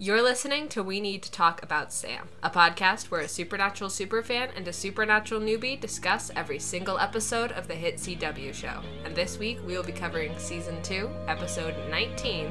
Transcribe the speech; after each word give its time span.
You're 0.00 0.22
listening 0.22 0.68
to 0.68 0.82
We 0.84 1.00
Need 1.00 1.24
to 1.24 1.30
Talk 1.32 1.60
About 1.60 1.92
Sam, 1.92 2.28
a 2.40 2.48
podcast 2.50 3.06
where 3.10 3.22
a 3.22 3.26
supernatural 3.26 3.90
superfan 3.90 4.50
and 4.56 4.68
a 4.68 4.72
supernatural 4.72 5.40
newbie 5.40 5.80
discuss 5.80 6.30
every 6.36 6.60
single 6.60 7.00
episode 7.00 7.50
of 7.50 7.66
the 7.66 7.74
hit 7.74 7.96
CW 7.96 8.54
show. 8.54 8.80
And 9.04 9.16
this 9.16 9.38
week 9.38 9.58
we 9.66 9.76
will 9.76 9.82
be 9.82 9.90
covering 9.90 10.38
season 10.38 10.80
2, 10.84 11.10
episode 11.26 11.74
19, 11.90 12.48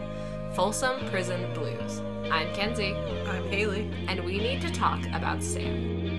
Folsom 0.56 1.08
Prison 1.10 1.54
Blues. 1.54 2.02
I'm 2.30 2.54
Kenzie, 2.54 2.94
I'm 3.28 3.48
Haley. 3.50 3.90
and 4.10 4.26
we 4.26 4.40
need 4.40 4.60
to 4.64 4.72
talk 4.74 5.02
about 5.14 5.42
Sam. 5.42 6.17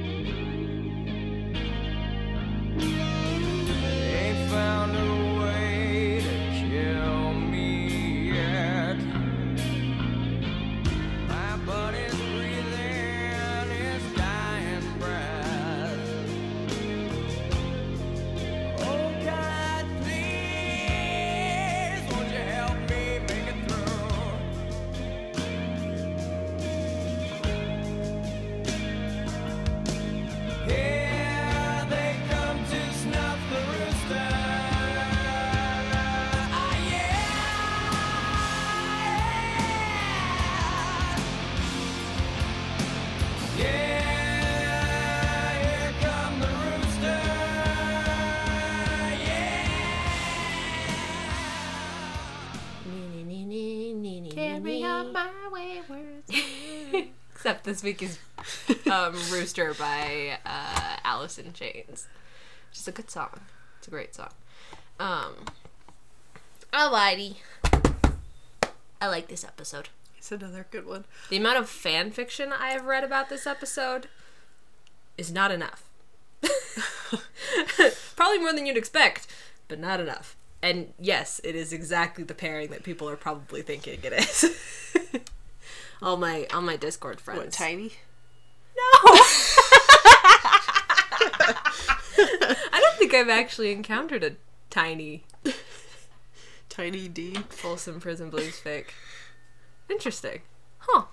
This 57.78 57.84
week 57.84 58.02
is 58.02 58.18
um, 58.90 59.14
Rooster 59.30 59.72
by 59.74 60.38
uh, 60.44 60.96
Alice 61.04 61.38
in 61.38 61.52
Chains. 61.52 62.08
Which 62.70 62.78
is 62.80 62.88
a 62.88 62.92
good 62.92 63.08
song. 63.08 63.40
It's 63.78 63.86
a 63.86 63.90
great 63.90 64.16
song. 64.16 64.30
Um, 64.98 65.34
alrighty. 66.72 67.36
I 69.00 69.06
like 69.06 69.28
this 69.28 69.44
episode. 69.44 69.90
It's 70.16 70.32
another 70.32 70.66
good 70.72 70.86
one. 70.86 71.04
The 71.30 71.36
amount 71.36 71.58
of 71.58 71.68
fan 71.68 72.10
fiction 72.10 72.52
I 72.52 72.70
have 72.70 72.84
read 72.84 73.04
about 73.04 73.28
this 73.28 73.46
episode 73.46 74.08
is 75.16 75.30
not 75.30 75.52
enough. 75.52 75.88
probably 78.16 78.38
more 78.38 78.52
than 78.52 78.66
you'd 78.66 78.76
expect, 78.76 79.28
but 79.68 79.78
not 79.78 80.00
enough. 80.00 80.36
And 80.60 80.94
yes, 80.98 81.40
it 81.44 81.54
is 81.54 81.72
exactly 81.72 82.24
the 82.24 82.34
pairing 82.34 82.70
that 82.70 82.82
people 82.82 83.08
are 83.08 83.16
probably 83.16 83.62
thinking 83.62 84.00
it 84.02 84.12
is. 84.12 85.22
all 86.02 86.16
my 86.16 86.46
all 86.52 86.62
my 86.62 86.76
Discord 86.76 87.20
friends. 87.20 87.40
What, 87.40 87.52
tiny? 87.52 87.92
No. 88.76 88.82
I 92.20 92.80
don't 92.80 92.98
think 92.98 93.14
I've 93.14 93.28
actually 93.28 93.72
encountered 93.72 94.24
a 94.24 94.32
tiny 94.70 95.24
Tiny 96.78 97.08
D. 97.08 97.34
Folsom 97.48 97.98
Prison 97.98 98.30
Blues 98.30 98.60
fic. 98.64 98.90
Interesting. 99.90 100.42
Huh. 100.78 101.06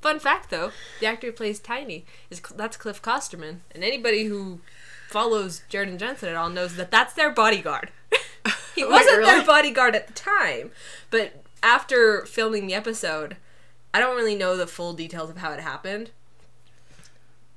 Fun 0.00 0.20
fact 0.20 0.48
though, 0.48 0.70
the 1.00 1.06
actor 1.06 1.26
who 1.26 1.32
plays 1.32 1.58
Tiny 1.58 2.04
is 2.30 2.40
that's 2.54 2.76
Clif 2.76 3.02
Kosterman, 3.02 3.62
and 3.72 3.82
anybody 3.82 4.26
who 4.26 4.60
follows 5.08 5.62
Jared 5.68 5.88
and 5.88 5.98
Jensen 5.98 6.28
at 6.28 6.36
all 6.36 6.50
knows 6.50 6.76
that 6.76 6.92
that's 6.92 7.14
their 7.14 7.32
bodyguard. 7.32 7.90
he 8.76 8.84
wasn't 8.84 9.24
their 9.24 9.34
really? 9.34 9.44
bodyguard 9.44 9.96
at 9.96 10.06
the 10.06 10.12
time, 10.12 10.70
but 11.10 11.42
after 11.64 12.24
filming 12.24 12.68
the 12.68 12.74
episode, 12.74 13.36
I 13.94 14.00
don't 14.00 14.16
really 14.16 14.34
know 14.34 14.56
the 14.56 14.66
full 14.66 14.94
details 14.94 15.30
of 15.30 15.38
how 15.38 15.52
it 15.52 15.60
happened. 15.60 16.10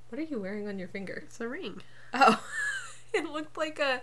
What 0.10 0.20
are 0.20 0.24
you 0.24 0.40
wearing 0.40 0.68
on 0.68 0.78
your 0.80 0.88
finger? 0.88 1.24
It's 1.26 1.40
a 1.40 1.48
ring. 1.48 1.82
Oh, 2.14 2.44
it 3.14 3.26
looked 3.26 3.58
like 3.58 3.80
a 3.80 4.02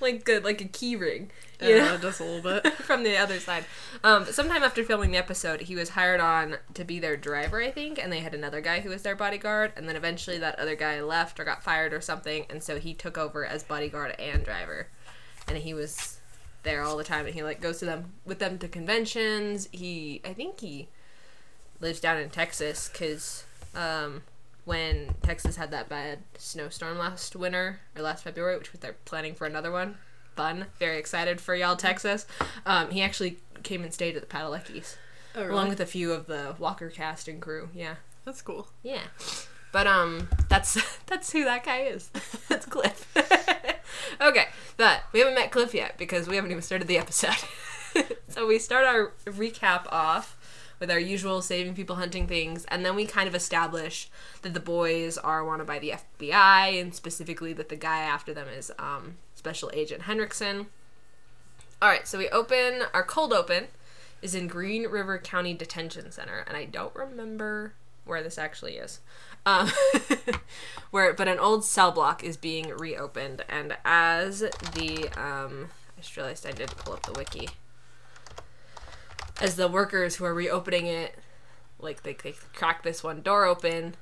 like 0.00 0.28
a 0.28 0.40
like 0.40 0.60
a 0.60 0.66
key 0.68 0.96
ring. 0.96 1.30
Yeah, 1.60 1.78
know? 1.78 1.98
does 1.98 2.20
a 2.20 2.24
little 2.24 2.60
bit. 2.62 2.72
from 2.74 3.02
the 3.02 3.16
other 3.16 3.40
side. 3.40 3.64
Um, 4.04 4.26
sometime 4.26 4.62
after 4.62 4.84
filming 4.84 5.12
the 5.12 5.18
episode, 5.18 5.62
he 5.62 5.74
was 5.74 5.90
hired 5.90 6.20
on 6.20 6.56
to 6.74 6.84
be 6.84 6.98
their 6.98 7.16
driver, 7.16 7.62
I 7.62 7.70
think, 7.70 7.98
and 7.98 8.12
they 8.12 8.20
had 8.20 8.34
another 8.34 8.60
guy 8.60 8.80
who 8.80 8.90
was 8.90 9.02
their 9.02 9.16
bodyguard. 9.16 9.72
And 9.76 9.88
then 9.88 9.96
eventually, 9.96 10.38
that 10.38 10.58
other 10.58 10.76
guy 10.76 11.00
left 11.00 11.40
or 11.40 11.44
got 11.44 11.62
fired 11.62 11.92
or 11.92 12.00
something, 12.00 12.46
and 12.50 12.62
so 12.62 12.78
he 12.78 12.94
took 12.94 13.16
over 13.16 13.46
as 13.46 13.62
bodyguard 13.62 14.14
and 14.18 14.44
driver. 14.44 14.88
And 15.48 15.58
he 15.58 15.72
was 15.74 16.18
there 16.62 16.82
all 16.82 16.96
the 16.96 17.04
time, 17.04 17.26
and 17.26 17.34
he 17.34 17.42
like 17.42 17.60
goes 17.60 17.78
to 17.78 17.84
them 17.84 18.12
with 18.24 18.38
them 18.38 18.58
to 18.58 18.68
conventions. 18.68 19.68
He, 19.72 20.20
I 20.24 20.32
think 20.32 20.60
he 20.60 20.88
lives 21.80 22.00
down 22.00 22.18
in 22.18 22.30
Texas 22.30 22.88
because 22.90 23.44
um, 23.74 24.22
when 24.64 25.14
Texas 25.22 25.56
had 25.56 25.70
that 25.70 25.88
bad 25.88 26.20
snowstorm 26.38 26.98
last 26.98 27.36
winter 27.36 27.80
or 27.96 28.02
last 28.02 28.24
February, 28.24 28.58
which 28.58 28.70
they're 28.80 28.96
planning 29.04 29.34
for 29.34 29.46
another 29.46 29.70
one. 29.70 29.96
Fun, 30.34 30.66
very 30.78 30.98
excited 30.98 31.40
for 31.40 31.54
y'all, 31.54 31.76
Texas. 31.76 32.26
Um, 32.66 32.90
he 32.90 33.00
actually 33.00 33.38
came 33.62 33.82
and 33.82 33.92
stayed 33.94 34.16
at 34.16 34.22
the 34.22 34.28
Padalecki's 34.28 34.96
Oh, 35.34 35.40
really? 35.42 35.52
along 35.52 35.68
with 35.68 35.80
a 35.80 35.86
few 35.86 36.12
of 36.12 36.26
the 36.26 36.54
Walker 36.58 36.88
cast 36.90 37.26
and 37.28 37.40
crew. 37.42 37.68
Yeah, 37.74 37.96
That's 38.24 38.42
cool. 38.42 38.68
yeah. 38.82 39.00
But 39.72 39.86
um, 39.86 40.28
that's 40.48 40.78
that's 41.06 41.32
who 41.32 41.44
that 41.44 41.64
guy 41.64 41.80
is. 41.82 42.10
that's 42.48 42.66
Cliff. 42.66 43.06
okay, 44.20 44.46
but 44.76 45.02
we 45.12 45.20
haven't 45.20 45.34
met 45.34 45.50
Cliff 45.50 45.74
yet 45.74 45.96
because 45.98 46.26
we 46.28 46.36
haven't 46.36 46.50
even 46.50 46.62
started 46.62 46.88
the 46.88 46.96
episode. 46.98 47.36
so 48.28 48.46
we 48.46 48.58
start 48.58 48.84
our 48.86 49.12
recap 49.26 49.86
off 49.90 50.35
with 50.78 50.90
our 50.90 50.98
usual 50.98 51.42
saving 51.42 51.74
people 51.74 51.96
hunting 51.96 52.26
things, 52.26 52.64
and 52.66 52.84
then 52.84 52.94
we 52.94 53.06
kind 53.06 53.28
of 53.28 53.34
establish 53.34 54.10
that 54.42 54.54
the 54.54 54.60
boys 54.60 55.16
are 55.18 55.44
wanted 55.44 55.66
by 55.66 55.78
the 55.78 55.94
FBI, 56.18 56.80
and 56.80 56.94
specifically 56.94 57.52
that 57.54 57.68
the 57.68 57.76
guy 57.76 58.00
after 58.00 58.34
them 58.34 58.48
is 58.48 58.70
um, 58.78 59.16
Special 59.34 59.70
Agent 59.72 60.02
Henriksen. 60.02 60.66
All 61.80 61.88
right, 61.88 62.06
so 62.06 62.18
we 62.18 62.28
open 62.30 62.82
our 62.94 63.04
cold 63.04 63.32
open 63.32 63.68
is 64.22 64.34
in 64.34 64.48
Green 64.48 64.86
River 64.86 65.18
County 65.18 65.54
Detention 65.54 66.10
Center, 66.10 66.44
and 66.46 66.56
I 66.56 66.64
don't 66.64 66.94
remember 66.94 67.74
where 68.04 68.22
this 68.22 68.38
actually 68.38 68.74
is. 68.74 69.00
Um, 69.44 69.70
where, 70.90 71.12
but 71.12 71.28
an 71.28 71.38
old 71.38 71.64
cell 71.64 71.92
block 71.92 72.24
is 72.24 72.36
being 72.36 72.68
reopened, 72.68 73.44
and 73.48 73.76
as 73.84 74.40
the 74.40 75.08
um, 75.16 75.68
I 75.96 76.00
just 76.00 76.16
realized 76.16 76.46
I 76.46 76.52
did 76.52 76.70
pull 76.70 76.94
up 76.94 77.04
the 77.04 77.12
wiki. 77.12 77.48
As 79.40 79.56
the 79.56 79.68
workers 79.68 80.16
who 80.16 80.24
are 80.24 80.34
reopening 80.34 80.86
it, 80.86 81.14
like 81.78 82.02
they, 82.02 82.14
they 82.14 82.34
crack 82.54 82.82
this 82.82 83.02
one 83.04 83.20
door 83.20 83.44
open, 83.44 83.94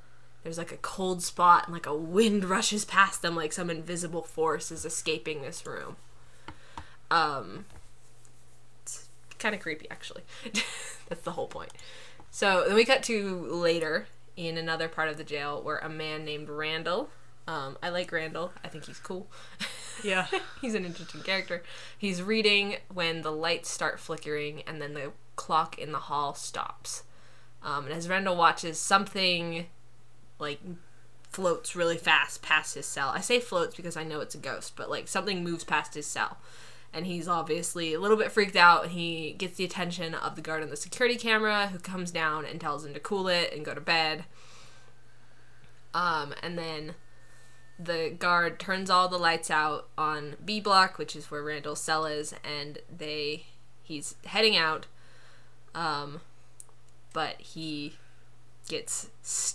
there's 0.43 0.57
like 0.57 0.71
a 0.71 0.77
cold 0.77 1.21
spot 1.23 1.65
and 1.65 1.73
like 1.73 1.85
a 1.85 1.95
wind 1.95 2.45
rushes 2.45 2.85
past 2.85 3.21
them, 3.21 3.35
like 3.35 3.51
some 3.51 3.69
invisible 3.69 4.21
force 4.21 4.71
is 4.71 4.85
escaping 4.85 5.41
this 5.41 5.65
room. 5.65 5.97
Um, 7.11 7.65
it's 8.83 9.07
kind 9.39 9.53
of 9.55 9.61
creepy, 9.61 9.89
actually. 9.89 10.23
That's 11.09 11.21
the 11.21 11.31
whole 11.31 11.47
point. 11.47 11.71
So 12.31 12.63
then 12.67 12.75
we 12.75 12.85
cut 12.85 13.03
to 13.03 13.41
later 13.47 14.07
in 14.37 14.57
another 14.57 14.87
part 14.87 15.09
of 15.09 15.17
the 15.17 15.23
jail 15.23 15.61
where 15.61 15.77
a 15.77 15.89
man 15.89 16.25
named 16.25 16.49
Randall. 16.49 17.09
Um, 17.47 17.77
I 17.81 17.89
like 17.89 18.11
Randall. 18.11 18.51
I 18.63 18.67
think 18.67 18.85
he's 18.85 18.99
cool. 18.99 19.27
Yeah. 20.03 20.27
he's 20.61 20.75
an 20.75 20.83
interesting 20.83 21.21
character. 21.21 21.63
He's 21.97 22.21
reading 22.21 22.75
when 22.93 23.21
the 23.21 23.31
lights 23.31 23.71
start 23.71 23.97
flickering 23.97 24.61
and 24.67 24.81
then 24.81 24.93
the 24.93 25.13
clock 25.35 25.77
in 25.77 25.91
the 25.91 25.99
hall 25.99 26.33
stops. 26.33 27.03
Um, 27.63 27.85
and 27.85 27.93
as 27.93 28.07
Randall 28.07 28.35
watches, 28.35 28.79
something 28.79 29.65
like 30.39 30.59
floats 31.29 31.75
really 31.75 31.97
fast 31.97 32.41
past 32.41 32.75
his 32.75 32.85
cell. 32.85 33.09
I 33.09 33.21
say 33.21 33.39
floats 33.39 33.75
because 33.75 33.97
I 33.97 34.03
know 34.03 34.21
it's 34.21 34.35
a 34.35 34.39
ghost, 34.39 34.73
but 34.75 34.89
like 34.89 35.07
something 35.07 35.43
moves 35.43 35.63
past 35.63 35.95
his 35.95 36.05
cell. 36.05 36.37
And 36.93 37.05
he's 37.05 37.27
obviously 37.27 37.93
a 37.93 37.99
little 37.99 38.15
bit 38.15 38.31
freaked 38.31 38.55
out. 38.55 38.83
and 38.83 38.91
He 38.93 39.33
gets 39.37 39.57
the 39.57 39.65
attention 39.65 40.15
of 40.15 40.35
the 40.35 40.41
guard 40.41 40.63
on 40.63 40.69
the 40.69 40.77
security 40.77 41.17
camera 41.17 41.67
who 41.67 41.79
comes 41.79 42.11
down 42.11 42.45
and 42.45 42.61
tells 42.61 42.85
him 42.85 42.93
to 42.93 42.99
cool 43.01 43.27
it 43.27 43.51
and 43.53 43.65
go 43.65 43.73
to 43.73 43.81
bed. 43.81 44.23
Um, 45.93 46.33
and 46.41 46.57
then 46.57 46.95
the 47.77 48.15
guard 48.17 48.59
turns 48.59 48.89
all 48.89 49.09
the 49.09 49.17
lights 49.17 49.51
out 49.51 49.89
on 49.97 50.35
B 50.43 50.59
block, 50.61 50.97
which 50.97 51.15
is 51.15 51.29
where 51.29 51.43
Randall's 51.43 51.81
cell 51.81 52.05
is, 52.05 52.33
and 52.43 52.79
they 52.95 53.47
he's 53.83 54.15
heading 54.25 54.55
out. 54.55 54.87
Um, 55.75 56.21
but 57.13 57.39
he 57.39 57.97
gets 58.67 59.09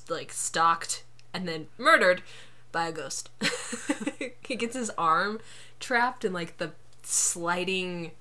like 0.08 0.32
stalked 0.32 1.02
and 1.34 1.48
then 1.48 1.66
murdered 1.78 2.22
by 2.70 2.88
a 2.88 2.92
ghost. 2.92 3.30
he 4.46 4.54
gets 4.54 4.76
his 4.76 4.90
arm 4.96 5.40
trapped 5.80 6.24
in 6.24 6.32
like 6.32 6.58
the 6.58 6.72
sliding 7.02 8.12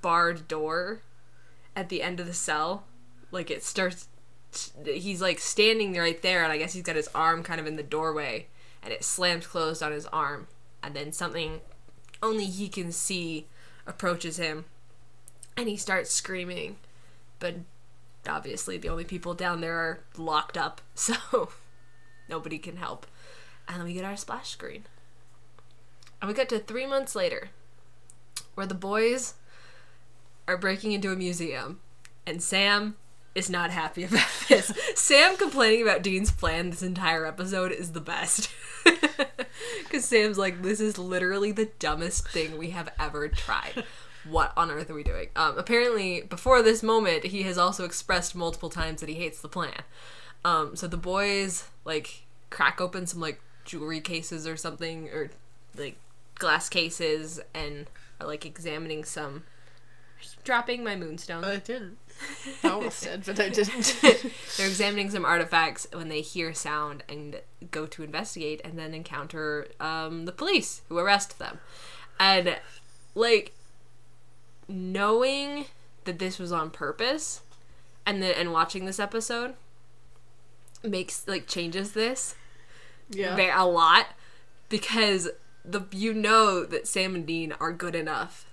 barred 0.00 0.48
door 0.48 1.02
at 1.76 1.88
the 1.88 2.02
end 2.02 2.20
of 2.20 2.26
the 2.26 2.32
cell. 2.32 2.84
Like 3.30 3.50
it 3.50 3.62
starts 3.62 4.08
he's 4.84 5.22
like 5.22 5.38
standing 5.38 5.94
right 5.94 6.20
there, 6.22 6.42
and 6.42 6.52
I 6.52 6.58
guess 6.58 6.72
he's 6.72 6.82
got 6.82 6.96
his 6.96 7.08
arm 7.14 7.42
kind 7.42 7.60
of 7.60 7.66
in 7.66 7.76
the 7.76 7.82
doorway, 7.82 8.46
and 8.82 8.92
it 8.92 9.04
slams 9.04 9.46
closed 9.46 9.82
on 9.82 9.92
his 9.92 10.06
arm, 10.06 10.46
and 10.82 10.94
then 10.94 11.12
something 11.12 11.60
only 12.22 12.44
he 12.44 12.68
can 12.68 12.92
see 12.92 13.46
approaches 13.86 14.36
him, 14.36 14.66
and 15.56 15.68
he 15.68 15.76
starts 15.76 16.12
screaming, 16.12 16.76
but 17.42 17.56
obviously 18.28 18.78
the 18.78 18.88
only 18.88 19.04
people 19.04 19.34
down 19.34 19.60
there 19.60 19.76
are 19.76 20.00
locked 20.16 20.56
up, 20.56 20.80
so 20.94 21.50
nobody 22.28 22.58
can 22.58 22.76
help. 22.76 23.06
And 23.68 23.78
then 23.78 23.84
we 23.84 23.92
get 23.92 24.04
our 24.04 24.16
splash 24.16 24.50
screen. 24.50 24.84
And 26.20 26.28
we 26.28 26.34
got 26.34 26.48
to 26.50 26.60
three 26.60 26.86
months 26.86 27.16
later, 27.16 27.50
where 28.54 28.66
the 28.66 28.74
boys 28.74 29.34
are 30.46 30.56
breaking 30.56 30.92
into 30.92 31.10
a 31.10 31.16
museum, 31.16 31.80
and 32.24 32.40
Sam 32.40 32.96
is 33.34 33.50
not 33.50 33.70
happy 33.70 34.04
about 34.04 34.28
this. 34.48 34.72
Sam 34.94 35.36
complaining 35.36 35.82
about 35.82 36.02
Dean's 36.02 36.30
plan 36.30 36.70
this 36.70 36.82
entire 36.82 37.26
episode 37.26 37.72
is 37.72 37.92
the 37.92 38.00
best. 38.00 38.48
Because 39.92 40.04
Sam's 40.06 40.38
like, 40.38 40.62
this 40.62 40.80
is 40.80 40.96
literally 40.96 41.52
the 41.52 41.66
dumbest 41.78 42.26
thing 42.28 42.56
we 42.56 42.70
have 42.70 42.88
ever 42.98 43.28
tried. 43.28 43.84
What 44.28 44.52
on 44.56 44.70
earth 44.70 44.90
are 44.90 44.94
we 44.94 45.02
doing? 45.02 45.28
Um, 45.34 45.58
apparently, 45.58 46.22
before 46.22 46.62
this 46.62 46.82
moment, 46.82 47.24
he 47.24 47.42
has 47.42 47.58
also 47.58 47.84
expressed 47.84 48.34
multiple 48.34 48.70
times 48.70 49.00
that 49.00 49.08
he 49.08 49.16
hates 49.16 49.40
the 49.40 49.48
plan. 49.48 49.82
Um, 50.44 50.76
so 50.76 50.86
the 50.86 50.96
boys, 50.96 51.68
like, 51.84 52.22
crack 52.50 52.80
open 52.80 53.06
some, 53.06 53.20
like, 53.20 53.40
jewelry 53.64 54.00
cases 54.00 54.46
or 54.46 54.56
something, 54.56 55.08
or, 55.08 55.30
like, 55.76 55.96
glass 56.36 56.68
cases, 56.68 57.40
and 57.54 57.86
are, 58.20 58.26
like, 58.26 58.46
examining 58.46 59.04
some. 59.04 59.44
Dropping 60.44 60.84
my 60.84 60.94
moonstone. 60.94 61.44
I 61.44 61.56
didn't. 61.56 61.98
I 62.62 62.68
almost 62.68 63.02
did, 63.02 63.24
but 63.24 63.40
I 63.40 63.48
didn't. 63.48 63.96
They're 64.56 64.68
examining 64.68 65.10
some 65.10 65.24
artifacts 65.24 65.88
when 65.92 66.08
they 66.08 66.20
hear 66.20 66.54
sound 66.54 67.02
and 67.08 67.40
go 67.72 67.86
to 67.86 68.04
investigate 68.04 68.60
and 68.64 68.78
then 68.78 68.94
encounter 68.94 69.66
um, 69.80 70.26
the 70.26 70.32
police 70.32 70.82
who 70.88 70.98
arrest 70.98 71.40
them. 71.40 71.58
And, 72.20 72.56
like, 73.16 73.52
knowing 74.68 75.66
that 76.04 76.18
this 76.18 76.38
was 76.38 76.52
on 76.52 76.70
purpose 76.70 77.42
and 78.06 78.22
then 78.22 78.34
and 78.36 78.52
watching 78.52 78.84
this 78.84 78.98
episode 79.00 79.54
makes 80.82 81.26
like 81.28 81.46
changes 81.46 81.92
this 81.92 82.34
yeah. 83.10 83.36
ve- 83.36 83.50
a 83.50 83.64
lot 83.64 84.08
because 84.68 85.30
the 85.64 85.82
you 85.92 86.12
know 86.12 86.64
that 86.64 86.86
Sam 86.86 87.14
and 87.14 87.26
Dean 87.26 87.52
are 87.60 87.72
good 87.72 87.94
enough 87.94 88.46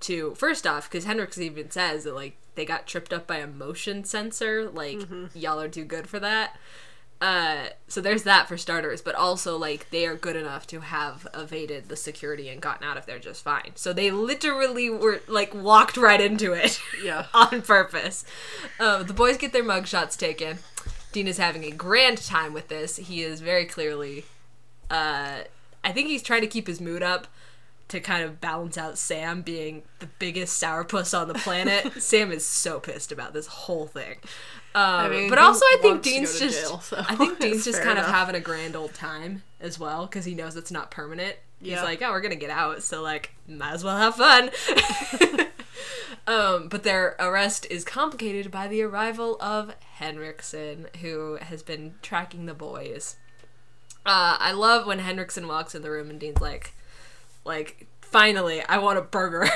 to 0.00 0.34
first 0.34 0.66
off 0.66 0.88
because 0.88 1.04
Hendrix 1.04 1.38
even 1.38 1.70
says 1.70 2.04
that 2.04 2.14
like 2.14 2.36
they 2.54 2.64
got 2.64 2.86
tripped 2.86 3.12
up 3.12 3.26
by 3.26 3.38
a 3.38 3.46
motion 3.46 4.04
sensor 4.04 4.70
like 4.70 4.98
mm-hmm. 4.98 5.26
y'all 5.34 5.60
are 5.60 5.68
too 5.68 5.84
good 5.84 6.06
for 6.06 6.18
that 6.20 6.56
uh 7.20 7.66
so 7.86 8.00
there's 8.00 8.24
that 8.24 8.48
for 8.48 8.56
starters 8.56 9.00
but 9.00 9.14
also 9.14 9.56
like 9.56 9.88
they 9.90 10.04
are 10.04 10.16
good 10.16 10.34
enough 10.36 10.66
to 10.66 10.80
have 10.80 11.26
evaded 11.32 11.88
the 11.88 11.96
security 11.96 12.48
and 12.48 12.60
gotten 12.60 12.84
out 12.86 12.96
of 12.96 13.06
there 13.06 13.18
just 13.20 13.44
fine 13.44 13.70
so 13.76 13.92
they 13.92 14.10
literally 14.10 14.90
were 14.90 15.20
like 15.28 15.54
walked 15.54 15.96
right 15.96 16.20
into 16.20 16.52
it 16.52 16.80
Yeah. 17.02 17.26
on 17.32 17.62
purpose 17.62 18.24
um, 18.80 19.06
the 19.06 19.14
boys 19.14 19.36
get 19.36 19.52
their 19.52 19.62
mugshots 19.64 20.18
taken 20.18 20.58
dean 21.12 21.28
is 21.28 21.38
having 21.38 21.64
a 21.64 21.70
grand 21.70 22.18
time 22.18 22.52
with 22.52 22.68
this 22.68 22.96
he 22.96 23.22
is 23.22 23.40
very 23.40 23.64
clearly 23.64 24.24
uh 24.90 25.38
i 25.84 25.92
think 25.92 26.08
he's 26.08 26.22
trying 26.22 26.40
to 26.42 26.48
keep 26.48 26.66
his 26.66 26.80
mood 26.80 27.02
up 27.02 27.28
to 27.86 28.00
kind 28.00 28.24
of 28.24 28.40
balance 28.40 28.78
out 28.78 28.96
Sam 28.96 29.42
being 29.42 29.82
the 29.98 30.06
biggest 30.18 30.60
sourpuss 30.60 31.16
on 31.16 31.28
the 31.28 31.34
planet. 31.34 31.92
Sam 32.02 32.32
is 32.32 32.42
so 32.44 32.80
pissed 32.80 33.12
about 33.12 33.34
this 33.34 33.46
whole 33.46 33.86
thing. 33.86 34.16
Um, 34.74 35.10
mean, 35.10 35.28
but 35.30 35.38
also, 35.38 35.64
I 35.64 35.78
think 35.80 35.94
wants 35.94 36.08
to 36.08 36.10
go 36.10 36.16
Dean's 36.16 36.38
just. 36.40 36.60
jail, 36.68 36.80
so 36.80 36.96
I 37.08 37.14
think 37.14 37.38
Dean's 37.40 37.64
just 37.64 37.82
kind 37.82 37.98
of 37.98 38.06
having 38.06 38.34
a 38.34 38.40
grand 38.40 38.74
old 38.74 38.92
time 38.94 39.42
as 39.60 39.78
well 39.78 40.06
because 40.06 40.24
he 40.24 40.34
knows 40.34 40.56
it's 40.56 40.72
not 40.72 40.90
permanent. 40.90 41.36
He's 41.60 41.72
Yeah. 41.72 41.82
like, 41.84 42.02
oh, 42.02 42.10
we're 42.10 42.20
gonna 42.20 42.34
get 42.34 42.50
out, 42.50 42.82
so 42.82 43.00
like, 43.00 43.32
might 43.46 43.72
as 43.72 43.84
well 43.84 43.96
have 43.96 44.16
fun. 44.16 44.50
um, 46.26 46.68
but 46.68 46.82
their 46.82 47.16
arrest 47.20 47.66
is 47.70 47.84
complicated 47.84 48.50
by 48.50 48.66
the 48.66 48.82
arrival 48.82 49.36
of 49.40 49.74
Henriksen, 49.98 50.88
who 51.00 51.36
has 51.40 51.62
been 51.62 51.94
tracking 52.02 52.46
the 52.46 52.54
boys. 52.54 53.16
Uh, 54.06 54.36
I 54.38 54.52
love 54.52 54.86
when 54.86 54.98
Henriksen 54.98 55.46
walks 55.48 55.74
in 55.74 55.82
the 55.82 55.90
room 55.90 56.10
and 56.10 56.18
Dean's 56.20 56.40
like, 56.40 56.74
like, 57.44 57.86
finally, 58.00 58.60
I 58.62 58.78
want 58.78 58.98
a 58.98 59.02
burger 59.02 59.46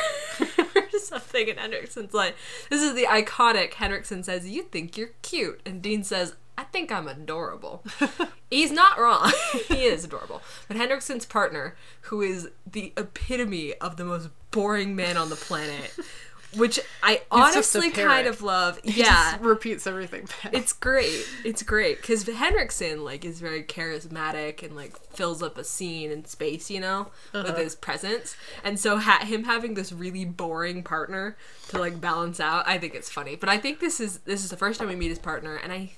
something. 1.06 1.49
And 1.50 1.59
Henriksen's 1.59 2.15
like, 2.15 2.37
this 2.71 2.83
is 2.83 2.95
the 2.95 3.05
iconic 3.05 3.75
Henriksen 3.75 4.23
says, 4.23 4.49
You 4.49 4.62
think 4.62 4.97
you're 4.97 5.11
cute. 5.23 5.61
And 5.65 5.83
Dean 5.83 6.05
says, 6.05 6.35
I 6.59 6.65
think 6.65 6.91
I'm 6.91 7.06
adorable. 7.06 7.85
He's 8.50 8.73
not 8.73 8.99
wrong. 8.99 9.33
he 9.69 9.85
is 9.85 10.05
adorable. 10.05 10.43
But 10.67 10.77
Henriksen's 10.77 11.25
partner, 11.25 11.77
who 12.03 12.21
is 12.21 12.49
the 12.67 12.93
epitome 12.97 13.75
of 13.75 13.97
the 13.97 14.05
most 14.05 14.31
boring 14.50 14.97
man 14.97 15.17
on 15.17 15.31
the 15.31 15.37
planet, 15.37 15.95
which 16.56 16.81
I 17.03 17.23
honestly 17.31 17.91
kind 17.91 18.27
of 18.27 18.43
love. 18.43 18.81
He 18.89 19.00
yeah. 19.00 19.33
just 19.33 19.41
repeats 19.43 19.87
everything 19.87 20.27
back. 20.43 20.55
It's 20.55 20.73
great. 20.73 21.27
It's 21.45 21.62
great 21.62 22.00
because 22.00 22.27
Henriksen 22.27 23.05
like 23.05 23.25
is 23.25 23.41
very 23.41 23.62
charismatic 23.62 24.62
and 24.62 24.75
like 24.75 24.99
fills 25.12 25.43
up 25.43 25.59
a 25.59 25.65
scene 25.65 26.11
and 26.11 26.27
space, 26.27 26.71
you 26.71 26.81
know, 26.81 27.09
with 27.33 27.56
his 27.59 27.75
presence. 27.75 28.37
And 28.65 28.79
so 28.81 28.99
ha- 28.99 29.25
him 29.25 29.45
having 29.45 29.75
this 29.75 29.93
really 29.93 30.25
boring 30.25 30.83
partner 30.83 31.37
to 31.69 31.79
like 31.79 32.00
balance 32.00 32.41
out, 32.41 32.67
I 32.67 32.79
think 32.79 32.95
it's 32.95 33.11
funny. 33.11 33.37
But 33.37 33.49
I 33.49 33.59
think 33.59 33.81
this 33.81 34.00
is 34.00 34.19
this 34.21 34.43
is 34.43 34.50
the 34.50 34.56
first 34.56 34.79
time 34.79 34.89
we 34.89 34.97
meet 34.97 35.09
his 35.11 35.19
partner, 35.19 35.56
and 35.56 35.73
I 35.73 35.91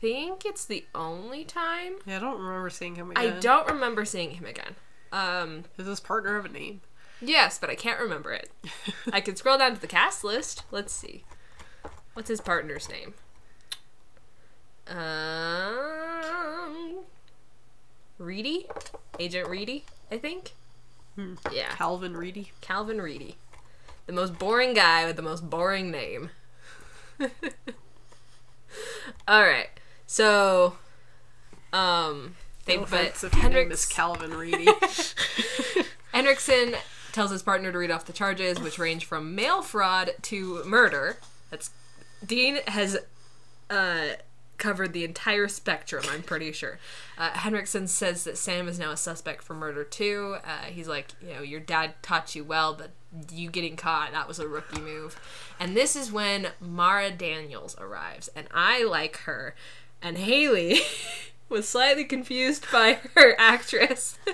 think 0.00 0.44
it's 0.44 0.64
the 0.64 0.84
only 0.94 1.44
time. 1.44 1.94
yeah, 2.06 2.16
I 2.16 2.20
don't 2.20 2.40
remember 2.40 2.70
seeing 2.70 2.94
him 2.94 3.10
again. 3.10 3.32
I 3.34 3.40
don't 3.40 3.68
remember 3.68 4.04
seeing 4.04 4.30
him 4.30 4.46
again. 4.46 4.76
Um, 5.10 5.64
Is 5.78 5.86
his 5.86 6.00
partner 6.00 6.36
have 6.36 6.44
a 6.44 6.48
name? 6.48 6.82
Yes, 7.20 7.58
but 7.58 7.68
I 7.70 7.74
can't 7.74 8.00
remember 8.00 8.32
it. 8.32 8.50
I 9.12 9.20
can 9.20 9.36
scroll 9.36 9.58
down 9.58 9.74
to 9.74 9.80
the 9.80 9.86
cast 9.86 10.22
list. 10.24 10.64
Let's 10.70 10.92
see. 10.92 11.24
What's 12.14 12.28
his 12.28 12.40
partner's 12.40 12.88
name? 12.88 13.14
Um, 14.88 15.00
Reidy, 18.18 18.66
Agent 19.18 19.48
Reidy, 19.48 19.84
I 20.10 20.16
think. 20.18 20.52
Yeah, 21.52 21.68
Calvin 21.70 22.16
Reidy. 22.16 22.52
Calvin 22.60 23.00
Reidy, 23.00 23.36
the 24.06 24.12
most 24.12 24.38
boring 24.38 24.72
guy 24.72 25.04
with 25.04 25.16
the 25.16 25.22
most 25.22 25.50
boring 25.50 25.90
name. 25.90 26.30
All 29.26 29.42
right, 29.42 29.68
so, 30.06 30.76
um, 31.72 32.36
they 32.64 32.76
No 32.76 32.82
but 32.82 32.92
offense 32.92 33.24
if 33.24 33.32
name 33.34 33.38
is 33.38 33.42
Hendrix 33.42 33.84
Calvin 33.86 34.30
Reidy. 34.30 34.68
Henriksen 36.12 36.74
tells 37.18 37.32
his 37.32 37.42
partner 37.42 37.72
to 37.72 37.78
read 37.78 37.90
off 37.90 38.04
the 38.04 38.12
charges, 38.12 38.60
which 38.60 38.78
range 38.78 39.04
from 39.04 39.34
mail 39.34 39.60
fraud 39.60 40.12
to 40.22 40.62
murder. 40.62 41.16
That's 41.50 41.70
Dean 42.24 42.60
has 42.68 42.96
uh, 43.68 44.10
covered 44.56 44.92
the 44.92 45.02
entire 45.02 45.48
spectrum. 45.48 46.04
I'm 46.08 46.22
pretty 46.22 46.52
sure. 46.52 46.78
Uh, 47.18 47.30
Henriksen 47.30 47.88
says 47.88 48.22
that 48.22 48.38
Sam 48.38 48.68
is 48.68 48.78
now 48.78 48.92
a 48.92 48.96
suspect 48.96 49.42
for 49.42 49.54
murder 49.54 49.82
too. 49.82 50.36
Uh, 50.44 50.66
he's 50.66 50.86
like, 50.86 51.08
you 51.20 51.34
know, 51.34 51.42
your 51.42 51.58
dad 51.58 51.94
taught 52.02 52.36
you 52.36 52.44
well, 52.44 52.74
but 52.74 52.90
you 53.32 53.50
getting 53.50 53.74
caught 53.74 54.12
that 54.12 54.28
was 54.28 54.38
a 54.38 54.46
rookie 54.46 54.80
move. 54.80 55.18
And 55.58 55.76
this 55.76 55.96
is 55.96 56.12
when 56.12 56.50
Mara 56.60 57.10
Daniels 57.10 57.76
arrives, 57.80 58.28
and 58.36 58.46
I 58.54 58.84
like 58.84 59.16
her, 59.22 59.56
and 60.00 60.18
Haley 60.18 60.82
was 61.48 61.68
slightly 61.68 62.04
confused 62.04 62.70
by 62.70 63.00
her 63.16 63.34
actress. 63.40 64.20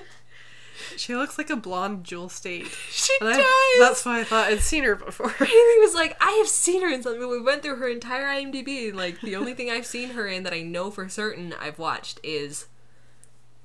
she 0.96 1.14
looks 1.14 1.38
like 1.38 1.50
a 1.50 1.56
blonde 1.56 2.04
Jewel 2.04 2.28
Staite. 2.28 2.66
she 2.90 3.12
And 3.20 3.30
I- 3.30 3.36
does. 3.36 3.48
That's 3.78 4.04
why 4.04 4.20
I 4.20 4.24
thought 4.24 4.46
I'd 4.48 4.60
seen 4.60 4.84
her 4.84 4.94
before. 4.96 5.28
Haley 5.38 5.78
was 5.80 5.94
like, 5.94 6.16
I 6.20 6.32
have 6.32 6.48
seen 6.48 6.82
her 6.82 6.88
in 6.88 7.02
something. 7.02 7.20
We 7.28 7.40
went 7.40 7.62
through 7.62 7.76
her 7.76 7.88
entire 7.88 8.24
IMDb. 8.26 8.88
and, 8.88 8.96
Like, 8.96 9.20
the 9.20 9.36
only 9.36 9.54
thing 9.54 9.70
I've 9.70 9.86
seen 9.86 10.10
her 10.10 10.26
in 10.26 10.42
that 10.44 10.52
I 10.52 10.62
know 10.62 10.90
for 10.90 11.08
certain 11.08 11.54
I've 11.60 11.78
watched 11.78 12.20
is 12.22 12.66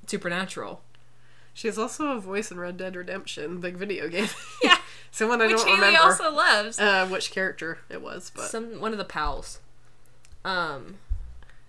Supernatural. 0.08 0.82
She 1.54 1.68
has 1.68 1.78
also 1.78 2.08
a 2.16 2.20
voice 2.20 2.52
in 2.52 2.60
Red 2.60 2.78
Dead 2.78 2.96
Redemption, 2.96 3.60
big 3.60 3.76
video 3.76 4.08
game. 4.08 4.28
Yeah. 4.64 4.78
Someone 5.12 5.42
I 5.42 5.48
Which 5.48 5.58
don't 5.58 5.68
Haley 5.68 5.80
remember 5.88 6.00
also 6.02 6.32
loves. 6.32 6.80
uh, 6.80 7.08
which 7.08 7.32
character 7.32 7.80
it 7.90 8.02
was, 8.02 8.32
but 8.36 8.46
Some 8.50 8.80
one 8.80 8.92
of 8.92 9.00
the 9.00 9.04
pals. 9.06 9.60
Um, 10.46 10.98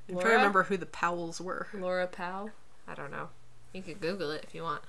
I'm 0.09 0.15
trying 0.17 0.25
to 0.27 0.29
remember 0.33 0.63
who 0.65 0.77
the 0.77 0.85
Powells 0.87 1.41
were. 1.41 1.67
Laura 1.73 2.07
Powell. 2.07 2.51
I 2.87 2.95
don't 2.95 3.11
know. 3.11 3.31
You 3.73 3.81
could 3.83 4.01
Google 4.01 4.31
it 4.31 4.45
if 4.47 4.55
you 4.55 4.63
want. 4.63 4.83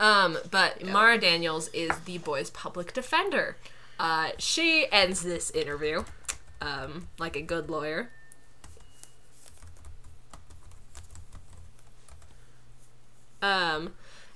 Um, 0.00 0.38
but 0.50 0.84
Mara 0.84 1.18
Daniels 1.18 1.68
is 1.68 1.96
the 2.00 2.18
boy's 2.18 2.50
public 2.50 2.92
defender. 2.92 3.56
Uh, 3.98 4.30
she 4.38 4.86
ends 4.90 5.22
this 5.22 5.50
interview, 5.50 6.04
um, 6.60 7.08
like 7.18 7.36
a 7.36 7.42
good 7.42 7.70
lawyer. 7.70 8.10
Um, 13.40 13.92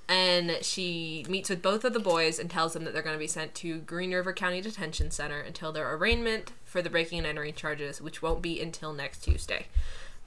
and 0.09 0.59
she 0.63 1.25
meets 1.29 1.51
with 1.51 1.63
both 1.63 1.85
of 1.85 1.93
the 1.93 2.01
boys 2.01 2.39
and 2.39 2.51
tells 2.51 2.73
them 2.75 2.85
that 2.85 2.93
they're 2.93 3.03
going 3.03 3.17
to 3.17 3.19
be 3.19 3.27
sent 3.27 3.55
to 3.57 3.79
Green 3.79 4.13
River 4.13 4.33
County 4.33 4.61
Detention 4.61 5.11
Center 5.11 5.41
until 5.41 5.73
their 5.73 5.93
arraignment 5.95 6.53
for 6.65 6.83
the 6.83 6.91
breaking 6.91 7.19
and 7.19 7.27
entering 7.27 7.55
charges, 7.55 8.01
which 8.01 8.23
won't 8.23 8.43
be 8.43 8.61
until 8.61 8.93
next 8.93 9.25
Tuesday. 9.25 9.67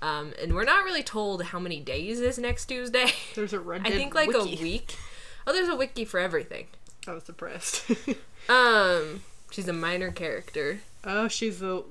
Um, 0.02 0.34
and 0.42 0.54
we're 0.54 0.64
not 0.66 0.84
really 0.84 1.04
told 1.04 1.44
how 1.44 1.60
many 1.60 1.80
days 1.80 2.20
is 2.20 2.40
next 2.40 2.66
Tuesday. 2.66 3.12
There's 3.36 3.54
a 3.54 3.60
Red 3.60 3.82
I 3.86 3.92
think 3.92 4.16
like 4.16 4.30
wiki. 4.30 4.58
a 4.58 4.62
week. 4.62 4.96
Oh, 5.48 5.54
there's 5.54 5.70
a 5.70 5.76
wiki 5.76 6.06
for 6.06 6.20
everything. 6.20 6.68
I 7.08 7.14
was 7.14 7.24
depressed. 7.24 7.90
Um, 8.50 9.22
she's 9.52 9.68
a 9.68 9.74
minor 9.74 10.10
character. 10.12 10.80
oh, 11.04 11.28
she's 11.28 11.60
the 11.60 11.84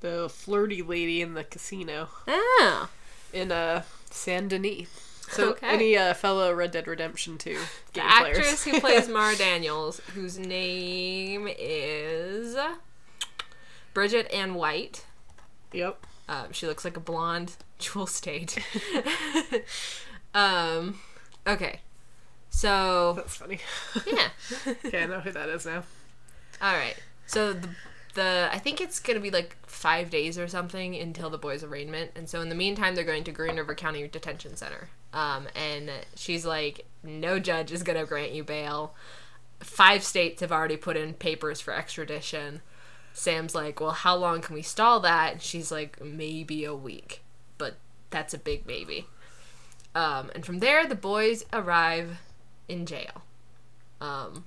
the 0.00 0.28
flirty 0.28 0.80
lady 0.80 1.20
in 1.20 1.34
the 1.34 1.42
casino 1.42 2.08
Ah, 2.28 2.88
in 3.32 3.50
uh 3.50 3.82
Saint 4.08 4.48
Denis. 4.50 4.88
So 5.28 5.50
Okay. 5.50 5.66
any 5.66 5.96
uh, 5.96 6.14
fellow 6.14 6.54
Red 6.54 6.70
Dead 6.70 6.86
Redemption 6.86 7.36
2 7.36 7.50
the 7.54 7.58
game 7.94 8.04
actress 8.06 8.62
who 8.62 8.78
plays 8.78 9.08
Mara 9.08 9.34
Daniels, 9.38 10.00
whose 10.14 10.38
name 10.38 11.48
is 11.58 12.56
Bridget 13.92 14.30
Ann 14.32 14.54
White. 14.54 15.04
yep. 15.72 16.06
Um, 16.28 16.52
she 16.52 16.68
looks 16.68 16.84
like 16.84 16.96
a 16.96 17.00
blonde 17.00 17.56
Jewel 17.80 18.06
Staite. 18.06 18.58
um, 20.32 21.00
okay, 21.46 21.80
so 22.56 23.12
That's 23.16 23.36
funny. 23.36 23.58
yeah. 24.06 24.28
okay, 24.66 25.02
I 25.02 25.06
know 25.06 25.20
who 25.20 25.30
that 25.30 25.50
is 25.50 25.66
now. 25.66 25.82
All 26.62 26.72
right. 26.72 26.96
So 27.26 27.52
the 27.52 27.68
the 28.14 28.48
I 28.50 28.58
think 28.58 28.80
it's 28.80 28.98
gonna 28.98 29.20
be 29.20 29.30
like 29.30 29.58
five 29.66 30.08
days 30.08 30.38
or 30.38 30.48
something 30.48 30.96
until 30.96 31.28
the 31.28 31.36
boys' 31.36 31.62
arraignment, 31.62 32.12
and 32.16 32.30
so 32.30 32.40
in 32.40 32.48
the 32.48 32.54
meantime 32.54 32.94
they're 32.94 33.04
going 33.04 33.24
to 33.24 33.30
Green 33.30 33.56
River 33.56 33.74
County 33.74 34.08
Detention 34.08 34.56
Center. 34.56 34.88
Um, 35.12 35.48
and 35.54 35.90
she's 36.14 36.46
like, 36.46 36.86
no 37.02 37.38
judge 37.38 37.72
is 37.72 37.82
gonna 37.82 38.06
grant 38.06 38.32
you 38.32 38.42
bail. 38.42 38.94
Five 39.60 40.02
states 40.02 40.40
have 40.40 40.50
already 40.52 40.78
put 40.78 40.96
in 40.96 41.12
papers 41.12 41.60
for 41.60 41.74
extradition. 41.74 42.62
Sam's 43.12 43.54
like, 43.54 43.80
well, 43.82 43.90
how 43.90 44.16
long 44.16 44.40
can 44.40 44.54
we 44.54 44.62
stall 44.62 45.00
that? 45.00 45.32
And 45.32 45.42
she's 45.42 45.70
like, 45.70 46.02
maybe 46.02 46.64
a 46.64 46.74
week, 46.74 47.22
but 47.58 47.76
that's 48.08 48.32
a 48.32 48.38
big 48.38 48.66
maybe. 48.66 49.08
Um, 49.94 50.30
and 50.34 50.44
from 50.44 50.60
there, 50.60 50.86
the 50.86 50.94
boys 50.94 51.44
arrive 51.52 52.18
in 52.68 52.86
jail. 52.86 53.22
Um, 54.00 54.44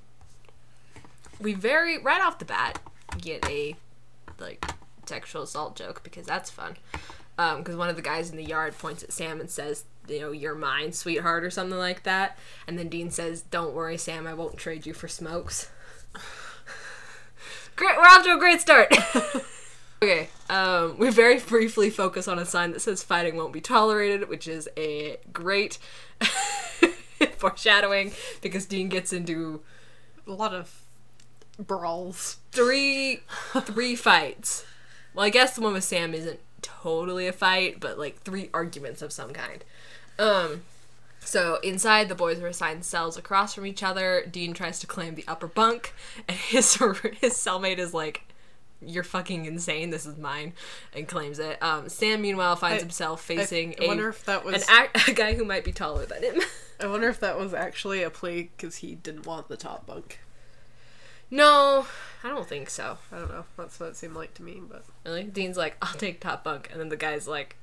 we 1.39 1.53
very 1.53 1.97
right 1.97 2.21
off 2.21 2.39
the 2.39 2.45
bat 2.45 2.79
get 3.17 3.47
a 3.49 3.75
like 4.39 4.65
sexual 5.05 5.43
assault 5.43 5.75
joke 5.75 6.01
because 6.03 6.25
that's 6.25 6.49
fun. 6.49 6.77
Because 7.35 7.77
one 7.77 7.87
of 7.89 7.95
the 7.95 8.01
guys 8.01 8.29
in 8.29 8.35
the 8.35 8.43
yard 8.43 8.77
points 8.77 9.01
at 9.01 9.13
Sam 9.13 9.39
and 9.39 9.49
says, 9.49 9.85
"You 10.09 10.19
know, 10.19 10.31
you're 10.31 10.55
mine, 10.55 10.91
sweetheart," 10.91 11.45
or 11.45 11.49
something 11.49 11.77
like 11.77 12.03
that. 12.03 12.37
And 12.67 12.77
then 12.77 12.89
Dean 12.89 13.11
says, 13.11 13.43
"Don't 13.43 13.73
worry, 13.73 13.97
Sam. 13.97 14.27
I 14.27 14.33
won't 14.33 14.57
trade 14.57 14.85
you 14.85 14.93
for 14.93 15.07
smokes." 15.07 15.69
great. 17.77 17.95
We're 17.95 18.03
off 18.03 18.25
to 18.25 18.33
a 18.33 18.37
great 18.37 18.59
start. 18.59 18.93
okay. 20.03 20.27
Um, 20.49 20.97
we 20.97 21.09
very 21.11 21.39
briefly 21.39 21.89
focus 21.89 22.27
on 22.27 22.39
a 22.39 22.45
sign 22.45 22.71
that 22.71 22.81
says 22.81 23.03
"Fighting 23.03 23.37
won't 23.37 23.53
be 23.53 23.61
tolerated," 23.61 24.27
which 24.27 24.45
is 24.45 24.67
a 24.75 25.17
great 25.31 25.77
foreshadowing 27.37 28.11
because 28.41 28.65
Dean 28.65 28.89
gets 28.89 29.11
into 29.13 29.61
A 30.27 30.31
lot 30.31 30.53
of 30.53 30.81
brawls. 31.57 32.37
three 32.51 33.21
three 33.61 33.95
fights. 33.95 34.65
Well, 35.13 35.25
I 35.25 35.29
guess 35.29 35.55
the 35.55 35.61
one 35.61 35.73
with 35.73 35.83
Sam 35.83 36.13
isn't 36.13 36.39
totally 36.61 37.27
a 37.27 37.33
fight, 37.33 37.79
but 37.79 37.97
like 37.97 38.19
three 38.21 38.49
arguments 38.53 39.01
of 39.01 39.11
some 39.11 39.31
kind. 39.33 39.63
Um 40.17 40.61
so 41.21 41.59
inside 41.63 42.07
the 42.09 42.15
boys 42.15 42.39
are 42.39 42.47
assigned 42.47 42.85
cells 42.85 43.17
across 43.17 43.53
from 43.53 43.65
each 43.65 43.83
other. 43.83 44.23
Dean 44.29 44.53
tries 44.53 44.79
to 44.79 44.87
claim 44.87 45.15
the 45.15 45.25
upper 45.27 45.47
bunk 45.47 45.93
and 46.27 46.37
his 46.37 46.73
his 47.21 47.33
cellmate 47.33 47.77
is 47.79 47.93
like 47.93 48.23
you're 48.81 49.03
fucking 49.03 49.43
insane. 49.43 49.89
This 49.89 50.05
is 50.05 50.17
mine, 50.17 50.53
and 50.95 51.05
claims 51.05 51.37
it. 51.37 51.61
Um, 51.61 51.89
Sam, 51.89 52.21
meanwhile, 52.21 52.55
finds 52.55 52.81
I- 52.81 52.85
himself 52.85 53.21
facing 53.21 53.75
I 53.83 53.87
wonder 53.87 54.07
a, 54.07 54.11
if 54.11 54.23
that 54.23 54.45
an 54.45 54.53
was. 54.53 54.65
ac- 54.69 55.11
a 55.11 55.13
guy 55.13 55.33
who 55.33 55.43
might 55.43 55.65
be 55.65 55.73
taller 55.73 56.05
than 56.05 56.23
him. 56.23 56.41
I 56.79 56.87
wonder 56.87 57.09
if 57.09 57.19
that 57.19 57.37
was 57.37 57.53
actually 57.53 58.03
a 58.03 58.09
play 58.09 58.43
because 58.55 58.77
he 58.77 58.95
didn't 58.95 59.25
want 59.25 59.49
the 59.49 59.57
top 59.57 59.85
bunk. 59.85 60.19
no, 61.29 61.85
I 62.23 62.29
don't 62.29 62.47
think 62.47 62.69
so. 62.69 62.97
I 63.11 63.19
don't 63.19 63.29
know. 63.29 63.45
That's 63.57 63.79
what 63.79 63.89
it 63.89 63.95
seemed 63.97 64.15
like 64.15 64.33
to 64.35 64.43
me, 64.43 64.61
but 64.67 64.85
Really? 65.05 65.23
Dean's 65.23 65.57
like, 65.57 65.77
I'll 65.81 65.93
take 65.93 66.19
top 66.19 66.43
bunk, 66.43 66.69
and 66.71 66.79
then 66.79 66.89
the 66.89 66.97
guy's 66.97 67.27
like, 67.27 67.55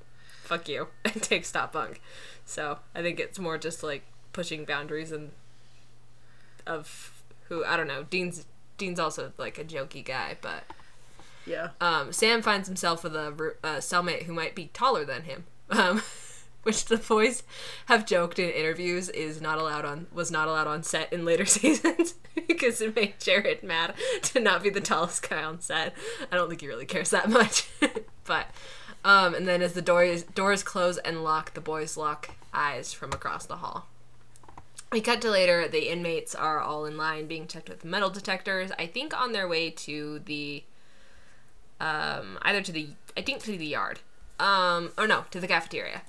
fuck 0.42 0.68
you, 0.68 0.88
and 1.04 1.22
takes 1.22 1.50
top 1.50 1.72
bunk. 1.72 2.00
So 2.44 2.78
I 2.94 3.02
think 3.02 3.18
it's 3.18 3.38
more 3.38 3.58
just 3.58 3.82
like 3.82 4.04
pushing 4.32 4.64
boundaries 4.64 5.12
and 5.12 5.32
of 6.66 7.22
who 7.48 7.64
I 7.64 7.76
don't 7.76 7.88
know. 7.88 8.04
Dean's 8.04 8.46
Dean's 8.78 9.00
also 9.00 9.32
like 9.38 9.58
a 9.58 9.64
jokey 9.64 10.04
guy, 10.04 10.36
but 10.40 10.64
yeah. 11.46 11.70
um, 11.80 12.12
Sam 12.12 12.42
finds 12.42 12.68
himself 12.68 13.02
with 13.02 13.14
a 13.16 13.28
uh, 13.62 13.76
cellmate 13.76 14.24
who 14.24 14.32
might 14.32 14.54
be 14.54 14.66
taller 14.72 15.04
than 15.04 15.22
him, 15.22 15.44
um, 15.70 16.02
which 16.66 16.86
the 16.86 16.96
boys 16.96 17.44
have 17.86 18.04
joked 18.04 18.40
in 18.40 18.50
interviews 18.50 19.08
is 19.10 19.40
not 19.40 19.56
allowed 19.56 19.84
on 19.84 20.08
was 20.12 20.32
not 20.32 20.48
allowed 20.48 20.66
on 20.66 20.82
set 20.82 21.12
in 21.12 21.24
later 21.24 21.46
seasons 21.46 22.14
because 22.48 22.80
it 22.80 22.96
made 22.96 23.14
Jared 23.20 23.62
mad 23.62 23.94
to 24.22 24.40
not 24.40 24.64
be 24.64 24.68
the 24.68 24.80
tallest 24.80 25.28
guy 25.28 25.44
on 25.44 25.60
set. 25.60 25.94
I 26.30 26.34
don't 26.34 26.48
think 26.48 26.60
he 26.60 26.66
really 26.66 26.84
cares 26.84 27.10
that 27.10 27.30
much, 27.30 27.68
but 28.24 28.48
um, 29.04 29.34
and 29.36 29.46
then 29.46 29.62
as 29.62 29.74
the 29.74 29.80
doors 29.80 30.24
doors 30.24 30.64
close 30.64 30.98
and 30.98 31.22
lock, 31.22 31.54
the 31.54 31.60
boys 31.60 31.96
lock 31.96 32.34
eyes 32.52 32.92
from 32.92 33.12
across 33.12 33.46
the 33.46 33.58
hall. 33.58 33.86
We 34.90 35.00
cut 35.00 35.20
to 35.22 35.30
later. 35.30 35.68
The 35.68 35.90
inmates 35.90 36.34
are 36.34 36.58
all 36.58 36.84
in 36.84 36.96
line 36.96 37.26
being 37.26 37.46
checked 37.46 37.68
with 37.68 37.84
metal 37.84 38.10
detectors. 38.10 38.72
I 38.76 38.86
think 38.86 39.16
on 39.16 39.32
their 39.32 39.46
way 39.46 39.70
to 39.70 40.18
the 40.18 40.64
um, 41.78 42.38
either 42.42 42.62
to 42.62 42.72
the 42.72 42.88
I 43.16 43.22
think 43.22 43.42
to 43.44 43.56
the 43.56 43.66
yard, 43.66 44.00
um, 44.40 44.90
or 44.98 45.06
no, 45.06 45.26
to 45.30 45.38
the 45.38 45.46
cafeteria. 45.46 46.02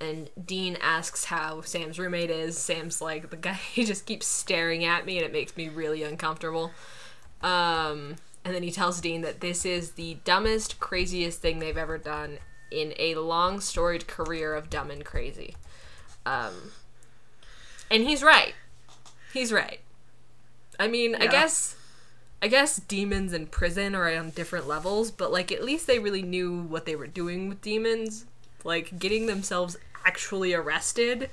And 0.00 0.28
Dean 0.44 0.76
asks 0.80 1.26
how 1.26 1.62
Sam's 1.62 1.98
roommate 1.98 2.30
is. 2.30 2.58
Sam's 2.58 3.00
like 3.00 3.30
the 3.30 3.36
guy. 3.36 3.54
He 3.72 3.84
just 3.84 4.06
keeps 4.06 4.26
staring 4.26 4.84
at 4.84 5.06
me, 5.06 5.16
and 5.16 5.24
it 5.24 5.32
makes 5.32 5.56
me 5.56 5.68
really 5.68 6.02
uncomfortable. 6.02 6.72
Um, 7.42 8.16
and 8.44 8.54
then 8.54 8.62
he 8.62 8.70
tells 8.70 9.00
Dean 9.00 9.22
that 9.22 9.40
this 9.40 9.64
is 9.64 9.92
the 9.92 10.18
dumbest, 10.24 10.78
craziest 10.80 11.40
thing 11.40 11.58
they've 11.58 11.76
ever 11.76 11.98
done 11.98 12.38
in 12.70 12.94
a 12.98 13.14
long, 13.16 13.60
storied 13.60 14.06
career 14.06 14.54
of 14.54 14.70
dumb 14.70 14.90
and 14.90 15.04
crazy. 15.04 15.56
Um, 16.24 16.72
and 17.90 18.02
he's 18.02 18.22
right. 18.22 18.54
He's 19.32 19.52
right. 19.52 19.80
I 20.78 20.88
mean, 20.88 21.14
I 21.14 21.26
guess 21.26 21.76
I 22.42 22.48
guess 22.48 22.76
demons 22.76 23.32
in 23.32 23.46
prison 23.46 23.94
are 23.94 24.12
on 24.14 24.30
different 24.30 24.68
levels, 24.68 25.10
but 25.10 25.32
like 25.32 25.50
at 25.50 25.64
least 25.64 25.86
they 25.86 25.98
really 25.98 26.22
knew 26.22 26.62
what 26.62 26.84
they 26.84 26.96
were 26.96 27.06
doing 27.06 27.48
with 27.48 27.62
demons. 27.62 28.26
Like 28.64 28.98
getting 28.98 29.26
themselves 29.26 29.76
actually 30.06 30.54
arrested 30.54 31.28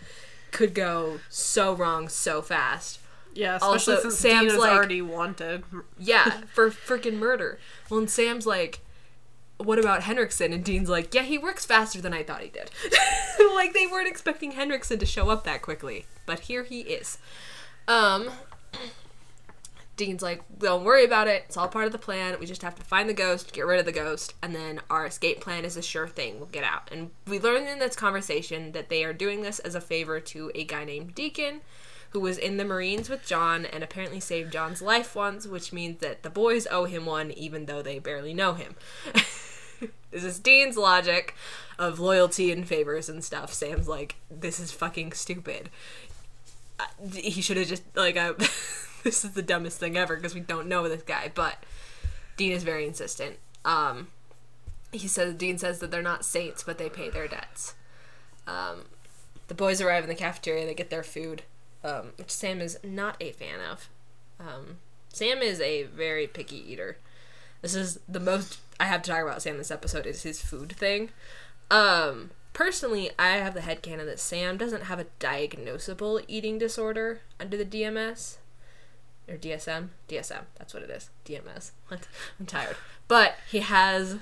could 0.51 0.73
go 0.73 1.19
so 1.29 1.73
wrong 1.73 2.09
so 2.09 2.41
fast. 2.41 2.99
Yeah, 3.35 3.55
especially 3.55 3.73
Also, 3.95 4.01
since 4.01 4.17
Sam's 4.19 4.55
like- 4.55 4.71
already 4.71 5.01
wanted. 5.01 5.63
Yeah, 5.97 6.41
for 6.53 6.69
freaking 6.69 7.17
murder. 7.17 7.59
Well, 7.89 7.99
and 7.99 8.09
Sam's 8.09 8.45
like, 8.45 8.79
what 9.57 9.79
about 9.79 10.03
Henriksen? 10.03 10.51
And 10.53 10.63
Dean's 10.63 10.89
like, 10.89 11.13
yeah, 11.13 11.23
he 11.23 11.37
works 11.37 11.65
faster 11.65 12.01
than 12.01 12.13
I 12.13 12.21
thought 12.23 12.41
he 12.41 12.49
did. 12.49 12.69
like 13.55 13.73
they 13.73 13.87
weren't 13.87 14.07
expecting 14.07 14.51
Henriksen 14.51 14.99
to 14.99 15.05
show 15.05 15.29
up 15.29 15.43
that 15.45 15.61
quickly, 15.61 16.05
but 16.25 16.41
here 16.41 16.63
he 16.63 16.81
is. 16.81 17.17
Um, 17.87 18.29
Dean's 19.95 20.23
like, 20.23 20.41
don't 20.57 20.83
worry 20.83 21.05
about 21.05 21.27
it. 21.27 21.43
It's 21.47 21.55
all 21.57 21.67
part 21.67 21.85
of 21.85 21.91
the 21.91 21.99
plan. 21.99 22.35
We 22.39 22.45
just 22.47 22.63
have 22.63 22.75
to 22.75 22.81
find 22.83 23.07
the 23.07 23.13
ghost, 23.13 23.53
get 23.53 23.65
rid 23.65 23.79
of 23.79 23.85
the 23.85 23.91
ghost, 23.91 24.33
and 24.41 24.55
then 24.55 24.81
our 24.89 25.05
escape 25.05 25.39
plan 25.39 25.65
is 25.65 25.77
a 25.77 25.83
sure 25.83 26.07
thing. 26.07 26.37
We'll 26.37 26.47
get 26.47 26.63
out. 26.63 26.89
And 26.91 27.11
we 27.27 27.39
learn 27.39 27.67
in 27.67 27.77
this 27.79 27.95
conversation 27.95 28.71
that 28.71 28.89
they 28.89 29.03
are 29.03 29.13
doing 29.13 29.41
this 29.43 29.59
as 29.59 29.75
a 29.75 29.81
favor 29.81 30.19
to 30.19 30.51
a 30.55 30.63
guy 30.63 30.83
named 30.83 31.13
Deacon, 31.13 31.61
who 32.09 32.19
was 32.19 32.37
in 32.39 32.57
the 32.57 32.65
Marines 32.65 33.07
with 33.09 33.25
John 33.25 33.65
and 33.65 33.83
apparently 33.83 34.19
saved 34.19 34.51
John's 34.51 34.81
life 34.81 35.15
once, 35.15 35.45
which 35.45 35.71
means 35.73 35.99
that 35.99 36.23
the 36.23 36.29
boys 36.29 36.67
owe 36.71 36.85
him 36.85 37.05
one 37.05 37.31
even 37.31 37.65
though 37.65 37.81
they 37.81 37.99
barely 37.99 38.33
know 38.33 38.53
him. 38.53 38.75
this 39.13 40.23
is 40.23 40.39
Dean's 40.39 40.77
logic 40.77 41.35
of 41.79 41.99
loyalty 41.99 42.51
and 42.51 42.67
favors 42.67 43.09
and 43.09 43.23
stuff. 43.23 43.53
Sam's 43.53 43.87
like, 43.87 44.15
this 44.29 44.59
is 44.59 44.71
fucking 44.71 45.11
stupid. 45.13 45.69
Uh, 46.79 46.85
He 47.13 47.41
should 47.41 47.57
have 47.57 47.67
just, 47.67 47.83
like, 47.95 48.15
I, 48.17 48.31
this 49.03 49.23
is 49.23 49.31
the 49.31 49.41
dumbest 49.41 49.79
thing 49.79 49.97
ever 49.97 50.15
because 50.15 50.33
we 50.33 50.41
don't 50.41 50.67
know 50.67 50.87
this 50.87 51.03
guy, 51.03 51.31
but 51.33 51.57
Dean 52.37 52.51
is 52.51 52.63
very 52.63 52.85
insistent. 52.87 53.37
Um, 53.65 54.07
he 54.91 55.07
says, 55.07 55.35
Dean 55.35 55.57
says 55.57 55.79
that 55.79 55.91
they're 55.91 56.01
not 56.01 56.25
saints, 56.25 56.63
but 56.63 56.77
they 56.77 56.89
pay 56.89 57.09
their 57.09 57.27
debts. 57.27 57.75
Um, 58.47 58.85
the 59.47 59.55
boys 59.55 59.81
arrive 59.81 60.03
in 60.03 60.09
the 60.09 60.15
cafeteria, 60.15 60.65
they 60.65 60.73
get 60.73 60.89
their 60.89 61.03
food 61.03 61.43
um, 61.83 62.13
which 62.15 62.31
Sam 62.31 62.61
is 62.61 62.79
not 62.83 63.17
a 63.19 63.31
fan 63.31 63.59
of. 63.59 63.89
Um, 64.39 64.77
Sam 65.11 65.41
is 65.41 65.59
a 65.59 65.83
very 65.83 66.27
picky 66.27 66.57
eater. 66.71 66.97
This 67.61 67.75
is 67.75 67.99
the 68.07 68.19
most 68.19 68.59
I 68.79 68.85
have 68.85 69.01
to 69.03 69.11
talk 69.11 69.21
about 69.21 69.41
Sam 69.41 69.57
this 69.57 69.71
episode 69.71 70.05
is 70.05 70.23
his 70.23 70.41
food 70.41 70.73
thing. 70.73 71.09
Um, 71.69 72.31
personally, 72.53 73.11
I 73.19 73.37
have 73.37 73.53
the 73.53 73.61
headcanon 73.61 74.05
that 74.05 74.19
Sam 74.19 74.57
doesn't 74.57 74.83
have 74.83 74.99
a 74.99 75.07
diagnosable 75.19 76.23
eating 76.27 76.57
disorder 76.57 77.21
under 77.39 77.57
the 77.57 77.65
DMS 77.65 78.37
or 79.27 79.35
DSM. 79.35 79.89
DSM, 80.07 80.43
that's 80.57 80.73
what 80.73 80.83
it 80.83 80.89
is. 80.89 81.09
DMS. 81.25 81.71
What? 81.87 82.07
I'm 82.39 82.45
tired. 82.45 82.75
But 83.07 83.35
he 83.49 83.59
has 83.59 84.17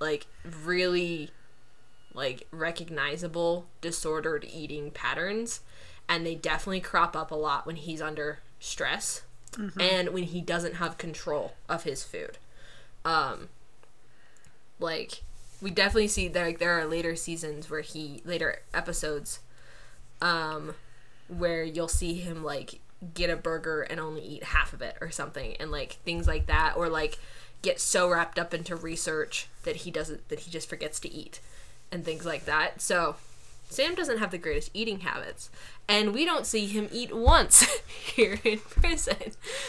like 0.00 0.26
really 0.64 1.30
like 2.12 2.46
recognizable 2.50 3.66
disordered 3.80 4.46
eating 4.52 4.90
patterns 4.90 5.60
and 6.08 6.24
they 6.26 6.34
definitely 6.34 6.80
crop 6.80 7.16
up 7.16 7.30
a 7.30 7.34
lot 7.34 7.66
when 7.66 7.76
he's 7.76 8.02
under 8.02 8.40
stress 8.60 9.22
and 9.78 10.10
when 10.10 10.24
he 10.24 10.40
doesn't 10.40 10.74
have 10.74 10.98
control 10.98 11.54
of 11.68 11.84
his 11.84 12.02
food. 12.04 12.38
Um 13.04 13.48
like 14.78 15.22
we 15.60 15.70
definitely 15.70 16.08
see 16.08 16.28
there 16.28 16.46
like 16.46 16.58
there 16.58 16.78
are 16.78 16.84
later 16.84 17.16
seasons 17.16 17.70
where 17.70 17.80
he 17.80 18.20
later 18.24 18.58
episodes 18.74 19.40
um 20.20 20.74
where 21.28 21.62
you'll 21.62 21.88
see 21.88 22.14
him 22.14 22.44
like 22.44 22.80
get 23.12 23.28
a 23.30 23.36
burger 23.36 23.82
and 23.82 24.00
only 24.00 24.22
eat 24.22 24.42
half 24.44 24.72
of 24.72 24.80
it 24.82 24.96
or 25.00 25.10
something 25.10 25.56
and 25.60 25.70
like 25.70 25.94
things 26.04 26.26
like 26.26 26.46
that 26.46 26.74
or 26.76 26.88
like 26.88 27.18
get 27.62 27.80
so 27.80 28.08
wrapped 28.08 28.38
up 28.38 28.54
into 28.54 28.74
research 28.76 29.46
that 29.64 29.76
he 29.76 29.90
doesn't 29.90 30.28
that 30.28 30.40
he 30.40 30.50
just 30.50 30.68
forgets 30.68 31.00
to 31.00 31.12
eat 31.12 31.40
and 31.90 32.04
things 32.04 32.24
like 32.24 32.44
that 32.44 32.80
so 32.80 33.16
sam 33.68 33.94
doesn't 33.94 34.18
have 34.18 34.30
the 34.30 34.38
greatest 34.38 34.70
eating 34.74 35.00
habits 35.00 35.50
and 35.88 36.12
we 36.14 36.24
don't 36.24 36.46
see 36.46 36.66
him 36.66 36.88
eat 36.92 37.14
once 37.14 37.62
here 37.88 38.38
in 38.44 38.58
prison 38.58 39.16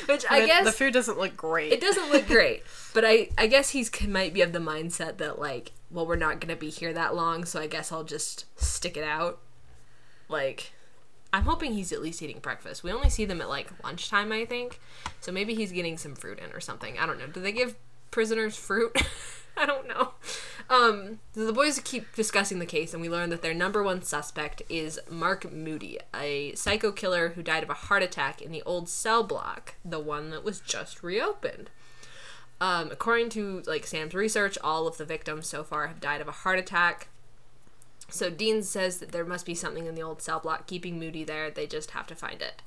which 0.07 0.25
i 0.29 0.41
The- 0.41 0.47
guess 0.47 0.65
the 0.65 0.71
food 0.71 0.93
doesn't 0.93 1.17
look 1.17 1.35
great. 1.37 1.71
it 1.71 1.81
doesn't 1.81 2.11
look 2.11 2.27
great 2.27 2.63
but 2.93 3.03
i 3.05 3.29
i 3.37 3.47
guess 3.47 3.69
he's 3.69 3.89
might 4.07 4.33
be 4.33 4.41
of 4.41 4.51
the 4.53 4.59
mindset 4.59 5.17
that 5.17 5.39
like 5.39 5.71
well 5.89 6.05
we're 6.05 6.15
not 6.15 6.39
gonna 6.39 6.55
be 6.55 6.69
here 6.69 6.93
that 6.93 7.15
long 7.15 7.45
so 7.45 7.59
i 7.59 7.67
guess 7.67 7.91
i'll 7.91 8.03
just 8.03 8.45
stick 8.61 8.97
it 8.97 9.03
out 9.03 9.39
like 10.27 10.71
i'm 11.35 11.43
hoping 11.43 11.73
he's 11.73 11.91
at 11.91 12.01
least 12.01 12.21
eating 12.21 12.39
breakfast. 12.39 12.81
We 12.81 12.93
only 12.93 13.09
see 13.09 13.25
them 13.25 13.41
at 13.41 13.49
like 13.49 13.69
lunchtime 13.83 14.31
i 14.31 14.45
think. 14.45 14.79
So 15.19 15.31
maybe 15.31 15.53
he's 15.53 15.71
getting 15.71 15.97
some 15.97 16.15
fruit 16.15 16.39
in 16.39 16.51
or 16.51 16.61
something. 16.61 16.97
I 16.97 17.05
don't 17.05 17.19
know. 17.19 17.27
Do 17.27 17.41
they 17.41 17.51
give 17.51 17.75
prisoners 18.09 18.55
fruit? 18.55 18.95
I 19.57 19.65
don't 19.65 19.87
know. 19.87 20.13
Um 20.69 21.19
the 21.33 21.51
boys 21.51 21.79
keep 21.83 22.15
discussing 22.15 22.59
the 22.59 22.65
case 22.65 22.93
and 22.93 23.01
we 23.01 23.09
learn 23.09 23.29
that 23.31 23.41
their 23.41 23.53
number 23.53 23.83
one 23.83 24.01
suspect 24.01 24.61
is 24.69 24.99
mark 25.09 25.51
moody 25.51 25.99
a 26.15 26.55
psycho 26.55 26.93
killer 26.93 27.29
who 27.29 27.43
died 27.43 27.63
of 27.63 27.69
a 27.69 27.73
heart 27.73 28.01
attack 28.01 28.41
in 28.41 28.51
the 28.51 28.63
old 28.63 28.87
cell 28.87 29.21
block 29.21 29.75
the 29.83 29.99
one 29.99 30.29
that 30.29 30.43
was 30.43 30.61
just 30.61 31.03
reopened. 31.03 31.69
Um, 32.61 32.89
according 32.91 33.29
to 33.31 33.61
like 33.67 33.85
Sam's 33.85 34.13
research, 34.13 34.57
all 34.63 34.87
of 34.87 34.95
the 34.95 35.03
victims 35.03 35.47
so 35.47 35.65
far 35.65 35.87
have 35.87 35.99
died 35.99 36.21
of 36.21 36.29
a 36.29 36.31
heart 36.31 36.57
attack. 36.57 37.09
So 38.15 38.29
Dean 38.29 38.63
says 38.63 38.97
that 38.97 39.11
there 39.11 39.25
must 39.25 39.45
be 39.45 39.55
something 39.55 39.85
in 39.85 39.95
the 39.95 40.03
old 40.03 40.21
cell 40.21 40.39
block 40.39 40.67
keeping 40.67 40.99
Moody 40.99 41.23
there. 41.23 41.51
They 41.51 41.67
just 41.67 41.91
have 41.91 42.07
to 42.07 42.15
find 42.15 42.41
it. 42.41 42.61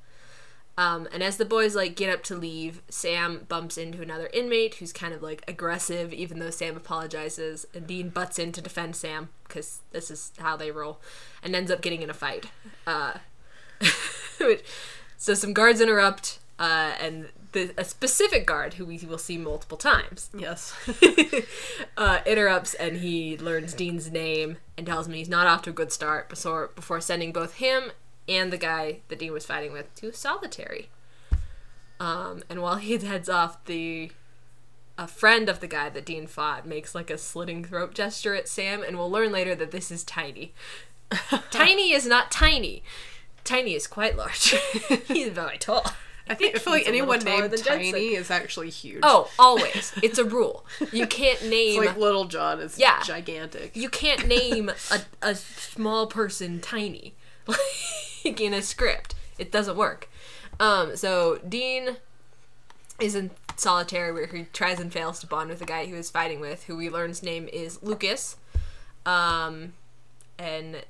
Um, 0.78 1.08
and 1.12 1.24
as 1.24 1.38
the 1.38 1.44
boys 1.44 1.74
like 1.74 1.96
get 1.96 2.14
up 2.14 2.22
to 2.24 2.36
leave, 2.36 2.82
Sam 2.88 3.46
bumps 3.48 3.76
into 3.76 4.00
another 4.00 4.30
inmate 4.32 4.76
who's 4.76 4.92
kind 4.92 5.12
of 5.12 5.20
like 5.20 5.42
aggressive, 5.48 6.12
even 6.12 6.38
though 6.38 6.50
Sam 6.50 6.76
apologizes. 6.76 7.66
And 7.74 7.84
Dean 7.88 8.10
butts 8.10 8.38
in 8.38 8.52
to 8.52 8.60
defend 8.60 8.94
Sam 8.94 9.30
because 9.42 9.80
this 9.90 10.08
is 10.08 10.30
how 10.38 10.56
they 10.56 10.70
roll, 10.70 11.00
and 11.42 11.56
ends 11.56 11.72
up 11.72 11.82
getting 11.82 12.02
in 12.02 12.10
a 12.10 12.14
fight. 12.14 12.46
Uh, 12.86 13.14
so 15.16 15.34
some 15.34 15.52
guards 15.52 15.80
interrupt, 15.80 16.38
uh, 16.58 16.92
and 17.00 17.28
the, 17.52 17.72
a 17.78 17.84
specific 17.84 18.46
guard 18.46 18.74
who 18.74 18.84
we 18.84 18.98
will 18.98 19.18
see 19.18 19.38
multiple 19.38 19.78
times 19.78 20.28
yes. 20.36 20.74
uh, 21.96 22.20
interrupts 22.26 22.74
and 22.74 22.98
he 22.98 23.38
learns 23.38 23.72
Dean's 23.72 24.10
name 24.10 24.58
and 24.76 24.86
tells 24.86 25.06
him 25.06 25.14
he's 25.14 25.28
not 25.28 25.46
off 25.46 25.62
to 25.62 25.70
a 25.70 25.72
good 25.72 25.92
start 25.92 26.28
before, 26.28 26.70
before 26.74 27.00
sending 27.00 27.32
both 27.32 27.54
him 27.54 27.92
and 28.28 28.52
the 28.52 28.58
guy 28.58 29.00
that 29.08 29.18
Dean 29.18 29.32
was 29.32 29.46
fighting 29.46 29.72
with 29.72 29.94
to 29.96 30.12
solitary. 30.12 30.90
Um, 32.00 32.42
and 32.48 32.60
while 32.60 32.76
he 32.76 32.96
heads 32.98 33.28
off, 33.28 33.64
the 33.64 34.10
a 34.98 35.06
friend 35.06 35.48
of 35.48 35.60
the 35.60 35.68
guy 35.68 35.88
that 35.88 36.04
Dean 36.04 36.26
fought 36.26 36.66
makes 36.66 36.92
like 36.92 37.08
a 37.08 37.16
slitting 37.16 37.64
throat 37.64 37.94
gesture 37.94 38.34
at 38.34 38.48
Sam, 38.48 38.82
and 38.82 38.98
we'll 38.98 39.10
learn 39.10 39.30
later 39.30 39.54
that 39.54 39.70
this 39.70 39.92
is 39.92 40.02
Tiny. 40.02 40.52
tiny 41.50 41.92
is 41.92 42.04
not 42.04 42.30
tiny. 42.30 42.82
Tiny 43.44 43.74
is 43.74 43.86
quite 43.86 44.16
large. 44.16 44.54
He's 45.06 45.28
very 45.28 45.56
tall. 45.56 45.86
I 46.28 46.34
think 46.34 46.56
I 46.56 46.58
feel 46.58 46.72
like 46.72 46.82
he's 46.86 46.88
a 46.88 47.04
little 47.04 47.12
anyone 47.14 47.50
named. 47.50 47.64
Tiny 47.64 48.14
is 48.14 48.30
actually 48.30 48.70
huge. 48.70 49.00
Oh, 49.02 49.30
always. 49.38 49.92
It's 50.02 50.18
a 50.18 50.24
rule. 50.24 50.64
You 50.92 51.06
can't 51.06 51.42
name 51.48 51.82
it's 51.82 51.88
like 51.88 51.96
Little 51.96 52.26
John 52.26 52.60
is 52.60 52.78
Yeah. 52.78 53.02
gigantic. 53.02 53.74
you 53.76 53.88
can't 53.88 54.26
name 54.26 54.70
a, 54.90 55.00
a 55.22 55.34
small 55.34 56.06
person 56.06 56.60
tiny 56.60 57.14
like 57.46 58.40
in 58.40 58.52
a 58.52 58.60
script 58.60 59.14
it 59.38 59.50
doesn't 59.50 59.76
work 59.76 60.10
um 60.60 60.94
so 60.96 61.38
dean 61.48 61.96
is 63.00 63.14
in 63.14 63.30
solitary 63.56 64.12
where 64.12 64.26
he 64.26 64.42
tries 64.52 64.78
and 64.80 64.92
fails 64.92 65.18
to 65.20 65.26
bond 65.26 65.48
with 65.48 65.58
the 65.60 65.64
guy 65.64 65.84
he 65.86 65.92
was 65.92 66.10
fighting 66.10 66.40
with 66.40 66.64
who 66.64 66.76
we 66.76 66.90
learn's 66.90 67.22
name 67.22 67.48
is 67.52 67.82
lucas 67.82 68.36
um 69.06 69.72
and 70.38 70.84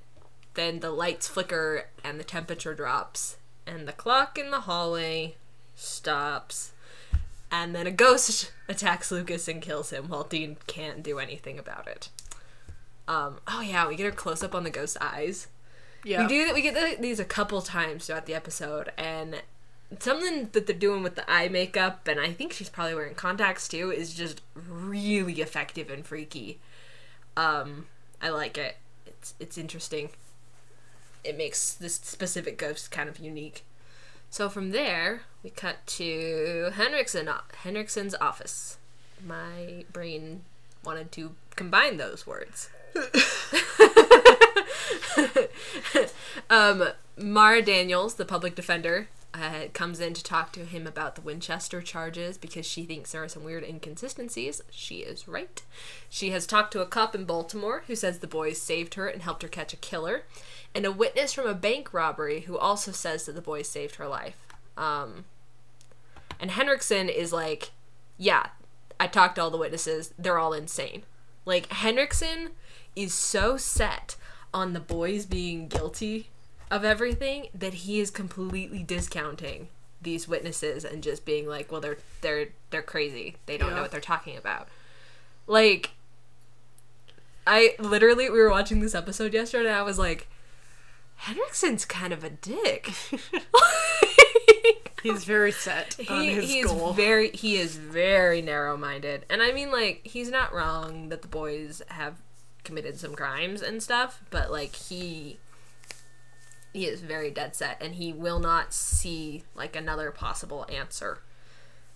then 0.54 0.80
the 0.80 0.90
lights 0.90 1.28
flicker 1.28 1.84
and 2.02 2.18
the 2.18 2.24
temperature 2.24 2.74
drops 2.74 3.36
and 3.68 3.86
the 3.86 3.92
clock 3.92 4.38
in 4.38 4.50
the 4.50 4.60
hallway 4.60 5.34
stops 5.76 6.72
and 7.50 7.74
then 7.74 7.86
a 7.86 7.90
ghost 7.90 8.52
attacks 8.68 9.10
lucas 9.10 9.46
and 9.48 9.62
kills 9.62 9.90
him 9.90 10.08
while 10.08 10.24
dean 10.24 10.56
can't 10.66 11.02
do 11.02 11.18
anything 11.18 11.58
about 11.58 11.86
it 11.86 12.08
um, 13.08 13.38
oh 13.48 13.62
yeah, 13.62 13.88
we 13.88 13.96
get 13.96 14.12
a 14.12 14.14
close 14.14 14.44
up 14.44 14.54
on 14.54 14.64
the 14.64 14.70
ghost's 14.70 14.98
eyes. 15.00 15.48
yeah. 16.04 16.22
We 16.22 16.28
do 16.28 16.44
that. 16.44 16.54
We 16.54 16.60
get 16.60 16.74
th- 16.74 16.98
these 16.98 17.18
a 17.18 17.24
couple 17.24 17.62
times 17.62 18.06
throughout 18.06 18.26
the 18.26 18.34
episode, 18.34 18.92
and 18.98 19.42
something 19.98 20.50
that 20.52 20.66
they're 20.66 20.76
doing 20.76 21.02
with 21.02 21.14
the 21.14 21.28
eye 21.28 21.48
makeup, 21.48 22.06
and 22.06 22.20
I 22.20 22.32
think 22.32 22.52
she's 22.52 22.68
probably 22.68 22.94
wearing 22.94 23.14
contacts 23.14 23.66
too, 23.66 23.90
is 23.90 24.12
just 24.12 24.42
really 24.54 25.40
effective 25.40 25.88
and 25.88 26.04
freaky. 26.06 26.58
Um, 27.34 27.86
I 28.20 28.28
like 28.28 28.58
it. 28.58 28.76
It's 29.06 29.34
it's 29.40 29.56
interesting. 29.56 30.10
It 31.24 31.36
makes 31.36 31.74
this 31.74 31.94
specific 31.94 32.58
ghost 32.58 32.90
kind 32.90 33.08
of 33.08 33.18
unique. 33.18 33.64
So 34.30 34.48
from 34.48 34.70
there, 34.70 35.22
we 35.42 35.50
cut 35.50 35.86
to 35.86 36.70
Henriksen 36.74 37.28
Henriksen's 37.62 38.14
office. 38.20 38.78
My 39.24 39.84
brain 39.92 40.42
wanted 40.84 41.10
to 41.12 41.34
combine 41.56 41.96
those 41.96 42.26
words. 42.26 42.70
um, 46.50 46.88
Mara 47.16 47.62
Daniels, 47.62 48.14
the 48.14 48.24
public 48.24 48.54
defender, 48.54 49.08
uh, 49.34 49.66
comes 49.74 50.00
in 50.00 50.14
to 50.14 50.22
talk 50.22 50.52
to 50.52 50.64
him 50.64 50.86
about 50.86 51.14
the 51.14 51.20
Winchester 51.20 51.82
charges 51.82 52.38
because 52.38 52.66
she 52.66 52.84
thinks 52.84 53.12
there 53.12 53.22
are 53.22 53.28
some 53.28 53.44
weird 53.44 53.62
inconsistencies. 53.62 54.62
She 54.70 54.98
is 54.98 55.28
right. 55.28 55.62
She 56.08 56.30
has 56.30 56.46
talked 56.46 56.72
to 56.72 56.80
a 56.80 56.86
cop 56.86 57.14
in 57.14 57.24
Baltimore 57.24 57.84
who 57.86 57.94
says 57.94 58.18
the 58.18 58.26
boys 58.26 58.60
saved 58.60 58.94
her 58.94 59.06
and 59.06 59.22
helped 59.22 59.42
her 59.42 59.48
catch 59.48 59.72
a 59.72 59.76
killer, 59.76 60.22
and 60.74 60.84
a 60.84 60.92
witness 60.92 61.32
from 61.32 61.46
a 61.46 61.54
bank 61.54 61.92
robbery 61.92 62.40
who 62.40 62.56
also 62.56 62.92
says 62.92 63.26
that 63.26 63.32
the 63.32 63.40
boys 63.40 63.68
saved 63.68 63.96
her 63.96 64.08
life. 64.08 64.36
Um, 64.76 65.24
and 66.38 66.52
Henriksen 66.52 67.08
is 67.08 67.32
like, 67.32 67.70
yeah, 68.16 68.46
I 69.00 69.06
talked 69.06 69.36
to 69.36 69.42
all 69.42 69.50
the 69.50 69.56
witnesses. 69.56 70.12
They're 70.18 70.38
all 70.38 70.52
insane. 70.52 71.02
Like, 71.44 71.72
Henriksen 71.72 72.50
is 72.94 73.14
so 73.14 73.56
set 73.56 74.16
on 74.52 74.72
the 74.72 74.80
boys 74.80 75.26
being 75.26 75.68
guilty 75.68 76.28
of 76.70 76.84
everything 76.84 77.48
that 77.54 77.74
he 77.74 78.00
is 78.00 78.10
completely 78.10 78.82
discounting 78.82 79.68
these 80.00 80.28
witnesses 80.28 80.84
and 80.84 81.02
just 81.02 81.24
being 81.24 81.46
like, 81.46 81.72
well, 81.72 81.80
they're 81.80 81.98
they're 82.20 82.48
they're 82.70 82.82
crazy. 82.82 83.36
They 83.46 83.56
don't 83.56 83.74
know 83.74 83.82
what 83.82 83.90
they're 83.90 84.00
talking 84.00 84.36
about. 84.36 84.68
Like, 85.46 85.92
I 87.46 87.74
literally 87.78 88.30
we 88.30 88.38
were 88.38 88.50
watching 88.50 88.80
this 88.80 88.94
episode 88.94 89.32
yesterday. 89.32 89.68
and 89.68 89.76
I 89.76 89.82
was 89.82 89.98
like, 89.98 90.28
Henriksen's 91.22 91.84
kind 91.84 92.12
of 92.12 92.24
a 92.24 92.30
dick. 92.30 92.90
He's 95.02 95.24
very 95.24 95.52
set 95.52 95.98
on 96.08 96.22
he, 96.22 96.34
his 96.34 96.50
he 96.50 96.58
is 96.60 96.72
goal. 96.72 96.92
very 96.92 97.30
he 97.30 97.56
is 97.56 97.76
very 97.76 98.42
narrow-minded. 98.42 99.26
And 99.30 99.42
i 99.42 99.52
mean 99.52 99.70
like 99.70 100.00
he's 100.04 100.30
not 100.30 100.52
wrong 100.52 101.08
that 101.10 101.22
the 101.22 101.28
boys 101.28 101.82
have 101.88 102.16
committed 102.64 102.98
some 102.98 103.14
crimes 103.14 103.62
and 103.62 103.80
stuff 103.82 104.22
but 104.30 104.50
like 104.50 104.74
he 104.74 105.38
he 106.72 106.86
is 106.86 107.00
very 107.00 107.30
dead 107.30 107.54
set 107.54 107.80
and 107.80 107.94
he 107.94 108.12
will 108.12 108.40
not 108.40 108.74
see 108.74 109.44
like 109.54 109.76
another 109.76 110.10
possible 110.10 110.66
answer 110.68 111.20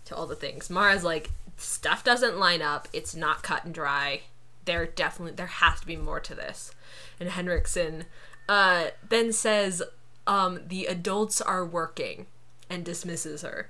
to 0.05 0.17
all 0.17 0.27
the 0.27 0.37
things. 0.37 0.71
Mara's 0.71 1.05
like 1.05 1.31
stuff 1.57 2.05
doesn't 2.05 2.39
line 2.39 2.63
up. 2.63 2.89
It's 2.93 3.15
not 3.15 3.43
cut 3.43 3.65
and 3.65 3.75
dry. 3.75 4.23
There 4.65 4.87
definitely 4.87 5.35
there 5.35 5.47
has 5.47 5.81
to 5.81 5.87
be 5.87 5.97
more 5.97 6.21
to 6.21 6.35
this. 6.35 6.73
And 7.21 7.31
henriksen 7.31 8.05
uh 8.49 8.87
then 9.09 9.33
says 9.33 9.83
um 10.27 10.61
the 10.67 10.87
adults 10.87 11.41
are 11.41 11.65
working 11.65 12.27
and 12.71 12.85
dismisses 12.85 13.43
her 13.43 13.69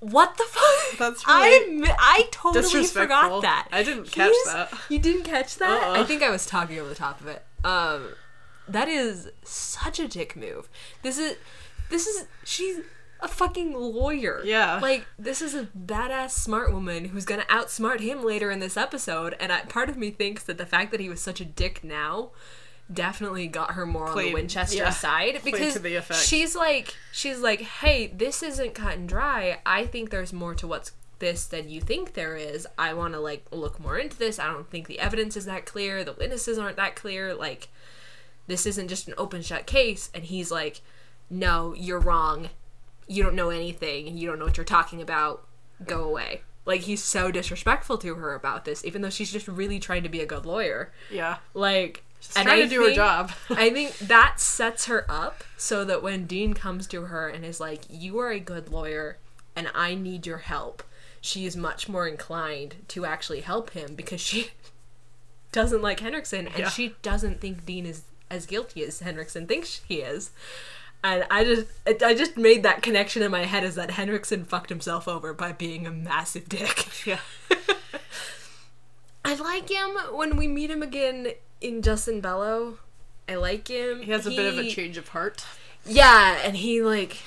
What 0.00 0.38
the 0.38 0.44
fuck? 0.44 0.98
That's 0.98 1.24
I 1.26 1.46
really 1.48 1.76
mi- 1.76 1.88
I 1.98 2.26
totally 2.30 2.84
forgot 2.86 3.42
that. 3.42 3.68
I 3.70 3.82
didn't 3.82 4.10
catch 4.10 4.30
He's- 4.32 4.46
that. 4.54 4.72
You 4.88 4.98
didn't 4.98 5.24
catch 5.24 5.56
that? 5.56 5.82
Uh-uh. 5.82 6.00
I 6.00 6.04
think 6.04 6.22
I 6.22 6.30
was 6.30 6.46
talking 6.46 6.78
over 6.78 6.88
the 6.88 6.94
top 6.94 7.20
of 7.20 7.26
it. 7.26 7.44
Um, 7.64 8.14
that 8.66 8.88
is 8.88 9.28
such 9.44 10.00
a 10.00 10.08
dick 10.08 10.36
move. 10.36 10.70
This 11.02 11.18
is, 11.18 11.36
this 11.90 12.06
is 12.06 12.26
she's 12.44 12.78
a 13.20 13.28
fucking 13.28 13.74
lawyer. 13.74 14.40
Yeah. 14.42 14.78
Like 14.80 15.04
this 15.18 15.42
is 15.42 15.54
a 15.54 15.64
badass 15.78 16.30
smart 16.30 16.72
woman 16.72 17.06
who's 17.06 17.26
gonna 17.26 17.44
outsmart 17.50 18.00
him 18.00 18.24
later 18.24 18.50
in 18.50 18.58
this 18.60 18.78
episode. 18.78 19.36
And 19.38 19.52
I, 19.52 19.60
part 19.62 19.90
of 19.90 19.98
me 19.98 20.10
thinks 20.10 20.42
that 20.44 20.56
the 20.56 20.64
fact 20.64 20.92
that 20.92 21.00
he 21.00 21.10
was 21.10 21.20
such 21.20 21.42
a 21.42 21.44
dick 21.44 21.84
now 21.84 22.30
definitely 22.92 23.46
got 23.46 23.72
her 23.72 23.86
more 23.86 24.08
on 24.08 24.16
the 24.16 24.32
Winchester 24.32 24.78
yeah, 24.78 24.90
side 24.90 25.40
because 25.44 25.74
to 25.74 25.78
the 25.78 25.96
effect. 25.96 26.20
she's 26.20 26.56
like 26.56 26.94
she's 27.12 27.40
like 27.40 27.60
hey 27.60 28.08
this 28.08 28.42
isn't 28.42 28.74
cut 28.74 28.94
and 28.94 29.08
dry. 29.08 29.60
I 29.64 29.86
think 29.86 30.10
there's 30.10 30.32
more 30.32 30.54
to 30.56 30.66
what's 30.66 30.92
this 31.20 31.46
than 31.46 31.68
you 31.68 31.80
think 31.80 32.14
there 32.14 32.36
is. 32.36 32.66
I 32.76 32.94
want 32.94 33.14
to 33.14 33.20
like 33.20 33.46
look 33.52 33.78
more 33.78 33.96
into 33.96 34.16
this. 34.18 34.38
I 34.38 34.46
don't 34.46 34.68
think 34.68 34.88
the 34.88 34.98
evidence 34.98 35.36
is 35.36 35.44
that 35.44 35.66
clear. 35.66 36.02
The 36.02 36.14
witnesses 36.14 36.58
aren't 36.58 36.76
that 36.76 36.96
clear. 36.96 37.34
Like 37.34 37.68
this 38.48 38.66
isn't 38.66 38.88
just 38.88 39.06
an 39.06 39.14
open 39.16 39.42
shut 39.42 39.66
case. 39.66 40.10
And 40.14 40.24
he's 40.24 40.50
like 40.50 40.80
no 41.28 41.74
you're 41.76 42.00
wrong. 42.00 42.50
You 43.06 43.22
don't 43.22 43.36
know 43.36 43.50
anything. 43.50 44.16
You 44.16 44.28
don't 44.28 44.38
know 44.38 44.46
what 44.46 44.56
you're 44.56 44.64
talking 44.64 45.00
about. 45.00 45.46
Go 45.86 46.04
away. 46.04 46.42
Like 46.66 46.82
he's 46.82 47.02
so 47.02 47.30
disrespectful 47.30 47.98
to 47.98 48.14
her 48.16 48.34
about 48.34 48.64
this 48.64 48.84
even 48.84 49.02
though 49.02 49.10
she's 49.10 49.32
just 49.32 49.46
really 49.46 49.78
trying 49.78 50.02
to 50.02 50.08
be 50.08 50.20
a 50.20 50.26
good 50.26 50.44
lawyer. 50.44 50.92
Yeah. 51.10 51.38
like 51.54 52.04
She's 52.20 52.34
trying 52.34 52.62
to 52.62 52.68
do 52.68 52.82
her 52.84 52.92
job. 52.92 53.32
I 53.50 53.70
think 53.70 53.96
that 53.98 54.38
sets 54.40 54.84
her 54.86 55.04
up 55.08 55.42
so 55.56 55.84
that 55.84 56.02
when 56.02 56.26
Dean 56.26 56.52
comes 56.54 56.86
to 56.88 57.02
her 57.06 57.28
and 57.28 57.44
is 57.44 57.60
like, 57.60 57.82
"You 57.88 58.18
are 58.18 58.30
a 58.30 58.38
good 58.40 58.68
lawyer, 58.70 59.16
and 59.56 59.68
I 59.74 59.94
need 59.94 60.26
your 60.26 60.38
help," 60.38 60.82
she 61.20 61.46
is 61.46 61.56
much 61.56 61.88
more 61.88 62.06
inclined 62.06 62.76
to 62.88 63.04
actually 63.06 63.40
help 63.40 63.70
him 63.70 63.94
because 63.94 64.20
she 64.20 64.50
doesn't 65.52 65.82
like 65.82 66.00
Henriksen 66.00 66.46
and 66.48 66.58
Yeah. 66.58 66.68
she 66.68 66.94
doesn't 67.02 67.40
think 67.40 67.64
Dean 67.66 67.86
is 67.86 68.02
as 68.30 68.46
guilty 68.46 68.84
as 68.84 69.00
Henriksen 69.00 69.46
thinks 69.46 69.80
he 69.88 69.96
is. 70.02 70.30
And 71.02 71.26
I 71.30 71.44
just, 71.44 71.66
I 72.04 72.14
just 72.14 72.36
made 72.36 72.62
that 72.62 72.82
connection 72.82 73.22
in 73.22 73.30
my 73.30 73.44
head 73.46 73.64
is 73.64 73.74
that 73.76 73.92
Henriksen 73.92 74.44
fucked 74.44 74.68
himself 74.68 75.08
over 75.08 75.32
by 75.32 75.50
being 75.52 75.86
a 75.86 75.90
massive 75.90 76.46
dick. 76.48 77.06
Yeah. 77.06 77.20
I 79.24 79.34
like 79.34 79.68
him 79.70 79.90
when 80.12 80.36
we 80.36 80.46
meet 80.48 80.70
him 80.70 80.82
again 80.82 81.32
in 81.60 81.82
Jus 81.82 82.08
in 82.08 82.20
Bello. 82.20 82.78
I 83.28 83.36
like 83.36 83.68
him. 83.68 84.02
He 84.02 84.10
has 84.10 84.26
a 84.26 84.30
bit 84.30 84.52
of 84.52 84.58
a 84.58 84.68
change 84.68 84.96
of 84.96 85.08
heart. 85.08 85.44
Yeah, 85.86 86.38
and 86.44 86.56
he 86.56 86.82
like 86.82 87.18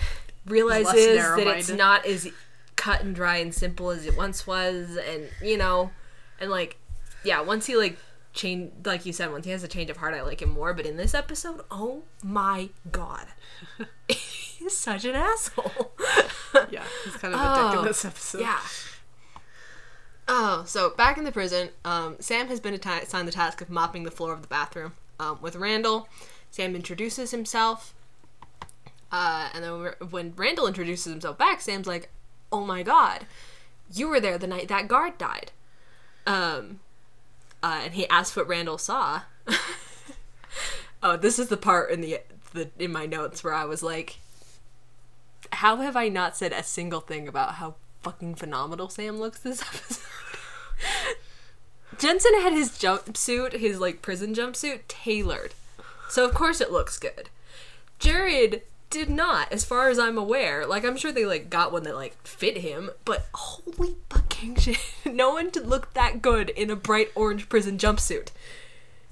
realizes 0.46 1.18
that 1.18 1.48
it's 1.48 1.70
not 1.70 2.06
as 2.06 2.28
cut 2.76 3.02
and 3.02 3.16
dry 3.16 3.38
and 3.38 3.54
simple 3.54 3.90
as 3.90 4.06
it 4.06 4.18
once 4.18 4.46
was, 4.46 4.98
and 4.98 5.30
you 5.42 5.58
know, 5.58 5.92
and 6.40 6.52
like, 6.52 6.78
yeah, 7.24 7.42
once 7.42 7.66
he 7.66 7.76
like 7.78 7.98
change, 8.34 8.72
like 8.86 9.06
you 9.06 9.14
said, 9.14 9.32
once 9.32 9.46
he 9.46 9.52
has 9.52 9.64
a 9.64 9.68
change 9.68 9.90
of 9.90 9.98
heart, 9.98 10.14
I 10.14 10.22
like 10.24 10.42
him 10.42 10.50
more. 10.50 10.74
But 10.74 10.86
in 10.86 10.98
this 10.98 11.14
episode, 11.14 11.62
oh 11.72 12.04
my 12.22 12.70
god, 12.92 13.28
he's 14.10 14.76
such 14.76 15.06
an 15.06 15.16
asshole. 15.16 15.94
Yeah, 16.70 16.84
he's 17.06 17.16
kind 17.16 17.34
of 17.34 17.40
a 17.40 17.44
dick 17.44 17.78
Oh, 17.78 17.80
in 17.80 17.86
this 17.86 18.04
episode. 18.06 18.42
Yeah. 18.42 18.60
Oh, 20.28 20.64
so 20.66 20.92
back 20.92 21.18
in 21.18 21.26
the 21.26 21.32
prison, 21.32 21.70
um, 21.84 22.16
Sam 22.20 22.48
has 22.48 22.60
been 22.60 22.74
assigned 22.74 23.28
the 23.28 23.32
task 23.32 23.62
of 23.62 23.70
mopping 23.70 24.04
the 24.04 24.12
floor 24.12 24.34
of 24.34 24.42
the 24.42 24.48
bathroom 24.48 24.94
um, 25.20 25.40
with 25.42 25.56
Randall. 25.56 26.08
Sam 26.50 26.76
introduces 26.76 27.32
himself, 27.32 27.94
uh, 29.12 29.50
and 29.54 29.64
then 29.64 29.94
when- 30.10 30.34
Randall 30.36 30.68
introduces 30.68 31.12
himself 31.12 31.38
back, 31.38 31.62
Sam's 31.62 31.88
like, 31.88 32.10
"Oh 32.52 32.64
my 32.64 32.84
God, 32.84 33.26
you 33.94 34.08
were 34.08 34.20
there 34.20 34.38
the 34.38 34.48
night 34.48 34.68
that 34.70 34.88
guard 34.88 35.18
died." 35.18 35.52
Um, 36.26 36.80
uh, 37.62 37.82
and 37.86 37.94
he 37.94 38.08
asks 38.08 38.36
what 38.36 38.48
Randall 38.48 38.78
saw. 38.78 39.24
oh, 41.04 41.18
this 41.18 41.38
is 41.38 41.50
the 41.50 41.58
part 41.58 41.92
in 41.92 42.02
the, 42.02 42.20
the 42.54 42.70
in 42.80 42.92
my 42.92 43.06
notes 43.06 43.44
where 43.44 43.54
I 43.54 43.66
was 43.66 43.84
like, 43.84 44.20
how 45.52 45.78
have 45.78 45.96
I 45.96 46.08
not 46.10 46.38
said 46.38 46.54
a 46.54 46.64
single 46.64 47.02
thing 47.02 47.28
about 47.28 47.56
how 47.56 47.76
fucking 48.04 48.36
phenomenal 48.36 48.90
Sam 48.90 49.18
looks 49.18 49.40
this 49.40 49.62
episode? 49.74 50.04
Jensen 51.98 52.42
had 52.42 52.54
his 52.54 52.72
jumpsuit, 52.72 53.54
his 53.54 53.80
like 53.80 54.02
prison 54.02 54.34
jumpsuit, 54.34 54.82
tailored. 54.88 55.54
So 56.10 56.26
of 56.26 56.34
course 56.34 56.62
it 56.62 56.72
looks 56.72 57.00
good. 57.00 57.30
Jared 58.00 58.62
did 58.90 59.10
not, 59.10 59.52
as 59.52 59.66
far 59.66 59.90
as 59.90 59.98
I'm 59.98 60.18
aware. 60.18 60.66
Like 60.66 60.84
I'm 60.84 60.98
sure 60.98 61.12
they 61.12 61.26
like 61.26 61.50
got 61.50 61.72
one 61.72 61.84
that 61.84 61.96
like 61.96 62.16
fit 62.28 62.58
him, 62.58 62.92
but 63.06 63.26
holy 63.34 63.96
fucking 64.10 64.56
shit. 64.58 64.78
No 65.06 65.32
one 65.32 65.52
to 65.52 65.62
look 65.62 65.94
that 65.94 66.22
good 66.22 66.50
in 66.50 66.70
a 66.70 66.76
bright 66.76 67.10
orange 67.16 67.48
prison 67.48 67.78
jumpsuit. 67.78 68.30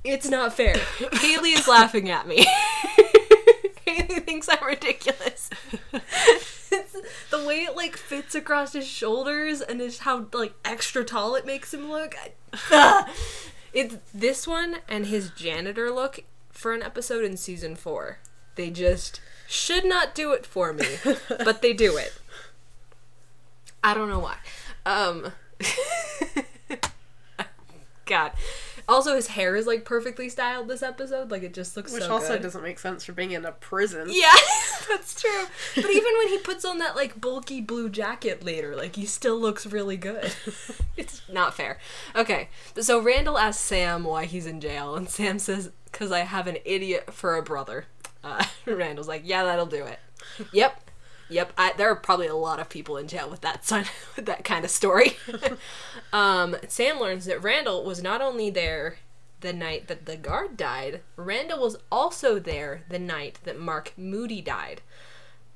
It's 0.04 0.28
not 0.28 0.54
fair. 0.54 0.76
Haley 1.14 1.52
is 1.52 1.68
laughing 1.68 2.10
at 2.10 2.28
me. 2.28 2.46
Haley 3.94 4.20
thinks 4.22 4.48
I'm 4.50 4.66
ridiculous. 4.66 5.50
the 5.92 7.44
way 7.46 7.62
it 7.62 7.76
like 7.76 7.98
fits 7.98 8.36
across 8.36 8.74
his 8.74 8.88
shoulders 8.88 9.62
and 9.62 9.82
is 9.82 10.00
how 10.00 10.28
like 10.34 10.54
extra 10.66 11.04
tall 11.04 11.36
it 11.36 11.46
makes 11.46 11.74
him 11.74 11.90
look. 11.90 12.16
I- 12.64 13.12
It's 13.74 13.96
this 14.14 14.46
one 14.46 14.78
and 14.90 15.06
his 15.06 15.30
janitor 15.30 15.90
look 15.92 16.26
for 16.50 16.74
an 16.74 16.84
episode 16.84 17.24
in 17.24 17.38
season 17.38 17.78
four. 17.78 18.20
They 18.56 18.70
just 18.70 19.22
should 19.48 19.86
not 19.86 20.14
do 20.14 20.34
it 20.34 20.46
for 20.46 20.74
me, 20.74 20.86
but 21.30 21.62
they 21.62 21.72
do 21.72 21.96
it. 21.96 22.14
I 23.82 23.94
don't 23.94 24.10
know 24.10 24.20
why. 24.20 24.36
Um 24.86 25.32
God. 28.06 28.32
Also 28.88 29.16
his 29.16 29.28
hair 29.28 29.56
is 29.56 29.68
like 29.68 29.86
perfectly 29.86 30.30
styled 30.30 30.68
this 30.68 30.84
episode. 30.84 31.32
Like 31.32 31.44
it 31.44 31.54
just 31.54 31.76
looks 31.78 31.94
Which 31.94 32.04
so 32.04 32.12
also 32.14 32.34
good. 32.34 32.42
doesn't 32.44 32.64
make 32.64 32.80
sense 32.80 33.04
for 33.06 33.14
being 33.14 33.32
in 33.32 33.46
a 33.46 33.52
prison. 33.52 34.08
Yeah, 34.10 34.32
that's 34.90 35.20
true. 35.20 35.44
But 35.76 35.90
even 35.90 36.14
when 36.18 36.28
he 36.30 36.38
puts 36.40 36.66
on 36.66 36.80
that 36.80 36.96
like 36.96 37.20
bulky 37.22 37.62
blue 37.62 37.90
jacket 37.90 38.44
later, 38.44 38.76
like 38.76 38.96
he 38.96 39.06
still 39.06 39.40
looks 39.40 39.66
really 39.66 39.98
good. 39.98 40.34
it's 40.98 41.22
not 41.32 41.54
fair. 41.54 41.78
Okay, 42.16 42.50
so 42.80 43.00
Randall 43.02 43.38
asks 43.38 43.64
Sam 43.64 44.04
why 44.04 44.26
he's 44.26 44.46
in 44.46 44.60
jail, 44.62 44.96
and 44.96 45.10
Sam 45.10 45.40
says, 45.40 45.72
"Cause 45.92 46.12
I 46.12 46.20
have 46.20 46.48
an 46.48 46.58
idiot 46.66 47.14
for 47.14 47.36
a 47.36 47.44
brother." 47.44 47.86
Uh, 48.24 48.44
Randall's 48.66 49.08
like, 49.08 49.22
"Yeah, 49.26 49.44
that'll 49.44 49.66
do 49.66 49.84
it." 49.86 50.00
Yep. 50.52 50.80
Yep, 51.32 51.54
I, 51.58 51.74
there 51.78 51.90
are 51.90 51.96
probably 51.96 52.28
a 52.28 52.36
lot 52.36 52.60
of 52.60 52.70
people 52.70 52.98
in 52.98 53.08
jail 53.08 53.30
with 53.30 53.42
that 53.42 53.66
son, 53.66 53.86
with 54.16 54.26
that 54.26 54.44
kind 54.44 54.66
of 54.66 54.72
story. 54.72 55.18
um, 56.14 56.56
Sam 56.68 57.00
learns 57.00 57.26
that 57.26 57.42
Randall 57.42 57.84
was 57.86 58.04
not 58.04 58.22
only 58.22 58.50
there 58.50 58.98
the 59.40 59.54
night 59.54 59.88
that 59.88 60.06
the 60.06 60.18
guard 60.18 60.58
died, 60.58 61.02
Randall 61.16 61.62
was 61.62 61.78
also 61.92 62.38
there 62.38 62.84
the 62.90 63.00
night 63.00 63.40
that 63.44 63.58
Mark 63.58 63.94
Moody 63.98 64.42
died. 64.42 64.82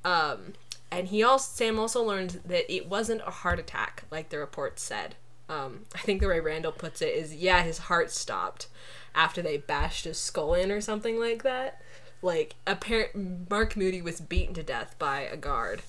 Um, 0.04 0.54
and 0.92 1.10
he 1.10 1.24
also 1.24 1.52
Sam 1.54 1.78
also 1.78 2.02
learned 2.02 2.42
that 2.46 2.74
it 2.74 2.88
wasn't 2.88 3.22
a 3.26 3.32
heart 3.32 3.60
attack 3.60 4.04
like 4.10 4.30
the 4.30 4.40
reports 4.40 4.82
said. 4.82 5.16
Um, 5.50 5.82
I 5.94 6.00
think 6.00 6.22
the 6.22 6.28
way 6.28 6.40
Randall 6.40 6.72
puts 6.72 7.02
it 7.02 7.14
is, 7.14 7.36
yeah, 7.36 7.62
his 7.64 7.78
heart 7.80 8.12
stopped 8.12 8.68
after 9.14 9.42
they 9.42 9.58
bashed 9.58 10.06
his 10.06 10.18
skull 10.18 10.54
in 10.54 10.72
or 10.72 10.82
something 10.82 11.20
like 11.20 11.44
that. 11.44 11.82
Like, 12.22 12.56
apparent 12.66 13.50
Mark 13.50 13.76
Moody 13.76 14.02
was 14.02 14.20
beaten 14.22 14.54
to 14.56 14.64
death 14.64 14.96
by 14.98 15.22
a 15.22 15.38
guard, 15.38 15.84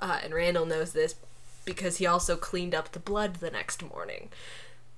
uh, 0.00 0.20
and 0.22 0.32
Randall 0.32 0.66
knows 0.66 0.92
this 0.92 1.16
because 1.64 1.98
he 1.98 2.06
also 2.06 2.36
cleaned 2.36 2.74
up 2.74 2.92
the 2.92 2.98
blood 2.98 3.36
the 3.36 3.50
next 3.50 3.82
morning. 3.82 4.30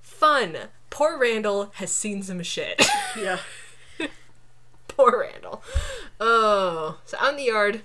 Fun. 0.01 0.55
Poor 0.89 1.17
Randall 1.17 1.71
has 1.75 1.91
seen 1.91 2.23
some 2.23 2.41
shit. 2.43 2.81
Yeah. 3.17 3.39
Poor 4.87 5.19
Randall. 5.19 5.61
Oh, 6.19 6.99
so 7.05 7.17
out 7.19 7.31
in 7.31 7.37
the 7.37 7.43
yard, 7.43 7.81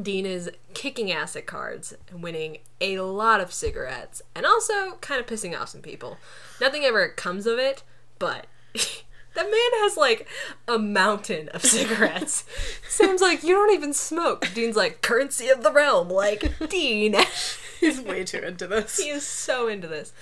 Dean 0.00 0.24
is 0.24 0.50
kicking 0.72 1.10
ass 1.12 1.36
at 1.36 1.46
cards 1.46 1.94
and 2.10 2.22
winning 2.22 2.58
a 2.80 3.00
lot 3.00 3.40
of 3.40 3.52
cigarettes 3.52 4.22
and 4.34 4.46
also 4.46 4.96
kind 5.00 5.20
of 5.20 5.26
pissing 5.26 5.58
off 5.58 5.70
some 5.70 5.82
people. 5.82 6.16
Nothing 6.60 6.84
ever 6.84 7.08
comes 7.08 7.46
of 7.46 7.58
it, 7.58 7.82
but 8.18 8.46
that 9.38 9.50
man 9.50 9.82
has 9.82 9.96
like 9.96 10.26
a 10.66 10.78
mountain 10.78 11.48
of 11.50 11.64
cigarettes. 11.64 12.44
Sam's 12.88 13.20
like, 13.20 13.42
You 13.42 13.54
don't 13.54 13.72
even 13.72 13.92
smoke. 13.92 14.48
Dean's 14.52 14.76
like, 14.76 15.00
Currency 15.00 15.48
of 15.48 15.62
the 15.62 15.72
realm. 15.72 16.08
Like, 16.08 16.68
Dean. 16.68 17.14
He's 17.80 18.00
way 18.00 18.24
too 18.24 18.38
into 18.38 18.66
this. 18.66 18.98
He 18.98 19.08
is 19.08 19.24
so 19.24 19.68
into 19.68 19.86
this. 19.86 20.12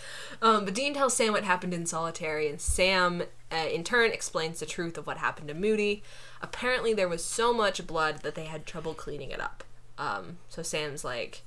Um, 0.43 0.67
but 0.67 0.75
Dean 0.75 0.93
tells 0.93 1.17
Sam 1.17 1.33
what 1.33 1.45
happened 1.45 1.73
in 1.73 1.87
solitary, 1.87 2.51
and 2.51 2.61
Sam, 2.61 3.23
uh, 3.51 3.57
in 3.73 3.83
turn, 3.83 4.11
explains 4.11 4.61
the 4.61 4.67
truth 4.67 4.99
of 4.99 5.07
what 5.07 5.17
happened 5.17 5.49
to 5.49 5.55
Moody. 5.55 6.03
Apparently, 6.43 6.93
there 6.93 7.09
was 7.09 7.25
so 7.25 7.55
much 7.55 7.87
blood 7.87 8.19
that 8.19 8.35
they 8.35 8.45
had 8.45 8.67
trouble 8.67 8.93
cleaning 8.93 9.31
it 9.31 9.41
up. 9.41 9.65
Um, 9.97 10.37
so 10.51 10.63
Sam's 10.63 11.03
like, 11.03 11.41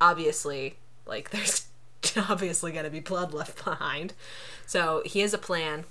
obviously, 0.00 0.76
like, 1.04 1.30
there's 1.30 1.66
obviously 2.16 2.70
going 2.70 2.84
to 2.84 2.90
be 2.90 3.00
blood 3.00 3.34
left 3.34 3.64
behind. 3.64 4.14
So 4.64 5.02
he 5.04 5.18
has 5.18 5.34
a 5.34 5.38
plan 5.38 5.84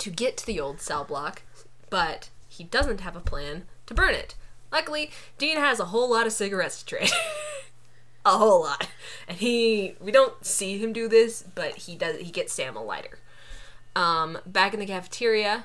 to 0.00 0.10
get 0.10 0.36
to 0.38 0.46
the 0.46 0.60
old 0.60 0.80
cell 0.80 1.04
block, 1.04 1.42
but 1.88 2.30
he 2.48 2.64
doesn't 2.64 3.00
have 3.00 3.16
a 3.16 3.20
plan 3.20 3.64
to 3.86 3.94
burn 3.94 4.14
it. 4.14 4.34
Luckily, 4.72 5.10
Dean 5.38 5.56
has 5.56 5.80
a 5.80 5.86
whole 5.86 6.10
lot 6.10 6.26
of 6.26 6.32
cigarettes 6.32 6.82
to 6.82 6.86
trade. 6.86 7.10
a 8.24 8.30
whole 8.30 8.62
lot. 8.62 8.88
And 9.26 9.38
he, 9.38 9.94
we 10.00 10.12
don't 10.12 10.44
see 10.44 10.78
him 10.78 10.92
do 10.92 11.08
this, 11.08 11.44
but 11.54 11.76
he 11.76 11.96
does. 11.96 12.18
He 12.18 12.30
gets 12.30 12.52
Sam 12.52 12.76
a 12.76 12.82
lighter. 12.82 13.18
Um, 13.96 14.38
back 14.46 14.72
in 14.74 14.80
the 14.80 14.86
cafeteria, 14.86 15.64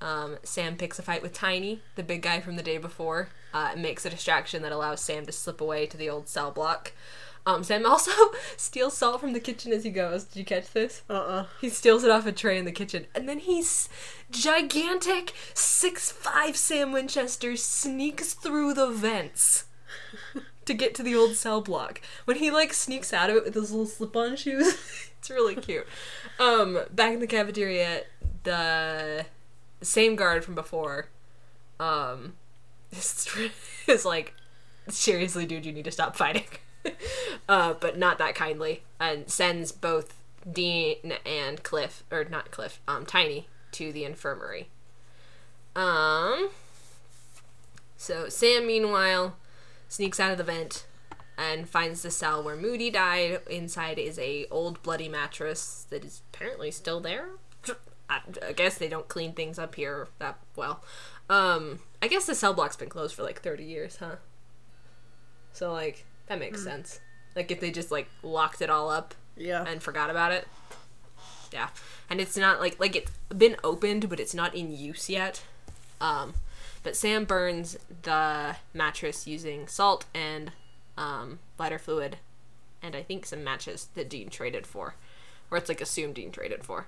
um, 0.00 0.36
Sam 0.42 0.76
picks 0.76 0.98
a 0.98 1.02
fight 1.02 1.22
with 1.22 1.32
Tiny, 1.32 1.80
the 1.94 2.02
big 2.02 2.22
guy 2.22 2.40
from 2.40 2.56
the 2.56 2.62
day 2.62 2.76
before, 2.76 3.28
uh, 3.54 3.70
and 3.72 3.82
makes 3.82 4.04
a 4.04 4.10
distraction 4.10 4.62
that 4.62 4.72
allows 4.72 5.00
Sam 5.00 5.24
to 5.26 5.32
slip 5.32 5.60
away 5.60 5.86
to 5.86 5.96
the 5.96 6.10
old 6.10 6.28
cell 6.28 6.50
block. 6.50 6.92
Um, 7.44 7.64
Sam 7.64 7.84
also 7.90 8.12
steals 8.56 8.96
salt 8.96 9.20
from 9.20 9.32
the 9.32 9.40
kitchen 9.40 9.72
as 9.72 9.84
he 9.84 9.90
goes. 9.90 10.24
Did 10.24 10.38
you 10.38 10.44
catch 10.44 10.72
this? 10.72 11.02
Uh 11.08 11.14
uh 11.14 11.46
He 11.60 11.68
steals 11.68 12.04
it 12.04 12.10
off 12.10 12.26
a 12.26 12.32
tray 12.32 12.58
in 12.58 12.64
the 12.64 12.72
kitchen, 12.72 13.06
and 13.14 13.28
then 13.28 13.38
he's 13.40 13.88
gigantic 14.30 15.32
six 15.54 16.10
five 16.10 16.56
Sam 16.56 16.92
Winchester 16.92 17.56
sneaks 17.56 18.34
through 18.34 18.74
the 18.74 18.88
vents 18.88 19.64
to 20.64 20.74
get 20.74 20.94
to 20.94 21.02
the 21.02 21.14
old 21.14 21.36
cell 21.36 21.60
block. 21.60 22.00
When 22.24 22.38
he 22.38 22.50
like 22.50 22.72
sneaks 22.72 23.12
out 23.12 23.30
of 23.30 23.36
it 23.36 23.44
with 23.44 23.54
his 23.54 23.70
little 23.70 23.86
slip-on 23.86 24.36
shoes, 24.36 24.74
it's 25.18 25.30
really 25.30 25.56
cute. 25.56 25.86
Um, 26.38 26.80
back 26.90 27.14
in 27.14 27.20
the 27.20 27.26
cafeteria, 27.26 28.02
the 28.44 29.26
same 29.80 30.16
guard 30.16 30.44
from 30.44 30.54
before, 30.54 31.08
um, 31.80 32.34
is, 32.90 33.28
is 33.86 34.04
like, 34.04 34.34
seriously, 34.88 35.46
dude, 35.46 35.66
you 35.66 35.72
need 35.72 35.84
to 35.84 35.90
stop 35.90 36.16
fighting. 36.16 36.44
uh, 37.48 37.74
but 37.74 37.98
not 37.98 38.18
that 38.18 38.34
kindly, 38.34 38.82
and 39.00 39.30
sends 39.30 39.72
both 39.72 40.14
Dean 40.50 41.14
and 41.24 41.62
Cliff, 41.62 42.04
or 42.10 42.24
not 42.24 42.50
Cliff, 42.50 42.80
um, 42.88 43.06
Tiny, 43.06 43.48
to 43.72 43.92
the 43.92 44.04
infirmary. 44.04 44.68
Um. 45.74 46.50
So 47.96 48.28
Sam, 48.28 48.66
meanwhile, 48.66 49.36
sneaks 49.88 50.18
out 50.18 50.32
of 50.32 50.38
the 50.38 50.44
vent 50.44 50.86
and 51.38 51.68
finds 51.68 52.02
the 52.02 52.10
cell 52.10 52.42
where 52.42 52.56
Moody 52.56 52.90
died. 52.90 53.40
Inside 53.48 53.98
is 53.98 54.18
a 54.18 54.46
old 54.50 54.82
bloody 54.82 55.08
mattress 55.08 55.86
that 55.90 56.04
is 56.04 56.22
apparently 56.32 56.70
still 56.70 57.00
there. 57.00 57.28
I, 58.10 58.20
I 58.46 58.52
guess 58.52 58.76
they 58.76 58.88
don't 58.88 59.08
clean 59.08 59.32
things 59.32 59.58
up 59.58 59.74
here 59.74 60.08
that 60.18 60.38
well. 60.56 60.82
Um, 61.30 61.80
I 62.02 62.08
guess 62.08 62.26
the 62.26 62.34
cell 62.34 62.52
block's 62.52 62.76
been 62.76 62.88
closed 62.88 63.14
for 63.14 63.22
like 63.22 63.40
thirty 63.40 63.64
years, 63.64 63.96
huh? 63.96 64.16
So 65.52 65.72
like 65.72 66.04
that 66.32 66.40
makes 66.40 66.64
sense. 66.64 67.00
Like 67.36 67.50
if 67.50 67.60
they 67.60 67.70
just 67.70 67.90
like 67.90 68.08
locked 68.22 68.62
it 68.62 68.70
all 68.70 68.88
up 68.90 69.14
Yeah. 69.36 69.64
and 69.66 69.82
forgot 69.82 70.08
about 70.10 70.32
it. 70.32 70.48
Yeah. 71.52 71.68
And 72.08 72.20
it's 72.20 72.36
not 72.36 72.58
like 72.60 72.80
like 72.80 72.96
it's 72.96 73.10
been 73.36 73.56
opened 73.62 74.08
but 74.08 74.18
it's 74.18 74.34
not 74.34 74.54
in 74.54 74.74
use 74.74 75.10
yet. 75.10 75.42
Um 76.00 76.34
but 76.82 76.96
Sam 76.96 77.24
burns 77.26 77.76
the 78.02 78.56
mattress 78.74 79.26
using 79.26 79.68
salt 79.68 80.06
and 80.14 80.50
um, 80.98 81.38
lighter 81.58 81.78
fluid 81.78 82.16
and 82.82 82.96
I 82.96 83.02
think 83.02 83.24
some 83.26 83.44
matches 83.44 83.88
that 83.94 84.08
Dean 84.10 84.28
traded 84.30 84.66
for. 84.66 84.94
Or 85.50 85.58
it's 85.58 85.68
like 85.68 85.80
assumed 85.80 86.14
Dean 86.16 86.32
traded 86.32 86.64
for. 86.64 86.86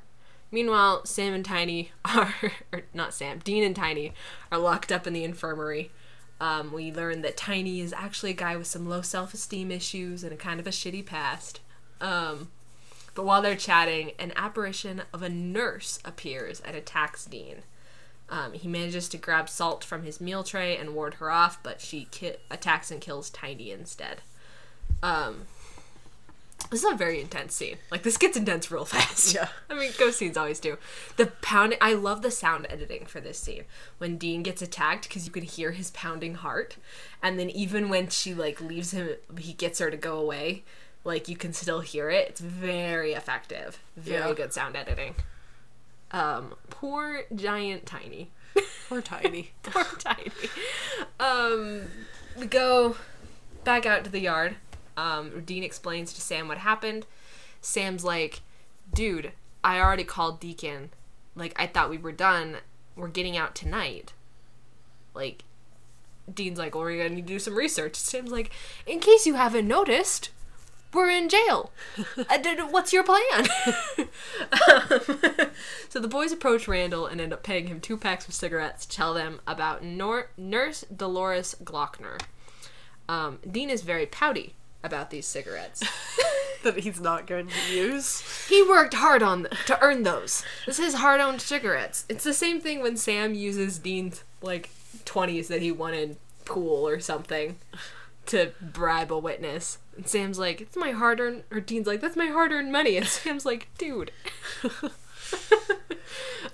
Meanwhile, 0.50 1.04
Sam 1.04 1.34
and 1.34 1.44
Tiny 1.44 1.92
are 2.04 2.34
or 2.72 2.82
not 2.94 3.12
Sam, 3.14 3.38
Dean 3.44 3.62
and 3.62 3.76
Tiny 3.76 4.14
are 4.50 4.58
locked 4.58 4.90
up 4.90 5.06
in 5.06 5.12
the 5.12 5.22
infirmary. 5.24 5.90
Um, 6.40 6.72
we 6.72 6.92
learn 6.92 7.22
that 7.22 7.36
Tiny 7.36 7.80
is 7.80 7.92
actually 7.92 8.30
a 8.30 8.34
guy 8.34 8.56
with 8.56 8.66
some 8.66 8.88
low 8.88 9.02
self 9.02 9.34
esteem 9.34 9.70
issues 9.70 10.24
and 10.24 10.32
a 10.32 10.36
kind 10.36 10.60
of 10.60 10.66
a 10.66 10.70
shitty 10.70 11.04
past. 11.06 11.60
Um, 12.00 12.48
but 13.14 13.24
while 13.24 13.40
they're 13.40 13.56
chatting, 13.56 14.12
an 14.18 14.32
apparition 14.36 15.02
of 15.12 15.22
a 15.22 15.28
nurse 15.28 16.00
appears 16.04 16.60
and 16.60 16.76
attacks 16.76 17.24
Dean. 17.24 17.62
Um, 18.28 18.54
he 18.54 18.68
manages 18.68 19.08
to 19.10 19.18
grab 19.18 19.48
Salt 19.48 19.84
from 19.84 20.02
his 20.02 20.20
meal 20.20 20.42
tray 20.42 20.76
and 20.76 20.94
ward 20.94 21.14
her 21.14 21.30
off, 21.30 21.62
but 21.62 21.80
she 21.80 22.08
ki- 22.10 22.36
attacks 22.50 22.90
and 22.90 23.00
kills 23.00 23.30
Tiny 23.30 23.70
instead. 23.70 24.22
Um, 25.02 25.42
this 26.70 26.82
is 26.84 26.90
a 26.92 26.96
very 26.96 27.20
intense 27.20 27.54
scene. 27.54 27.76
Like 27.90 28.02
this 28.02 28.16
gets 28.16 28.36
intense 28.36 28.70
real 28.70 28.84
fast. 28.94 29.34
Yeah. 29.34 29.48
I 29.70 29.74
mean, 29.74 29.92
ghost 29.98 30.18
scenes 30.18 30.36
always 30.36 30.60
do. 30.60 30.78
The 31.16 31.26
pounding. 31.42 31.78
I 31.80 31.94
love 31.94 32.22
the 32.22 32.30
sound 32.30 32.66
editing 32.70 33.06
for 33.06 33.20
this 33.20 33.38
scene 33.38 33.64
when 33.98 34.16
Dean 34.18 34.42
gets 34.42 34.62
attacked 34.62 35.08
because 35.08 35.26
you 35.26 35.32
can 35.32 35.44
hear 35.44 35.72
his 35.72 35.90
pounding 35.90 36.34
heart, 36.36 36.76
and 37.22 37.38
then 37.38 37.50
even 37.50 37.88
when 37.88 38.08
she 38.08 38.34
like 38.34 38.60
leaves 38.60 38.92
him, 38.92 39.10
he 39.38 39.52
gets 39.52 39.78
her 39.78 39.90
to 39.90 39.96
go 39.96 40.18
away. 40.18 40.64
Like 41.04 41.28
you 41.28 41.36
can 41.36 41.52
still 41.52 41.80
hear 41.80 42.08
it. 42.10 42.28
It's 42.30 42.40
very 42.40 43.12
effective. 43.12 43.78
Very 43.96 44.28
Yeah. 44.30 44.34
good 44.34 44.52
sound 44.54 44.74
editing. 44.76 45.14
Um, 46.12 46.54
poor 46.70 47.24
giant 47.34 47.86
Tiny. 47.86 48.30
Poor 48.88 49.02
Tiny. 49.02 49.50
Poor 49.64 49.82
Tiny. 49.98 50.30
Um, 51.18 51.82
we 52.38 52.46
go 52.46 52.96
back 53.64 53.84
out 53.84 54.04
to 54.04 54.10
the 54.10 54.20
yard. 54.20 54.56
Um, 54.96 55.42
Dean 55.44 55.62
explains 55.64 56.12
to 56.12 56.20
Sam 56.20 56.48
what 56.48 56.58
happened. 56.58 57.06
Sam's 57.60 58.04
like, 58.04 58.40
dude, 58.92 59.32
I 59.62 59.80
already 59.80 60.04
called 60.04 60.40
Deacon. 60.40 60.90
Like, 61.34 61.52
I 61.56 61.66
thought 61.66 61.90
we 61.90 61.98
were 61.98 62.12
done. 62.12 62.58
We're 62.96 63.08
getting 63.08 63.36
out 63.36 63.54
tonight. 63.54 64.12
Like, 65.14 65.44
Dean's 66.32 66.58
like, 66.58 66.74
well, 66.74 66.84
we're 66.84 66.96
gonna 67.02 67.14
need 67.16 67.26
to 67.26 67.32
do 67.34 67.38
some 67.38 67.56
research. 67.56 67.96
Sam's 67.96 68.30
like, 68.30 68.50
in 68.86 69.00
case 69.00 69.26
you 69.26 69.34
haven't 69.34 69.66
noticed, 69.66 70.30
we're 70.92 71.10
in 71.10 71.28
jail. 71.28 71.72
I 72.30 72.38
did- 72.38 72.60
What's 72.70 72.92
your 72.92 73.04
plan? 73.04 73.20
Um, 74.68 74.88
so 75.88 76.00
the 76.00 76.08
boys 76.08 76.32
approach 76.32 76.66
Randall 76.68 77.06
and 77.06 77.20
end 77.20 77.32
up 77.32 77.42
paying 77.42 77.66
him 77.68 77.80
two 77.80 77.96
packs 77.96 78.26
of 78.28 78.34
cigarettes 78.34 78.84
to 78.86 78.96
tell 78.96 79.14
them 79.14 79.40
about 79.46 79.82
Nor- 79.84 80.30
Nurse 80.36 80.84
Dolores 80.94 81.54
Glockner. 81.64 82.20
Um, 83.08 83.38
Dean 83.48 83.70
is 83.70 83.82
very 83.82 84.06
pouty 84.06 84.54
about 84.84 85.10
these 85.10 85.26
cigarettes. 85.26 85.82
that 86.62 86.78
he's 86.78 87.00
not 87.00 87.26
going 87.26 87.48
to 87.48 87.74
use. 87.74 88.22
he 88.48 88.62
worked 88.62 88.94
hard 88.94 89.22
on 89.22 89.44
th- 89.44 89.66
to 89.66 89.80
earn 89.82 90.02
those. 90.02 90.44
This 90.66 90.78
is 90.78 90.94
hard-owned 90.94 91.40
cigarettes. 91.40 92.04
It's 92.08 92.24
the 92.24 92.34
same 92.34 92.60
thing 92.60 92.82
when 92.82 92.96
Sam 92.96 93.34
uses 93.34 93.78
Dean's 93.78 94.24
like 94.42 94.70
twenties 95.04 95.48
that 95.48 95.62
he 95.62 95.70
won 95.70 95.94
in 95.94 96.16
pool 96.44 96.86
or 96.86 97.00
something 97.00 97.56
to 98.26 98.52
bribe 98.60 99.12
a 99.12 99.18
witness. 99.18 99.78
And 99.96 100.08
Sam's 100.08 100.38
like, 100.38 100.60
"It's 100.60 100.76
my 100.76 100.90
hard-earned," 100.90 101.44
or 101.50 101.60
Dean's 101.60 101.86
like, 101.86 102.00
"That's 102.00 102.16
my 102.16 102.26
hard-earned 102.26 102.72
money," 102.72 102.96
and 102.96 103.06
Sam's 103.06 103.46
like, 103.46 103.68
"Dude." 103.78 104.10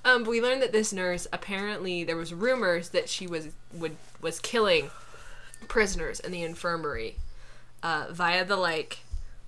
um, 0.04 0.24
but 0.24 0.26
we 0.26 0.42
learned 0.42 0.62
that 0.62 0.72
this 0.72 0.92
nurse 0.92 1.26
apparently 1.32 2.04
there 2.04 2.16
was 2.16 2.34
rumors 2.34 2.90
that 2.90 3.08
she 3.08 3.26
was 3.26 3.48
would 3.72 3.96
was 4.20 4.40
killing 4.40 4.90
prisoners 5.68 6.20
in 6.20 6.32
the 6.32 6.42
infirmary 6.42 7.16
uh, 7.82 8.06
via 8.10 8.44
the 8.44 8.56
like 8.56 9.00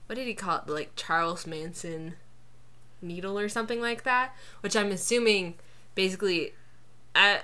what 0.07 0.17
did 0.17 0.27
he 0.27 0.35
call 0.35 0.59
it? 0.59 0.69
Like 0.69 0.93
Charles 0.97 1.47
Manson 1.47 2.15
needle 3.01 3.39
or 3.39 3.49
something 3.49 3.81
like 3.81 4.05
that. 4.05 4.35
Which 4.61 4.77
I'm 4.77 4.91
assuming 4.91 5.55
basically 5.95 6.53
I 7.15 7.41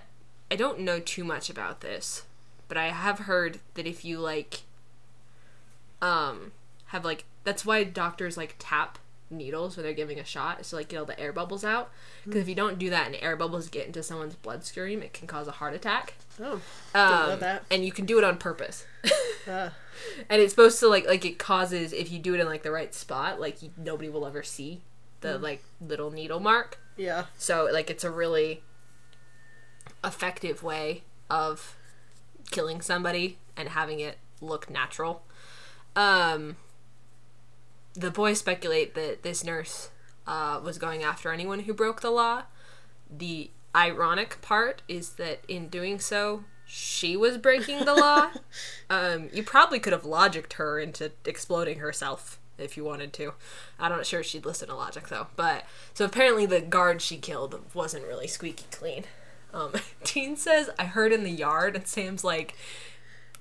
I 0.51 0.57
don't 0.57 0.81
know 0.81 1.01
too 1.01 1.25
much 1.25 1.51
about 1.51 1.81
this, 1.81 2.25
but 2.69 2.77
I 2.77 2.89
have 2.89 3.21
heard 3.21 3.61
that 3.75 3.87
if 3.87 4.05
you 4.05 4.19
like 4.19 4.63
um 6.01 6.53
have 6.87 7.05
like 7.05 7.25
that's 7.45 7.65
why 7.65 7.85
doctors 7.85 8.37
like 8.37 8.55
tap 8.59 8.99
needles 9.31 9.77
when 9.77 9.85
they're 9.85 9.93
giving 9.93 10.19
a 10.19 10.25
shot 10.25 10.61
is 10.61 10.71
to 10.71 10.77
like 10.77 10.89
get 10.89 10.99
all 10.99 11.05
the 11.05 11.19
air 11.19 11.33
bubbles 11.33 11.65
out. 11.65 11.91
Because 12.25 12.43
if 12.43 12.49
you 12.49 12.55
don't 12.55 12.79
do 12.79 12.91
that 12.91 13.07
and 13.07 13.17
air 13.21 13.37
bubbles 13.37 13.69
get 13.69 13.87
into 13.87 14.03
someone's 14.03 14.35
bloodstream 14.35 15.03
it 15.03 15.13
can 15.13 15.27
cause 15.27 15.49
a 15.49 15.53
heart 15.53 15.75
attack. 15.75 16.15
Oh. 16.41 16.61
um, 16.95 17.41
that. 17.41 17.65
and 17.71 17.85
you 17.85 17.93
can 17.93 18.07
do 18.07 18.19
it 18.19 18.25
on 18.25 18.39
purpose. 18.39 18.87
Uh, 19.49 19.71
and 20.29 20.43
it's 20.43 20.53
supposed 20.53 20.79
to 20.79 20.87
like 20.89 21.07
like 21.07 21.25
it 21.25 21.39
causes 21.39 21.95
if 21.95 22.13
you 22.13 22.19
do 22.19 22.35
it 22.35 22.41
in 22.41 22.47
like 22.47 22.63
the 22.63 22.71
right 22.71 22.95
spot 22.95 23.41
like 23.41 23.63
you, 23.63 23.71
nobody 23.79 24.11
will 24.11 24.27
ever 24.27 24.43
see 24.43 24.83
the 25.23 25.39
like 25.39 25.65
little 25.81 26.11
needle 26.11 26.39
mark. 26.39 26.79
Yeah. 26.99 27.27
so 27.39 27.67
like 27.73 27.89
it's 27.89 28.05
a 28.05 28.11
really 28.11 28.63
effective 30.05 30.63
way 30.63 31.03
of 31.31 31.77
killing 32.51 32.83
somebody 32.83 33.39
and 33.57 33.71
having 33.71 34.01
it 34.01 34.19
look 34.43 34.69
natural. 34.69 35.23
Um 35.97 36.57
the 37.99 38.11
boys 38.11 38.39
speculate 38.39 38.95
that 38.95 39.23
this 39.23 39.45
nurse 39.45 39.91
uh, 40.27 40.61
was 40.63 40.79
going 40.79 41.03
after 41.03 41.33
anyone 41.33 41.61
who 41.61 41.75
broke 41.75 42.01
the 42.01 42.11
law 42.11 42.43
the 43.11 43.51
ironic 43.75 44.41
part 44.41 44.83
is 44.89 45.11
that 45.11 45.41
in 45.49 45.69
doing 45.69 45.99
so 45.99 46.45
she 46.67 47.17
was 47.17 47.39
breaking 47.39 47.85
the 47.85 47.95
law 47.95 48.31
um, 48.91 49.29
you 49.33 49.43
probably 49.43 49.79
could 49.79 49.93
have 49.93 50.03
logicked 50.03 50.55
her 50.55 50.79
into 50.79 51.11
exploding 51.25 51.79
herself 51.79 52.39
if 52.59 52.77
you 52.77 52.85
wanted 52.85 53.13
to. 53.15 53.33
I'm 53.79 53.93
not 53.93 54.07
sure 54.07 54.23
she'd 54.23 54.45
listen 54.45 54.69
to 54.69 54.75
logic 54.75 55.09
though. 55.09 55.29
But 55.37 55.65
so 55.95 56.05
apparently 56.05 56.47
the 56.47 56.61
guard 56.61 57.01
she 57.01 57.17
killed 57.17 57.59
wasn't 57.75 58.07
really 58.07 58.27
squeaky 58.27 58.67
clean. 58.71 59.05
Um, 59.55 59.73
Dean 60.05 60.37
says, 60.37 60.71
"I 60.79 60.85
heard 60.85 61.13
in 61.13 61.25
the 61.25 61.31
yard," 61.31 61.77
and 61.77 61.87
Sam's 61.87 62.25
like, 62.25 62.55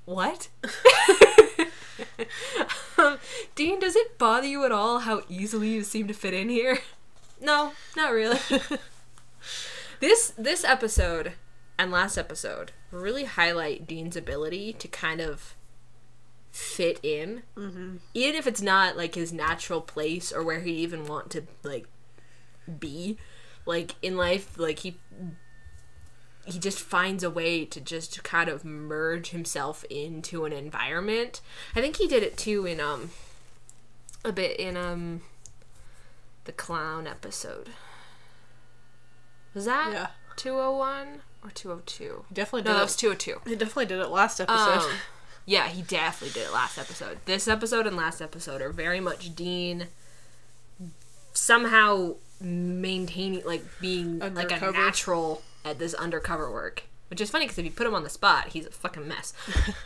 "What?" 0.05 0.49
um, 2.97 3.17
Dean, 3.55 3.79
does 3.79 3.95
it 3.95 4.17
bother 4.17 4.47
you 4.47 4.65
at 4.65 4.71
all 4.71 4.99
how 4.99 5.21
easily 5.29 5.69
you 5.69 5.83
seem 5.83 6.07
to 6.07 6.13
fit 6.13 6.33
in 6.33 6.49
here? 6.49 6.79
No, 7.41 7.73
not 7.95 8.11
really. 8.11 8.39
this 9.99 10.33
this 10.37 10.63
episode 10.63 11.33
and 11.77 11.91
last 11.91 12.17
episode 12.17 12.71
really 12.91 13.25
highlight 13.25 13.87
Dean's 13.87 14.15
ability 14.15 14.73
to 14.73 14.87
kind 14.87 15.21
of 15.21 15.55
fit 16.51 16.99
in, 17.03 17.43
even 18.13 18.35
if 18.35 18.47
it's 18.47 18.61
not 18.61 18.97
like 18.97 19.13
his 19.15 19.31
natural 19.31 19.81
place 19.81 20.31
or 20.31 20.43
where 20.43 20.61
he 20.61 20.71
even 20.77 21.05
want 21.05 21.29
to 21.31 21.43
like 21.63 21.85
be, 22.79 23.17
like 23.65 23.95
in 24.01 24.17
life, 24.17 24.57
like 24.57 24.79
he 24.79 24.97
he 26.47 26.57
just 26.59 26.79
finds 26.79 27.23
a 27.23 27.29
way 27.29 27.65
to 27.65 27.79
just 27.81 28.23
kind 28.23 28.49
of 28.49 28.63
merge 28.65 29.29
himself 29.29 29.83
into 29.89 30.45
an 30.45 30.53
environment. 30.53 31.41
I 31.75 31.81
think 31.81 31.97
he 31.97 32.07
did 32.07 32.23
it 32.23 32.37
too 32.37 32.65
in 32.65 32.79
um 32.79 33.11
a 34.25 34.31
bit 34.31 34.59
in 34.59 34.75
um 34.77 35.21
the 36.45 36.51
clown 36.53 37.05
episode. 37.07 37.69
Was 39.53 39.65
that 39.65 39.91
Yeah. 39.91 40.07
201 40.37 41.21
or 41.43 41.49
202? 41.51 42.25
He 42.29 42.33
definitely 42.33 42.61
did 42.61 42.69
No, 42.69 42.73
that 42.75 42.79
it. 42.81 42.83
was 42.83 42.95
202. 42.95 43.41
He 43.49 43.55
definitely 43.55 43.85
did 43.87 43.99
it 43.99 44.07
last 44.09 44.39
episode. 44.39 44.79
Um, 44.87 44.91
yeah, 45.45 45.67
he 45.67 45.81
definitely 45.81 46.33
did 46.39 46.47
it 46.47 46.53
last 46.53 46.77
episode. 46.77 47.19
This 47.25 47.47
episode 47.47 47.87
and 47.87 47.95
last 47.97 48.21
episode 48.21 48.61
are 48.61 48.71
very 48.71 48.99
much 48.99 49.35
Dean 49.35 49.87
somehow 51.33 52.15
maintaining, 52.39 53.43
like, 53.45 53.63
being 53.81 54.19
like 54.19 54.31
a 54.51 54.55
Undercover. 54.55 54.71
natural 54.71 55.41
at 55.71 55.79
this 55.79 55.93
undercover 55.93 56.51
work. 56.51 56.83
Which 57.09 57.21
is 57.21 57.29
funny 57.29 57.45
because 57.45 57.57
if 57.57 57.65
you 57.65 57.71
put 57.71 57.87
him 57.87 57.95
on 57.95 58.03
the 58.03 58.09
spot, 58.09 58.49
he's 58.49 58.65
a 58.65 58.71
fucking 58.71 59.07
mess. 59.07 59.33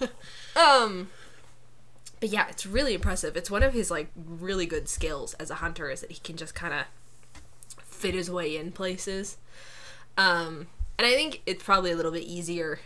um, 0.56 1.10
but 2.20 2.30
yeah, 2.30 2.48
it's 2.50 2.66
really 2.66 2.96
impressive. 2.96 3.38
It's 3.38 3.52
one 3.52 3.62
of 3.62 3.74
his 3.74 3.92
like 3.92 4.10
really 4.16 4.66
good 4.66 4.90
skills 4.90 5.36
as 5.36 5.52
a 5.52 5.56
hunter 5.56 5.90
is 5.90 6.02
that 6.02 6.12
he 6.12 6.20
can 6.20 6.36
just 6.36 6.56
kind 6.56 6.74
of 6.74 6.86
fit 7.84 8.16
his 8.16 8.32
way 8.32 8.58
in 8.58 8.72
places. 8.72 9.38
Um, 10.18 10.68
and 10.98 11.06
I 11.06 11.12
think 11.14 11.42
it's 11.46 11.64
probably 11.64 11.92
a 11.92 11.96
little 11.96 12.12
bit 12.12 12.24
easier 12.24 12.80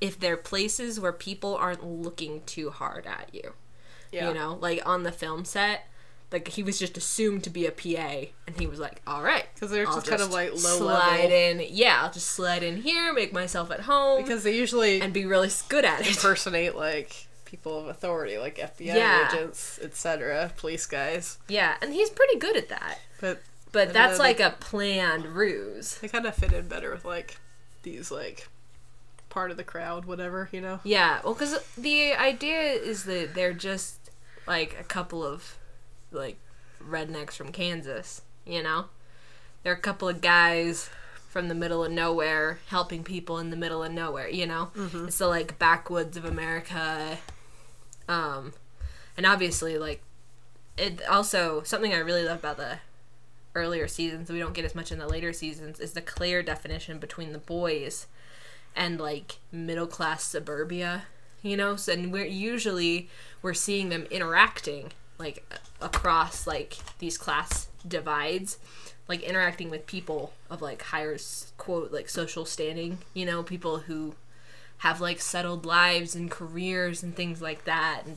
if 0.00 0.18
they're 0.18 0.36
places 0.36 0.98
where 0.98 1.12
people 1.12 1.56
aren't 1.56 1.84
looking 1.84 2.42
too 2.46 2.70
hard 2.70 3.06
at 3.06 3.30
you. 3.32 3.54
yeah. 4.12 4.28
You 4.28 4.34
know, 4.34 4.58
like 4.60 4.82
on 4.86 5.02
the 5.02 5.12
film 5.12 5.44
set, 5.44 5.88
like 6.32 6.48
he 6.48 6.62
was 6.62 6.78
just 6.78 6.96
assumed 6.96 7.42
to 7.44 7.50
be 7.50 7.66
a 7.66 7.72
PA, 7.72 8.30
and 8.46 8.56
he 8.58 8.66
was 8.66 8.78
like, 8.78 9.02
"All 9.06 9.22
right," 9.22 9.46
because 9.54 9.70
they're 9.70 9.86
I'll 9.86 9.94
just 9.96 10.06
kind 10.08 10.22
of, 10.22 10.30
like, 10.30 10.50
low 10.52 10.58
slide 10.58 11.22
level. 11.30 11.36
in. 11.36 11.66
Yeah, 11.70 12.02
I'll 12.02 12.12
just 12.12 12.28
slide 12.28 12.62
in 12.62 12.82
here, 12.82 13.12
make 13.12 13.32
myself 13.32 13.70
at 13.70 13.80
home, 13.80 14.22
Because 14.22 14.42
they 14.44 14.54
usually 14.56 15.00
and 15.00 15.12
be 15.12 15.26
really 15.26 15.50
good 15.68 15.84
at 15.84 16.00
it. 16.02 16.06
impersonate 16.16 16.76
like 16.76 17.26
people 17.44 17.78
of 17.80 17.88
authority, 17.88 18.38
like 18.38 18.58
FBI 18.58 18.94
Yeah. 18.94 19.28
agents, 19.32 19.78
etc., 19.82 20.52
police 20.56 20.86
guys. 20.86 21.38
yeah, 21.48 21.74
and 21.82 21.92
he's 21.92 22.10
pretty 22.10 22.38
good 22.38 22.56
at 22.56 22.68
that. 22.68 22.98
But 23.20 23.42
But 23.72 23.92
that's 23.92 24.18
like 24.20 24.38
a 24.40 24.50
planned 24.60 25.26
ruse. 25.26 25.96
they 25.98 26.06
kind 26.08 26.26
of 26.26 26.34
fit 26.36 26.52
in 26.52 26.68
better 26.68 26.92
with 26.92 27.04
like 27.04 27.38
these 27.82 28.10
like 28.12 28.46
part 29.30 29.50
of 29.50 29.56
the 29.56 29.64
crowd, 29.64 30.04
whatever 30.04 30.48
you 30.52 30.60
know. 30.60 30.78
Yeah, 30.84 31.20
well, 31.24 31.34
because 31.34 31.58
the 31.76 32.12
idea 32.14 32.60
is 32.72 33.02
that 33.04 33.34
they're 33.34 33.52
just 33.52 33.96
like 34.46 34.76
a 34.78 34.84
couple 34.84 35.24
of 35.24 35.56
like 36.10 36.38
rednecks 36.82 37.32
from 37.32 37.52
Kansas, 37.52 38.22
you 38.44 38.62
know? 38.62 38.86
They're 39.62 39.72
a 39.72 39.80
couple 39.80 40.08
of 40.08 40.20
guys 40.20 40.90
from 41.28 41.48
the 41.48 41.54
middle 41.54 41.84
of 41.84 41.92
nowhere 41.92 42.58
helping 42.68 43.04
people 43.04 43.38
in 43.38 43.50
the 43.50 43.56
middle 43.56 43.82
of 43.84 43.92
nowhere, 43.92 44.28
you 44.28 44.46
know? 44.46 44.70
It's 45.06 45.18
the 45.18 45.28
like 45.28 45.58
backwoods 45.58 46.16
of 46.16 46.24
America. 46.24 47.18
Um, 48.08 48.52
and 49.16 49.26
obviously, 49.26 49.78
like, 49.78 50.02
it 50.76 51.06
also, 51.08 51.62
something 51.62 51.92
I 51.92 51.98
really 51.98 52.24
love 52.24 52.38
about 52.38 52.56
the 52.56 52.78
earlier 53.54 53.86
seasons, 53.86 54.30
we 54.30 54.38
don't 54.38 54.54
get 54.54 54.64
as 54.64 54.74
much 54.74 54.90
in 54.90 54.98
the 54.98 55.08
later 55.08 55.32
seasons, 55.32 55.78
is 55.78 55.92
the 55.92 56.00
clear 56.00 56.42
definition 56.42 56.98
between 56.98 57.32
the 57.32 57.38
boys 57.38 58.06
and 58.76 59.00
like 59.00 59.38
middle 59.50 59.86
class 59.86 60.24
suburbia 60.24 61.02
you 61.42 61.56
know 61.56 61.76
so 61.76 61.92
and 61.92 62.12
we're 62.12 62.24
usually 62.24 63.08
we're 63.42 63.54
seeing 63.54 63.88
them 63.88 64.06
interacting 64.10 64.92
like 65.20 65.44
across 65.80 66.46
like 66.46 66.78
these 66.98 67.16
class 67.16 67.68
divides 67.86 68.58
like 69.06 69.22
interacting 69.22 69.70
with 69.70 69.86
people 69.86 70.32
of 70.50 70.62
like 70.62 70.82
higher 70.82 71.16
quote 71.58 71.92
like 71.92 72.08
social 72.08 72.44
standing 72.44 72.98
you 73.14 73.24
know 73.24 73.42
people 73.42 73.78
who 73.80 74.14
have 74.78 75.00
like 75.00 75.20
settled 75.20 75.66
lives 75.66 76.16
and 76.16 76.30
careers 76.30 77.02
and 77.02 77.14
things 77.14 77.42
like 77.42 77.64
that 77.64 78.02
and 78.06 78.16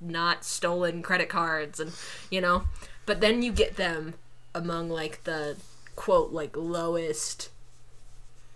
not 0.00 0.44
stolen 0.44 1.02
credit 1.02 1.28
cards 1.28 1.78
and 1.78 1.92
you 2.30 2.40
know 2.40 2.64
but 3.06 3.20
then 3.20 3.42
you 3.42 3.52
get 3.52 3.76
them 3.76 4.14
among 4.54 4.88
like 4.88 5.22
the 5.24 5.56
quote 5.94 6.32
like 6.32 6.56
lowest 6.56 7.50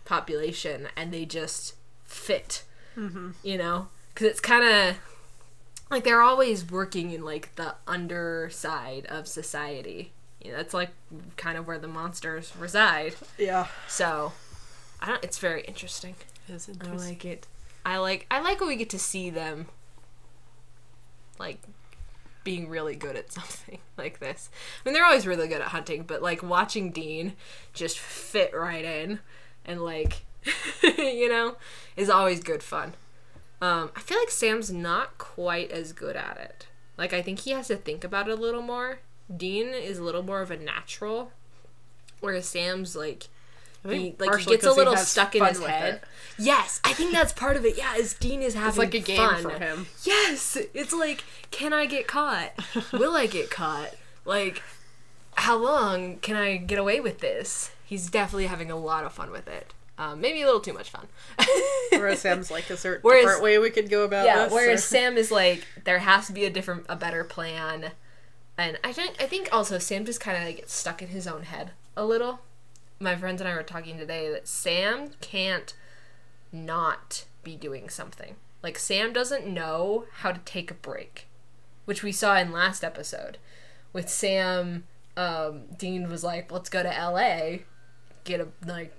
population 0.04 0.88
and 0.96 1.12
they 1.12 1.24
just 1.24 1.74
fit 2.04 2.64
mm-hmm. 2.96 3.30
you 3.42 3.56
know 3.56 3.88
because 4.12 4.26
it's 4.26 4.40
kind 4.40 4.64
of 4.64 4.96
like 5.90 6.04
they're 6.04 6.22
always 6.22 6.70
working 6.70 7.10
in 7.12 7.24
like 7.24 7.54
the 7.56 7.74
underside 7.86 9.06
of 9.06 9.26
society. 9.26 10.12
You 10.42 10.52
know, 10.52 10.58
that's 10.58 10.74
like 10.74 10.90
kind 11.36 11.56
of 11.56 11.66
where 11.66 11.78
the 11.78 11.88
monsters 11.88 12.52
reside. 12.58 13.14
Yeah, 13.38 13.66
so 13.88 14.32
i 15.00 15.06
don't 15.06 15.22
it's 15.24 15.38
very 15.38 15.62
interesting. 15.62 16.14
It's 16.48 16.68
interesting. 16.68 16.98
i 16.98 17.08
like 17.08 17.24
it. 17.24 17.46
I 17.84 17.98
like 17.98 18.26
i 18.30 18.40
like 18.40 18.60
when 18.60 18.68
we 18.68 18.76
get 18.76 18.90
to 18.90 18.98
see 18.98 19.30
them 19.30 19.66
like 21.38 21.60
being 22.44 22.68
really 22.68 22.94
good 22.94 23.16
at 23.16 23.32
something 23.38 23.78
like 23.96 24.18
this. 24.20 24.50
I 24.52 24.88
mean 24.88 24.94
they're 24.94 25.04
always 25.04 25.26
really 25.26 25.48
good 25.48 25.60
at 25.60 25.68
hunting 25.68 26.04
but 26.04 26.22
like 26.22 26.42
watching 26.42 26.90
dean 26.90 27.34
just 27.72 27.98
fit 27.98 28.54
right 28.54 28.84
in 28.84 29.20
and 29.64 29.82
like 29.82 30.24
you 30.82 31.28
know 31.28 31.56
is 31.96 32.10
always 32.10 32.42
good 32.42 32.62
fun 32.62 32.94
um 33.60 33.90
i 33.96 34.00
feel 34.00 34.18
like 34.18 34.30
sam's 34.30 34.72
not 34.72 35.16
quite 35.18 35.70
as 35.70 35.92
good 35.92 36.16
at 36.16 36.36
it 36.38 36.66
like 36.96 37.12
i 37.12 37.22
think 37.22 37.40
he 37.40 37.50
has 37.50 37.68
to 37.68 37.76
think 37.76 38.04
about 38.04 38.28
it 38.28 38.32
a 38.32 38.40
little 38.40 38.62
more 38.62 38.98
dean 39.34 39.68
is 39.68 39.98
a 39.98 40.02
little 40.02 40.22
more 40.22 40.42
of 40.42 40.50
a 40.50 40.56
natural 40.56 41.30
whereas 42.20 42.46
sam's 42.46 42.94
like 42.94 43.28
he 43.88 44.14
like 44.18 44.40
he 44.40 44.46
gets 44.46 44.64
a 44.64 44.72
little 44.72 44.96
stuck 44.96 45.34
in 45.34 45.44
his 45.44 45.62
head. 45.62 45.94
it. 45.94 46.04
Yes, 46.38 46.80
I 46.84 46.92
think 46.94 47.12
that's 47.12 47.32
part 47.32 47.56
of 47.56 47.64
it. 47.64 47.76
Yeah, 47.76 47.94
is 47.96 48.14
Dean 48.14 48.42
is 48.42 48.54
having 48.54 48.68
It's 48.68 48.78
like 48.78 48.94
a 48.94 48.98
game 49.00 49.16
fun. 49.16 49.42
for 49.42 49.50
him. 49.50 49.86
Yes, 50.04 50.56
it's 50.72 50.92
like, 50.92 51.22
can 51.50 51.72
I 51.72 51.86
get 51.86 52.06
caught? 52.06 52.52
Will 52.92 53.14
I 53.14 53.26
get 53.26 53.50
caught? 53.50 53.90
Like, 54.24 54.62
how 55.34 55.56
long 55.56 56.16
can 56.16 56.34
I 56.36 56.56
get 56.56 56.78
away 56.78 56.98
with 57.00 57.20
this? 57.20 57.72
He's 57.84 58.08
definitely 58.08 58.46
having 58.46 58.70
a 58.70 58.76
lot 58.76 59.04
of 59.04 59.12
fun 59.12 59.30
with 59.30 59.46
it. 59.48 59.74
Um, 59.96 60.20
maybe 60.20 60.42
a 60.42 60.46
little 60.46 60.61
too 60.61 60.72
much 60.72 60.90
fun. 60.90 61.07
Whereas 61.92 62.20
Sam's 62.20 62.50
like, 62.50 62.68
is 62.70 62.83
there 62.83 62.96
a 62.96 63.00
Whereas- 63.00 63.22
different 63.24 63.42
way 63.44 63.59
we 63.59 63.70
could 63.70 63.88
go 63.88 64.04
about 64.04 64.26
yeah. 64.26 64.44
this? 64.44 64.52
Whereas 64.52 64.80
or- 64.80 64.87
Sam 64.87 65.16
is 65.16 65.30
like, 65.30 65.66
there 65.85 66.00
has 66.00 66.26
to 66.26 66.33
be 66.33 66.44
a 66.44 66.50
different, 66.50 66.87
a 66.88 66.96
better 66.96 67.22
plan. 67.22 67.92
And 68.59 68.78
I 68.83 68.92
think, 68.92 69.14
I 69.20 69.26
think 69.26 69.48
also 69.52 69.78
Sam 69.78 70.04
just 70.04 70.20
kind 70.20 70.37
of 70.37 70.44
like 70.44 70.57
gets 70.57 70.72
stuck 70.72 71.00
in 71.02 71.09
his 71.09 71.26
own 71.26 71.44
head 71.44 71.72
a 71.96 72.04
little. 72.04 72.40
My 72.98 73.14
friends 73.16 73.40
and 73.40 73.48
I 73.48 73.54
were 73.54 73.62
talking 73.62 73.98
today 73.98 74.30
that 74.30 74.48
Sam 74.48 75.11
can't 75.20 75.74
not 76.52 77.24
be 77.42 77.57
doing 77.57 77.88
something. 77.88 78.37
Like 78.62 78.78
Sam 78.78 79.12
doesn't 79.12 79.46
know 79.46 80.07
how 80.18 80.33
to 80.33 80.40
take 80.40 80.70
a 80.70 80.74
break, 80.74 81.28
which 81.85 82.02
we 82.02 82.12
saw 82.12 82.37
in 82.38 82.50
last 82.52 82.83
episode. 82.83 83.38
With 83.92 84.09
Sam, 84.09 84.85
um, 85.16 85.62
Dean 85.76 86.09
was 86.09 86.24
like, 86.24 86.50
"Let's 86.50 86.70
go 86.70 86.83
to 86.83 86.96
L.A., 86.96 87.64
get 88.24 88.40
a 88.40 88.48
like, 88.66 88.92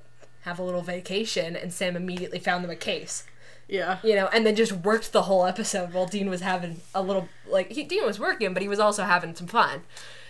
have 0.45 0.57
a 0.57 0.63
little 0.63 0.81
vacation," 0.81 1.55
and 1.55 1.73
Sam 1.73 1.95
immediately 1.95 2.39
found 2.39 2.63
them 2.63 2.71
a 2.71 2.75
case 2.75 3.25
yeah, 3.67 3.97
you 4.03 4.15
know, 4.15 4.27
and 4.27 4.45
then 4.45 4.55
just 4.55 4.71
worked 4.71 5.11
the 5.11 5.23
whole 5.23 5.45
episode 5.45 5.93
while 5.93 6.05
Dean 6.05 6.29
was 6.29 6.41
having 6.41 6.81
a 6.93 7.01
little 7.01 7.27
like 7.47 7.71
he, 7.71 7.83
Dean 7.83 8.05
was 8.05 8.19
working, 8.19 8.53
but 8.53 8.61
he 8.61 8.67
was 8.67 8.79
also 8.79 9.03
having 9.03 9.33
some 9.33 9.47
fun, 9.47 9.81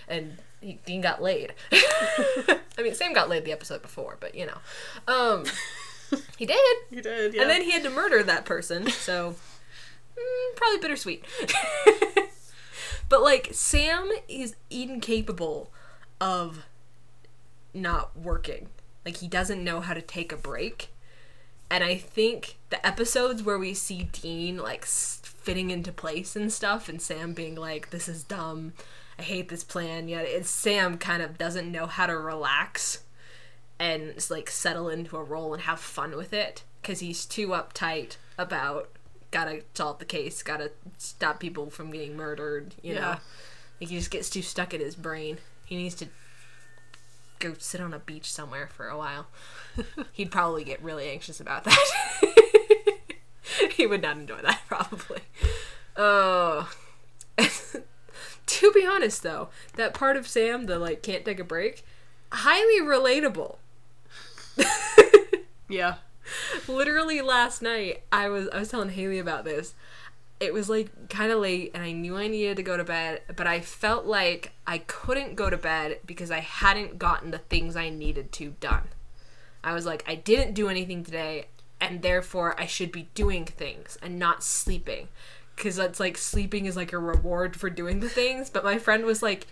and 0.07 0.37
he, 0.61 0.79
Dean 0.85 1.01
got 1.01 1.21
laid. 1.21 1.53
I 1.71 2.81
mean, 2.81 2.93
Sam 2.93 3.13
got 3.13 3.27
laid 3.27 3.43
the 3.43 3.51
episode 3.51 3.81
before, 3.81 4.17
but 4.21 4.35
you 4.35 4.45
know, 4.45 4.57
um, 5.13 5.43
he 6.37 6.45
did, 6.45 6.77
He 6.89 7.01
did. 7.01 7.33
Yeah. 7.33 7.41
and 7.41 7.49
then 7.49 7.61
he 7.61 7.71
had 7.71 7.83
to 7.83 7.89
murder 7.89 8.23
that 8.23 8.45
person, 8.45 8.89
so 8.89 9.35
mm, 10.17 10.55
probably 10.55 10.79
bittersweet. 10.79 11.25
but 13.09 13.21
like 13.21 13.49
Sam 13.51 14.09
is 14.29 14.55
incapable 14.69 15.71
of 16.21 16.63
not 17.73 18.17
working. 18.17 18.69
Like 19.05 19.17
he 19.17 19.27
doesn't 19.27 19.63
know 19.63 19.81
how 19.81 19.93
to 19.93 20.01
take 20.01 20.31
a 20.31 20.37
break. 20.37 20.89
And 21.69 21.83
I 21.83 21.95
think 21.95 22.57
the 22.69 22.85
episodes 22.85 23.43
where 23.43 23.57
we 23.57 23.73
see 23.73 24.09
Dean 24.11 24.57
like 24.57 24.85
fitting 24.85 25.69
into 25.69 25.91
place 25.91 26.35
and 26.35 26.51
stuff, 26.51 26.89
and 26.89 27.01
Sam 27.01 27.33
being 27.33 27.55
like, 27.55 27.91
"This 27.91 28.07
is 28.07 28.23
dumb, 28.23 28.73
I 29.19 29.23
hate 29.23 29.49
this 29.49 29.63
plan," 29.63 30.07
yet 30.07 30.25
it's 30.25 30.49
Sam 30.49 30.97
kind 30.97 31.21
of 31.21 31.37
doesn't 31.37 31.71
know 31.71 31.85
how 31.87 32.07
to 32.07 32.17
relax 32.17 33.03
and 33.79 34.13
like 34.29 34.49
settle 34.49 34.89
into 34.89 35.17
a 35.17 35.23
role 35.23 35.53
and 35.53 35.63
have 35.63 35.79
fun 35.79 36.15
with 36.15 36.33
it 36.33 36.63
because 36.81 36.99
he's 36.99 37.25
too 37.25 37.49
uptight 37.49 38.17
about 38.37 38.89
gotta 39.31 39.63
solve 39.73 39.99
the 39.99 40.05
case, 40.05 40.41
gotta 40.43 40.71
stop 40.97 41.39
people 41.39 41.69
from 41.69 41.91
getting 41.91 42.15
murdered. 42.15 42.75
You 42.81 42.95
know, 42.95 43.17
like 43.81 43.89
he 43.89 43.97
just 43.97 44.11
gets 44.11 44.29
too 44.29 44.41
stuck 44.41 44.73
in 44.73 44.81
his 44.81 44.95
brain. 44.95 45.39
He 45.65 45.75
needs 45.75 45.95
to 45.95 46.07
go 47.39 47.53
sit 47.57 47.81
on 47.81 47.93
a 47.93 47.99
beach 47.99 48.31
somewhere 48.31 48.67
for 48.67 48.87
a 48.87 48.97
while. 48.97 49.27
He'd 50.13 50.31
probably 50.31 50.63
get 50.63 50.81
really 50.81 51.09
anxious 51.09 51.39
about 51.39 51.63
that. 51.65 51.85
he 53.71 53.85
would 53.85 54.01
not 54.01 54.17
enjoy 54.17 54.41
that 54.41 54.61
probably. 54.67 55.21
Oh. 55.95 56.71
to 57.37 58.71
be 58.71 58.85
honest 58.85 59.23
though, 59.23 59.49
that 59.75 59.93
part 59.93 60.17
of 60.17 60.27
Sam, 60.27 60.65
the 60.65 60.79
like 60.79 61.01
can't 61.01 61.25
take 61.25 61.39
a 61.39 61.43
break, 61.43 61.83
highly 62.31 62.81
relatable. 62.81 63.57
Yeah. 65.69 65.95
Literally 66.67 67.21
last 67.21 67.61
night, 67.61 68.03
I 68.11 68.29
was 68.29 68.49
I 68.49 68.59
was 68.59 68.69
telling 68.69 68.89
Haley 68.89 69.19
about 69.19 69.45
this. 69.45 69.73
It 70.39 70.53
was 70.53 70.69
like 70.69 71.09
kind 71.09 71.31
of 71.31 71.39
late, 71.39 71.71
and 71.73 71.83
I 71.83 71.91
knew 71.91 72.17
I 72.17 72.27
needed 72.27 72.57
to 72.57 72.63
go 72.63 72.75
to 72.75 72.83
bed, 72.83 73.21
but 73.35 73.47
I 73.47 73.61
felt 73.61 74.05
like 74.05 74.51
I 74.67 74.79
couldn't 74.79 75.35
go 75.35 75.49
to 75.49 75.57
bed 75.57 75.99
because 76.05 76.29
I 76.29 76.39
hadn't 76.39 76.99
gotten 76.99 77.31
the 77.31 77.37
things 77.37 77.75
I 77.75 77.89
needed 77.89 78.31
to 78.33 78.55
done. 78.59 78.89
I 79.63 79.73
was 79.73 79.85
like, 79.85 80.03
I 80.07 80.15
didn't 80.15 80.53
do 80.53 80.67
anything 80.67 81.03
today, 81.03 81.47
and 81.79 82.01
therefore 82.01 82.59
I 82.59 82.65
should 82.65 82.91
be 82.91 83.09
doing 83.15 83.45
things 83.45 83.97
and 84.01 84.19
not 84.19 84.43
sleeping. 84.43 85.07
Because 85.55 85.77
that's 85.77 86.01
like 86.01 86.17
sleeping 86.17 86.65
is 86.65 86.75
like 86.75 86.91
a 86.91 86.99
reward 86.99 87.55
for 87.55 87.69
doing 87.69 88.01
the 88.01 88.09
things. 88.09 88.49
But 88.49 88.65
my 88.65 88.77
friend 88.77 89.05
was 89.05 89.23
like, 89.23 89.47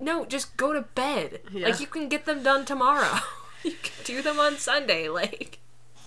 no, 0.00 0.24
just 0.24 0.56
go 0.56 0.72
to 0.72 0.82
bed. 0.82 1.40
Yeah. 1.52 1.68
Like, 1.68 1.80
you 1.80 1.86
can 1.86 2.08
get 2.08 2.24
them 2.24 2.42
done 2.42 2.64
tomorrow. 2.64 3.18
you 3.62 3.72
can 3.82 4.04
do 4.04 4.22
them 4.22 4.40
on 4.40 4.56
Sunday. 4.56 5.08
Like, 5.08 5.58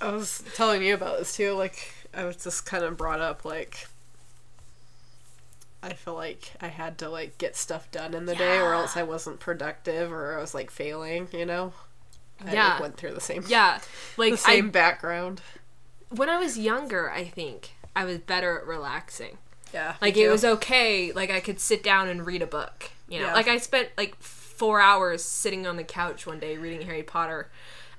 I 0.02 0.12
was 0.12 0.44
telling 0.56 0.82
you 0.82 0.96
about 0.96 1.20
this 1.20 1.36
too. 1.36 1.54
Like, 1.54 1.94
I 2.16 2.26
was 2.26 2.38
just 2.38 2.66
kind 2.66 2.84
of 2.84 2.98
brought 2.98 3.22
up, 3.22 3.44
like, 3.46 3.88
I 5.82 5.94
feel 5.94 6.14
like 6.14 6.52
I 6.62 6.68
had 6.68 6.98
to, 7.00 7.10
like, 7.10 7.38
get 7.38 7.56
stuff 7.56 7.92
done 7.92 8.14
in 8.14 8.26
the 8.26 8.36
day 8.36 8.58
or 8.60 8.74
else 8.74 8.96
I 8.96 9.04
wasn't 9.04 9.40
productive 9.40 10.12
or 10.12 10.38
I 10.38 10.42
was, 10.42 10.54
like, 10.54 10.72
failing, 10.72 11.28
you 11.34 11.46
know? 11.46 11.74
I 12.46 12.54
Yeah. 12.54 12.68
like, 12.74 12.80
went 12.82 12.98
through 12.98 13.14
the 13.14 13.22
same, 13.22 13.44
yeah. 13.48 13.80
Like, 14.18 14.32
the 14.34 14.38
same 14.38 14.68
I, 14.68 14.72
background. 14.72 15.42
when 16.10 16.30
I 16.30 16.38
was 16.38 16.58
younger, 16.58 17.10
I 17.12 17.26
think 17.26 17.72
I 17.96 18.06
was 18.06 18.20
better 18.20 18.60
at 18.60 18.66
relaxing. 18.68 19.38
Yeah. 19.74 19.96
Like 20.02 20.16
it 20.18 20.30
was 20.30 20.46
okay. 20.46 21.12
Like 21.12 21.32
I 21.32 21.40
could 21.40 21.60
sit 21.60 21.82
down 21.82 22.08
and 22.08 22.28
read 22.28 22.44
a 22.44 22.48
book. 22.48 22.92
You 23.10 23.20
know, 23.22 23.26
Yeah. 23.28 23.34
like 23.34 23.48
I 23.48 23.58
spent 23.58 23.90
like 23.98 24.16
four 24.22 24.80
hours 24.80 25.24
sitting 25.24 25.66
on 25.66 25.78
the 25.78 25.84
couch 25.84 26.28
one 26.28 26.40
day 26.40 26.58
reading 26.60 26.86
Harry 26.86 27.02
Potter. 27.02 27.50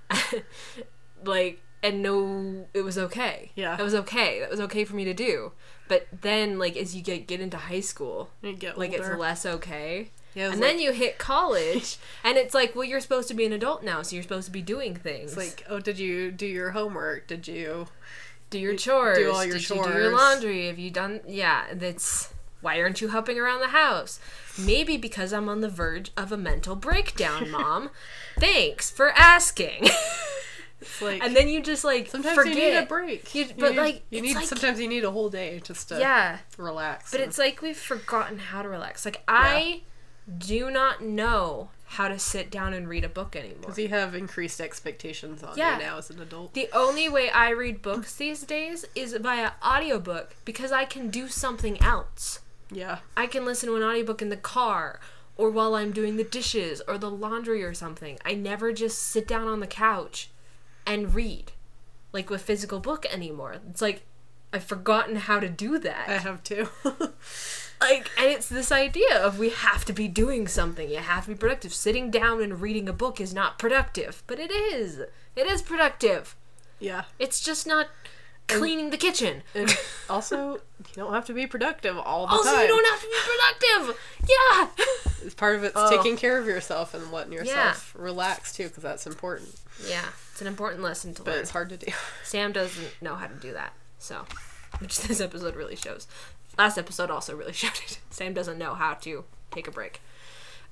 like 1.24 1.60
and 1.84 2.02
no, 2.02 2.66
it 2.74 2.82
was 2.82 2.98
okay. 2.98 3.52
Yeah. 3.54 3.78
it 3.78 3.82
was 3.82 3.94
okay. 3.94 4.40
That 4.40 4.50
was 4.50 4.60
okay 4.60 4.84
for 4.84 4.96
me 4.96 5.04
to 5.04 5.14
do. 5.14 5.52
But 5.86 6.08
then, 6.22 6.58
like 6.58 6.76
as 6.76 6.96
you 6.96 7.02
get 7.02 7.26
get 7.28 7.40
into 7.40 7.56
high 7.56 7.80
school, 7.80 8.30
like 8.42 8.92
it's 8.92 9.08
less 9.08 9.46
okay. 9.46 10.10
Yeah, 10.34 10.50
and 10.52 10.60
then 10.60 10.80
you 10.80 10.90
hit 10.90 11.18
college, 11.18 11.98
and 12.24 12.36
it's 12.36 12.54
like, 12.54 12.74
well, 12.74 12.82
you're 12.82 13.00
supposed 13.00 13.28
to 13.28 13.34
be 13.34 13.46
an 13.46 13.52
adult 13.52 13.84
now, 13.84 14.02
so 14.02 14.16
you're 14.16 14.24
supposed 14.24 14.46
to 14.46 14.52
be 14.52 14.62
doing 14.62 14.96
things. 14.96 15.36
It's 15.36 15.36
like, 15.36 15.64
oh, 15.68 15.78
did 15.78 15.96
you 15.96 16.32
do 16.32 16.46
your 16.46 16.72
homework? 16.72 17.28
Did 17.28 17.46
you? 17.46 17.86
do 18.54 18.58
your 18.60 18.76
chores. 18.76 19.18
do 19.18 19.32
all 19.32 19.44
your 19.44 19.58
Did 19.58 19.68
you 19.68 19.84
do 19.84 19.90
your 19.90 20.12
laundry? 20.12 20.66
Have 20.68 20.78
you 20.78 20.90
done? 20.90 21.20
Yeah, 21.26 21.64
that's 21.72 22.32
why 22.60 22.80
aren't 22.80 23.00
you 23.00 23.08
helping 23.08 23.38
around 23.38 23.60
the 23.60 23.68
house? 23.68 24.20
Maybe 24.58 24.96
because 24.96 25.32
I'm 25.32 25.48
on 25.48 25.60
the 25.60 25.68
verge 25.68 26.12
of 26.16 26.32
a 26.32 26.36
mental 26.36 26.76
breakdown, 26.76 27.50
mom. 27.52 27.90
Thanks 28.38 28.90
for 28.90 29.10
asking. 29.10 29.88
It's 30.84 31.02
like 31.02 31.22
and 31.22 31.34
then 31.34 31.48
you 31.48 31.62
just 31.62 31.84
like 31.84 32.08
sometimes 32.08 32.34
forget. 32.36 32.54
you 32.56 32.60
need 32.70 32.76
a 32.76 32.86
break. 32.86 33.34
You- 33.34 33.48
but, 33.58 33.70
need, 33.72 33.76
like, 33.78 34.02
you 34.10 34.20
need 34.20 34.36
like- 34.36 34.46
sometimes 34.46 34.78
you 34.80 34.88
need 34.88 35.04
a 35.04 35.10
whole 35.10 35.30
day 35.30 35.60
just 35.64 35.88
to 35.88 35.98
Yeah, 35.98 36.38
relax. 36.56 37.10
but 37.10 37.20
and- 37.20 37.28
it's 37.28 37.38
like 37.38 37.60
we've 37.62 37.76
forgotten 37.76 38.38
how 38.38 38.62
to 38.62 38.68
relax. 38.68 39.04
Like 39.04 39.22
I 39.28 39.82
do 40.38 40.70
not 40.70 41.02
know 41.02 41.70
how 41.86 42.08
to 42.08 42.18
sit 42.18 42.50
down 42.50 42.72
and 42.72 42.88
read 42.88 43.04
a 43.04 43.08
book 43.08 43.36
anymore. 43.36 43.58
Because 43.60 43.78
you 43.78 43.88
have 43.88 44.14
increased 44.14 44.60
expectations 44.60 45.42
on 45.42 45.56
Yeah. 45.56 45.76
you 45.78 45.84
now 45.84 45.98
as 45.98 46.08
an 46.10 46.20
adult. 46.20 46.54
The 46.54 46.68
only 46.72 47.08
way 47.08 47.28
I 47.30 47.50
read 47.50 47.82
books 47.82 48.14
these 48.14 48.40
days 48.42 48.84
is 48.94 49.12
via 49.14 49.52
audiobook 49.62 50.34
because 50.44 50.72
I 50.72 50.86
can 50.86 51.10
do 51.10 51.28
something 51.28 51.80
else. 51.82 52.40
Yeah. 52.70 52.98
I 53.16 53.26
can 53.26 53.44
listen 53.44 53.68
to 53.68 53.76
an 53.76 53.82
audiobook 53.82 54.22
in 54.22 54.30
the 54.30 54.36
car 54.38 54.98
or 55.36 55.50
while 55.50 55.74
I'm 55.74 55.92
doing 55.92 56.16
the 56.16 56.24
dishes 56.24 56.80
or 56.88 56.96
the 56.96 57.10
laundry 57.10 57.62
or 57.62 57.74
something. 57.74 58.18
I 58.24 58.34
never 58.34 58.72
just 58.72 58.98
sit 58.98 59.28
down 59.28 59.46
on 59.46 59.60
the 59.60 59.66
couch 59.66 60.30
and 60.86 61.14
read 61.14 61.52
like 62.12 62.30
with 62.30 62.42
physical 62.42 62.80
book 62.80 63.06
anymore. 63.12 63.56
It's 63.70 63.82
like 63.82 64.02
I've 64.52 64.64
forgotten 64.64 65.16
how 65.16 65.40
to 65.40 65.48
do 65.48 65.78
that. 65.80 66.08
I 66.08 66.18
have 66.18 66.42
too. 66.44 66.68
like 67.80 68.08
and 68.16 68.28
it's 68.30 68.48
this 68.48 68.70
idea 68.70 69.16
of 69.20 69.38
we 69.38 69.50
have 69.50 69.84
to 69.86 69.92
be 69.92 70.08
doing 70.08 70.46
something. 70.46 70.88
You 70.88 70.98
have 70.98 71.24
to 71.24 71.30
be 71.30 71.36
productive. 71.36 71.74
Sitting 71.74 72.10
down 72.10 72.42
and 72.42 72.60
reading 72.60 72.88
a 72.88 72.92
book 72.92 73.20
is 73.20 73.34
not 73.34 73.58
productive, 73.58 74.22
but 74.26 74.38
it 74.38 74.50
is. 74.50 74.98
It 75.36 75.46
is 75.46 75.62
productive. 75.62 76.36
yeah. 76.78 77.04
It's 77.18 77.40
just 77.40 77.66
not 77.66 77.88
cleaning 78.46 78.90
the 78.90 78.96
kitchen. 78.98 79.42
And 79.54 79.74
also, 80.10 80.54
you 80.78 80.94
don't 80.94 81.12
have 81.14 81.24
to 81.26 81.32
be 81.32 81.46
productive 81.46 81.96
all 81.98 82.26
the 82.26 82.32
Also, 82.32 82.44
time. 82.50 82.54
Also, 82.54 82.62
you 82.62 82.68
don't 82.68 82.90
have 82.92 83.00
to 83.00 83.08
be 83.08 83.88
productive. 83.88 84.00
Yeah. 84.28 85.24
It's 85.26 85.34
part 85.34 85.56
of 85.56 85.64
it's 85.64 85.72
Oh. 85.74 85.90
taking 85.90 86.16
care 86.16 86.38
of 86.38 86.46
yourself 86.46 86.92
and 86.94 87.10
letting 87.10 87.32
yourself 87.32 87.94
relax 87.98 88.52
too, 88.54 88.68
because 88.68 88.82
that's 88.82 89.06
important. 89.06 89.48
yeah, 89.88 90.04
it's 90.34 90.40
an 90.40 90.48
important 90.48 90.82
lesson 90.82 91.14
to 91.14 91.22
But 91.22 91.30
learn. 91.32 91.40
it's 91.42 91.50
hard 91.52 91.68
to 91.68 91.76
do. 91.76 91.92
Sam 92.24 92.50
doesn't 92.50 93.00
know 93.00 93.14
how 93.14 93.28
to 93.28 93.34
do 93.36 93.52
that, 93.52 93.72
so 94.00 94.24
which 94.80 95.00
this 95.00 95.20
episode 95.20 95.54
really 95.54 95.76
shows. 95.76 96.08
Last 96.58 96.76
episode 96.76 97.08
also 97.08 97.36
really 97.36 97.52
showed 97.62 97.78
it. 97.86 97.98
Sam 98.10 98.34
doesn't 98.34 98.58
know 98.58 98.74
how 98.74 98.94
to 98.94 99.24
take 99.52 99.68
a 99.68 99.70
break. 99.70 100.00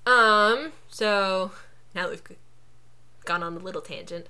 Um, 0.04 0.72
so 0.88 1.52
now 1.94 2.10
we've 2.10 2.22
gone 3.24 3.44
on 3.44 3.54
a 3.54 3.58
little 3.60 3.80
tangent, 3.82 4.26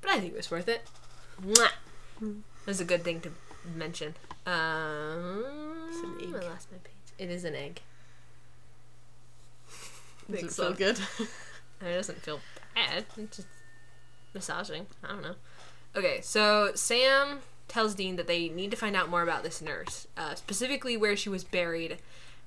but 0.00 0.12
I 0.12 0.20
think 0.20 0.34
it 0.34 0.36
was 0.36 0.50
worth 0.52 0.68
it. 0.68 0.82
Mwah. 1.44 1.70
It 2.22 2.36
was 2.64 2.80
a 2.80 2.84
good 2.84 3.02
thing 3.02 3.20
to 3.22 3.32
mention. 3.74 4.14
Um, 4.46 5.44
an 5.44 6.16
egg. 6.22 6.28
I 6.44 6.48
lost 6.48 6.70
my 6.70 6.78
page. 6.78 6.92
It 7.18 7.28
is 7.30 7.44
an 7.44 7.56
egg. 7.56 7.80
Does 10.30 10.34
it 10.34 10.40
Think 10.40 10.40
feel 10.40 10.50
so. 10.50 10.72
good? 10.74 10.98
It 11.80 11.94
doesn't 11.94 12.22
feel 12.22 12.40
bad. 12.74 13.04
It's 13.16 13.36
just 13.36 13.48
massaging. 14.36 14.86
I 15.02 15.08
don't 15.08 15.22
know. 15.22 15.34
Okay, 15.96 16.20
so 16.20 16.72
Sam 16.74 17.40
tells 17.66 17.94
Dean 17.94 18.16
that 18.16 18.26
they 18.26 18.48
need 18.48 18.70
to 18.70 18.76
find 18.76 18.94
out 18.94 19.08
more 19.08 19.22
about 19.22 19.42
this 19.42 19.60
nurse, 19.60 20.06
uh, 20.16 20.34
specifically 20.34 20.96
where 20.96 21.16
she 21.16 21.28
was 21.28 21.42
buried, 21.42 21.98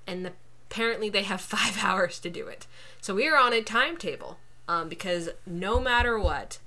and 0.07 0.25
the, 0.25 0.31
apparently 0.69 1.09
they 1.09 1.23
have 1.23 1.41
five 1.57 1.83
hours 1.83 2.19
to 2.19 2.29
do 2.29 2.47
it. 2.47 2.67
So 3.01 3.15
we 3.15 3.27
are 3.27 3.37
on 3.37 3.51
a 3.51 3.61
timetable 3.61 4.37
um, 4.67 4.87
because 4.87 5.29
no 5.45 5.79
matter 5.79 6.17
what, 6.17 6.59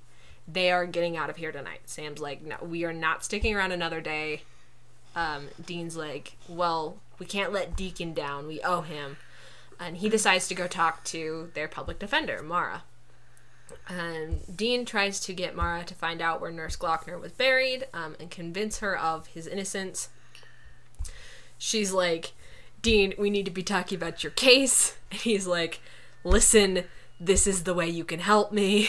they 0.47 0.71
are 0.71 0.87
getting 0.87 1.17
out 1.17 1.31
of 1.31 1.37
here 1.37 1.53
tonight. 1.53 1.83
Sam's 1.87 2.21
like, 2.21 2.43
no, 2.43 2.57
we 2.61 2.85
are 2.85 2.93
not 2.93 3.25
sticking 3.25 3.55
around 3.55 3.73
another 3.73 4.01
day. 4.01 4.43
Um, 5.15 5.49
Dean's 5.65 5.97
like, 5.97 6.37
well, 6.49 6.97
we 7.19 7.27
can't 7.27 7.53
let 7.53 7.77
Deacon 7.77 8.13
down. 8.13 8.49
We 8.49 8.61
owe 8.63 8.81
him 8.81 9.19
and 9.83 9.97
he 9.97 10.09
decides 10.09 10.49
to 10.49 10.55
go 10.55 10.67
talk 10.67 11.03
to 11.05 11.51
their 11.55 11.69
public 11.69 11.99
defender, 11.99 12.43
Mara. 12.43 12.85
And 13.89 14.41
Dean 14.57 14.85
tries 14.85 15.21
to 15.21 15.33
get 15.33 15.57
Mara 15.57 15.85
to 15.85 15.95
find 15.95 16.21
out 16.21 16.41
where 16.41 16.51
Nurse 16.51 16.77
Glockner 16.77 17.21
was 17.21 17.33
buried 17.33 17.87
um, 17.93 18.17
and 18.21 18.31
convince 18.31 18.79
her 18.79 18.99
of 18.99 19.29
his 19.29 19.47
innocence. 19.47 20.09
She's 21.59 21.93
like, 21.93 22.33
Dean, 22.81 23.15
we 23.19 23.31
need 23.31 23.45
to 23.45 23.51
be 23.51 23.63
talking 23.63 23.97
about 23.97 24.23
your 24.23 24.33
case. 24.33 24.97
And 25.13 25.21
he's 25.21 25.47
like, 25.47 25.81
listen, 26.25 26.85
this 27.21 27.47
is 27.47 27.65
the 27.65 27.75
way 27.75 27.87
you 27.89 28.03
can 28.03 28.21
help 28.21 28.51
me. 28.51 28.89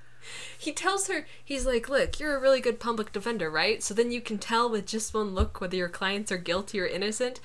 he 0.58 0.72
tells 0.72 1.08
her, 1.08 1.26
he's 1.44 1.66
like, 1.66 1.88
look, 1.88 2.18
you're 2.18 2.36
a 2.36 2.40
really 2.40 2.60
good 2.60 2.80
public 2.80 3.12
defender, 3.12 3.50
right? 3.50 3.82
So 3.82 3.92
then 3.94 4.10
you 4.10 4.20
can 4.20 4.38
tell 4.38 4.70
with 4.70 4.86
just 4.86 5.12
one 5.12 5.34
look 5.34 5.60
whether 5.60 5.76
your 5.76 5.88
clients 5.88 6.32
are 6.32 6.38
guilty 6.38 6.80
or 6.80 6.86
innocent. 6.86 7.40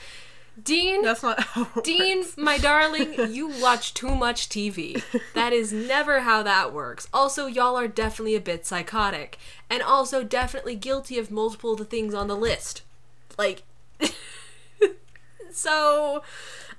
Dean, 0.62 1.02
That's 1.02 1.22
not 1.22 1.40
how 1.42 1.68
it 1.76 1.84
Dean, 1.84 2.20
works. 2.20 2.38
my 2.38 2.58
darling, 2.58 3.14
you 3.34 3.48
watch 3.62 3.94
too 3.94 4.16
much 4.16 4.48
TV. 4.50 5.04
That 5.34 5.52
is 5.54 5.74
never 5.74 6.22
how 6.22 6.44
that 6.44 6.74
works. 6.74 7.08
Also, 7.14 7.46
y'all 7.48 7.76
are 7.78 7.88
definitely 7.88 8.36
a 8.36 8.42
bit 8.42 8.66
psychotic. 8.66 9.38
And 9.70 9.82
also, 9.82 10.24
definitely 10.24 10.76
guilty 10.76 11.18
of 11.20 11.30
multiple 11.30 11.74
of 11.74 11.80
the 11.80 11.86
things 11.86 12.14
on 12.14 12.28
the 12.28 12.38
list. 12.38 12.84
Like, 13.38 13.64
so, 15.52 16.24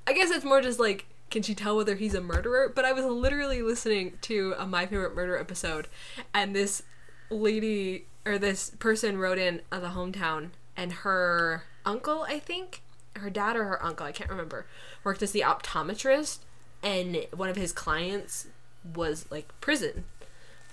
I 0.06 0.12
guess 0.12 0.30
it's 0.30 0.44
more 0.44 0.60
just 0.60 0.78
like, 0.80 1.06
can 1.30 1.42
she 1.42 1.54
tell 1.54 1.76
whether 1.76 1.96
he's 1.96 2.14
a 2.14 2.20
murderer? 2.20 2.72
But 2.74 2.84
I 2.84 2.92
was 2.92 3.04
literally 3.04 3.62
listening 3.62 4.14
to 4.22 4.54
a 4.58 4.66
My 4.66 4.86
Favorite 4.86 5.14
Murder 5.14 5.36
episode, 5.36 5.88
and 6.32 6.54
this 6.54 6.82
lady, 7.30 8.06
or 8.24 8.38
this 8.38 8.70
person 8.70 9.18
wrote 9.18 9.38
in 9.38 9.60
uh, 9.72 9.80
the 9.80 9.88
hometown, 9.88 10.50
and 10.76 10.92
her 10.92 11.64
uncle, 11.84 12.22
I 12.28 12.38
think, 12.38 12.82
her 13.18 13.30
dad 13.30 13.56
or 13.56 13.64
her 13.64 13.84
uncle, 13.84 14.06
I 14.06 14.12
can't 14.12 14.30
remember, 14.30 14.66
worked 15.04 15.22
as 15.22 15.32
the 15.32 15.40
optometrist, 15.40 16.38
and 16.82 17.26
one 17.34 17.48
of 17.48 17.56
his 17.56 17.72
clients 17.72 18.48
was 18.94 19.26
like 19.30 19.48
prison, 19.60 20.04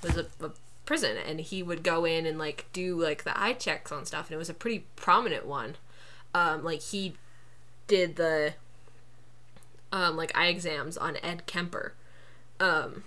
was 0.01 0.17
a, 0.17 0.27
a 0.43 0.51
prison, 0.85 1.17
and 1.17 1.39
he 1.39 1.63
would 1.63 1.83
go 1.83 2.05
in 2.05 2.25
and 2.25 2.37
like 2.37 2.65
do 2.73 3.01
like 3.01 3.23
the 3.23 3.39
eye 3.39 3.53
checks 3.53 3.91
on 3.91 4.05
stuff, 4.05 4.27
and 4.27 4.35
it 4.35 4.39
was 4.39 4.49
a 4.49 4.53
pretty 4.53 4.85
prominent 4.95 5.45
one. 5.45 5.75
Um, 6.33 6.63
like 6.63 6.81
he 6.81 7.15
did 7.87 8.15
the 8.15 8.53
um, 9.91 10.17
like 10.17 10.35
eye 10.35 10.47
exams 10.47 10.97
on 10.97 11.17
Ed 11.21 11.45
Kemper, 11.45 11.93
um, 12.59 13.03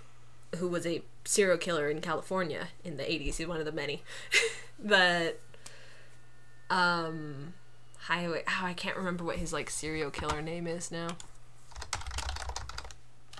who 0.57 0.67
was 0.67 0.85
a 0.85 1.01
serial 1.25 1.57
killer 1.57 1.89
in 1.89 1.99
California 2.01 2.69
in 2.83 2.97
the 2.97 3.03
80s. 3.03 3.35
He's 3.35 3.47
one 3.47 3.59
of 3.59 3.65
the 3.65 3.71
many 3.71 4.01
but 4.79 5.39
um, 6.69 7.53
highway. 8.07 8.43
Oh, 8.47 8.61
I 8.63 8.73
can't 8.73 8.97
remember 8.97 9.23
what 9.23 9.37
his 9.37 9.53
like 9.53 9.69
serial 9.69 10.11
killer 10.11 10.41
name 10.41 10.67
is 10.67 10.91
now. 10.91 11.09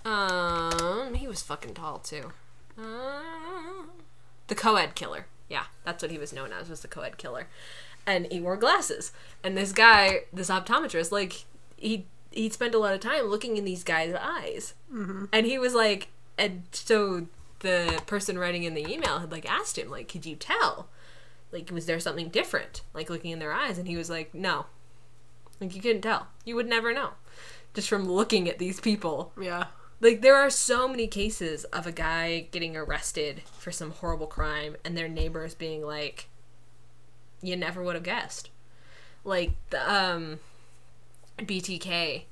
Um, 0.06 1.16
he 1.16 1.28
was 1.28 1.42
fucking 1.42 1.74
tall 1.74 2.00
too. 2.00 2.32
Uh, 2.78 3.84
the 4.48 4.56
co-ed 4.56 4.96
killer. 4.96 5.26
Yeah, 5.50 5.64
that's 5.84 6.02
what 6.02 6.12
he 6.12 6.18
was 6.18 6.32
known 6.34 6.52
as. 6.54 6.70
Was 6.70 6.82
the 6.82 6.88
co-ed 6.88 7.18
killer, 7.18 7.48
and 8.06 8.28
he 8.32 8.40
wore 8.40 8.58
glasses. 8.58 9.12
And 9.44 9.58
this 9.58 9.72
guy, 9.72 10.22
this 10.32 10.50
optometrist, 10.50 11.12
like 11.12 11.46
he 11.76 12.06
he 12.32 12.50
spent 12.50 12.76
a 12.76 12.80
lot 12.80 12.94
of 12.94 13.00
time 13.00 13.26
looking 13.26 13.58
in 13.58 13.66
these 13.66 13.84
guys' 13.84 14.14
eyes, 14.20 14.74
and 15.34 15.46
he 15.46 15.58
was 15.58 15.74
like, 15.74 16.10
and 16.38 16.64
so 16.72 17.28
the 17.60 18.02
person 18.06 18.38
writing 18.38 18.64
in 18.64 18.76
the 18.76 18.90
email 18.92 19.20
had 19.20 19.32
like 19.32 19.50
asked 19.50 19.78
him, 19.78 19.90
like, 19.90 20.08
could 20.08 20.26
you 20.26 20.36
tell? 20.36 20.90
Like, 21.52 21.70
was 21.72 21.86
there 21.86 22.00
something 22.00 22.30
different, 22.30 22.82
like 22.94 23.10
looking 23.10 23.32
in 23.32 23.40
their 23.40 23.54
eyes? 23.54 23.78
And 23.78 23.88
he 23.88 23.96
was 23.98 24.10
like, 24.10 24.34
no, 24.34 24.66
like 25.62 25.74
you 25.76 25.82
couldn't 25.82 26.02
tell. 26.02 26.28
You 26.46 26.56
would 26.56 26.68
never 26.68 26.94
know, 26.94 27.12
just 27.74 27.88
from 27.90 28.08
looking 28.10 28.50
at 28.50 28.60
these 28.60 28.80
people 28.82 29.32
Yeah. 29.40 29.68
like 30.02 30.22
there 30.22 30.36
are 30.36 30.50
so 30.50 30.88
many 30.88 31.08
cases 31.08 31.64
of 31.66 31.88
a 31.88 31.92
guy 31.92 32.48
getting 32.52 32.76
arrested 32.76 33.42
for 33.60 33.72
some 33.72 33.92
horrible 33.92 34.28
crime 34.28 34.76
and 34.84 34.96
their 34.98 35.08
neighbors 35.10 35.56
being 35.56 35.84
like 35.86 36.28
you 37.42 37.56
never 37.56 37.82
would 37.84 37.96
have 37.96 38.04
guessed 38.04 38.50
like 39.24 39.52
the 39.70 39.94
um 39.94 40.40
btk 41.40 42.24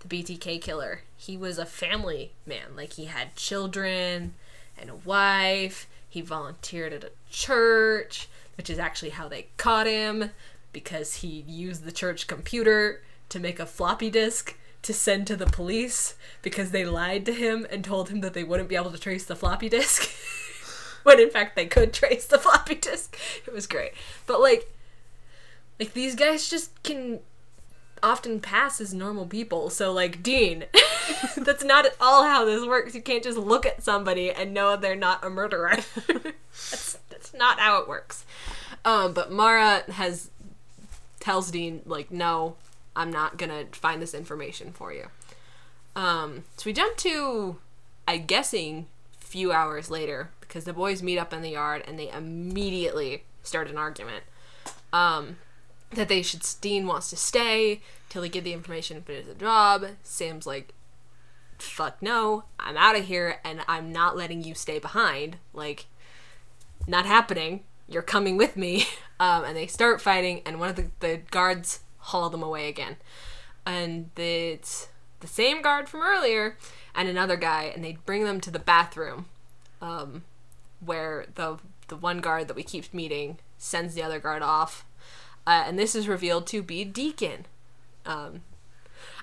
the 0.00 0.08
btk 0.08 0.60
killer 0.60 1.02
he 1.16 1.36
was 1.36 1.58
a 1.58 1.66
family 1.66 2.32
man 2.46 2.74
like 2.74 2.94
he 2.94 3.04
had 3.06 3.34
children 3.36 4.34
and 4.78 4.88
a 4.90 4.94
wife 4.94 5.86
he 6.08 6.20
volunteered 6.20 6.92
at 6.92 7.04
a 7.04 7.10
church 7.30 8.28
which 8.56 8.70
is 8.70 8.78
actually 8.78 9.10
how 9.10 9.28
they 9.28 9.48
caught 9.56 9.86
him 9.86 10.30
because 10.72 11.16
he 11.16 11.44
used 11.46 11.84
the 11.84 11.92
church 11.92 12.26
computer 12.26 13.02
to 13.28 13.40
make 13.40 13.58
a 13.58 13.66
floppy 13.66 14.10
disk 14.10 14.56
to 14.82 14.92
send 14.92 15.26
to 15.26 15.36
the 15.36 15.46
police 15.46 16.14
because 16.42 16.70
they 16.70 16.84
lied 16.84 17.26
to 17.26 17.32
him 17.32 17.66
and 17.70 17.84
told 17.84 18.08
him 18.08 18.20
that 18.20 18.34
they 18.34 18.44
wouldn't 18.44 18.68
be 18.68 18.76
able 18.76 18.90
to 18.92 18.98
trace 18.98 19.24
the 19.24 19.36
floppy 19.36 19.68
disk. 19.68 20.10
When 21.02 21.20
in 21.20 21.30
fact 21.30 21.54
they 21.54 21.66
could 21.66 21.92
trace 21.92 22.26
the 22.26 22.38
floppy 22.38 22.74
disk. 22.74 23.16
It 23.46 23.52
was 23.52 23.68
great. 23.68 23.92
But 24.26 24.40
like 24.40 24.68
like 25.78 25.92
these 25.92 26.16
guys 26.16 26.48
just 26.48 26.82
can 26.82 27.20
often 28.02 28.40
pass 28.40 28.80
as 28.80 28.92
normal 28.92 29.26
people. 29.26 29.70
So 29.70 29.92
like 29.92 30.22
dean 30.22 30.64
that's 31.36 31.64
not 31.64 31.86
at 31.86 31.96
all 32.00 32.24
how 32.24 32.44
this 32.44 32.66
works. 32.66 32.94
You 32.94 33.02
can't 33.02 33.22
just 33.22 33.38
look 33.38 33.66
at 33.66 33.82
somebody 33.82 34.30
and 34.30 34.52
know 34.54 34.76
they're 34.76 34.96
not 34.96 35.24
a 35.24 35.30
murderer. 35.30 35.76
That's 36.70 36.98
that's 37.10 37.34
not 37.34 37.60
how 37.60 37.80
it 37.80 37.88
works. 37.88 38.24
Um 38.84 39.12
but 39.12 39.30
mara 39.30 39.82
has 39.92 40.30
tells 41.20 41.50
dean 41.50 41.82
like 41.84 42.10
no 42.10 42.56
i'm 42.94 43.10
not 43.10 43.36
gonna 43.36 43.64
find 43.72 44.00
this 44.00 44.14
information 44.14 44.72
for 44.72 44.92
you. 44.92 45.08
Um 45.94 46.44
so 46.56 46.64
we 46.66 46.72
jump 46.72 46.96
to 46.98 47.58
i 48.08 48.16
guessing 48.16 48.86
few 49.18 49.52
hours 49.52 49.90
later 49.90 50.30
because 50.40 50.64
the 50.64 50.72
boys 50.72 51.02
meet 51.02 51.18
up 51.18 51.32
in 51.32 51.42
the 51.42 51.50
yard 51.50 51.82
and 51.86 51.98
they 51.98 52.10
immediately 52.10 53.24
start 53.42 53.68
an 53.68 53.76
argument. 53.76 54.24
Um 54.92 55.36
that 55.90 56.08
they 56.08 56.22
should 56.22 56.42
Dean 56.60 56.86
wants 56.86 57.10
to 57.10 57.16
stay 57.16 57.80
till 58.08 58.22
they 58.22 58.28
get 58.28 58.44
the 58.44 58.52
information 58.52 58.98
and 58.98 59.06
finish 59.06 59.26
the 59.26 59.34
job. 59.34 59.84
Sam's 60.02 60.46
like, 60.46 60.72
fuck 61.58 62.00
no, 62.02 62.44
I'm 62.58 62.76
out 62.76 62.96
of 62.96 63.06
here 63.06 63.40
and 63.44 63.60
I'm 63.68 63.92
not 63.92 64.16
letting 64.16 64.44
you 64.44 64.54
stay 64.54 64.78
behind. 64.78 65.38
Like, 65.52 65.86
not 66.86 67.06
happening. 67.06 67.64
You're 67.88 68.02
coming 68.02 68.36
with 68.36 68.56
me. 68.56 68.86
Um, 69.18 69.44
and 69.44 69.56
they 69.56 69.66
start 69.66 70.02
fighting, 70.02 70.42
and 70.44 70.60
one 70.60 70.68
of 70.68 70.76
the, 70.76 70.90
the 71.00 71.22
guards 71.30 71.80
haul 71.96 72.28
them 72.28 72.42
away 72.42 72.68
again. 72.68 72.96
And 73.64 74.10
it's 74.14 74.88
the 75.20 75.26
same 75.26 75.62
guard 75.62 75.88
from 75.88 76.02
earlier 76.02 76.58
and 76.94 77.08
another 77.08 77.36
guy, 77.36 77.72
and 77.74 77.82
they 77.82 77.96
bring 78.04 78.24
them 78.24 78.42
to 78.42 78.50
the 78.50 78.58
bathroom 78.58 79.24
um, 79.80 80.24
where 80.80 81.26
the 81.34 81.58
the 81.88 81.96
one 81.96 82.20
guard 82.20 82.48
that 82.48 82.56
we 82.56 82.62
keep 82.62 82.92
meeting 82.92 83.38
sends 83.58 83.94
the 83.94 84.02
other 84.02 84.18
guard 84.18 84.42
off, 84.42 84.84
uh, 85.46 85.64
and 85.66 85.78
this 85.78 85.94
is 85.94 86.08
revealed 86.08 86.46
to 86.48 86.62
be 86.62 86.84
Deacon. 86.84 87.46
Um, 88.04 88.42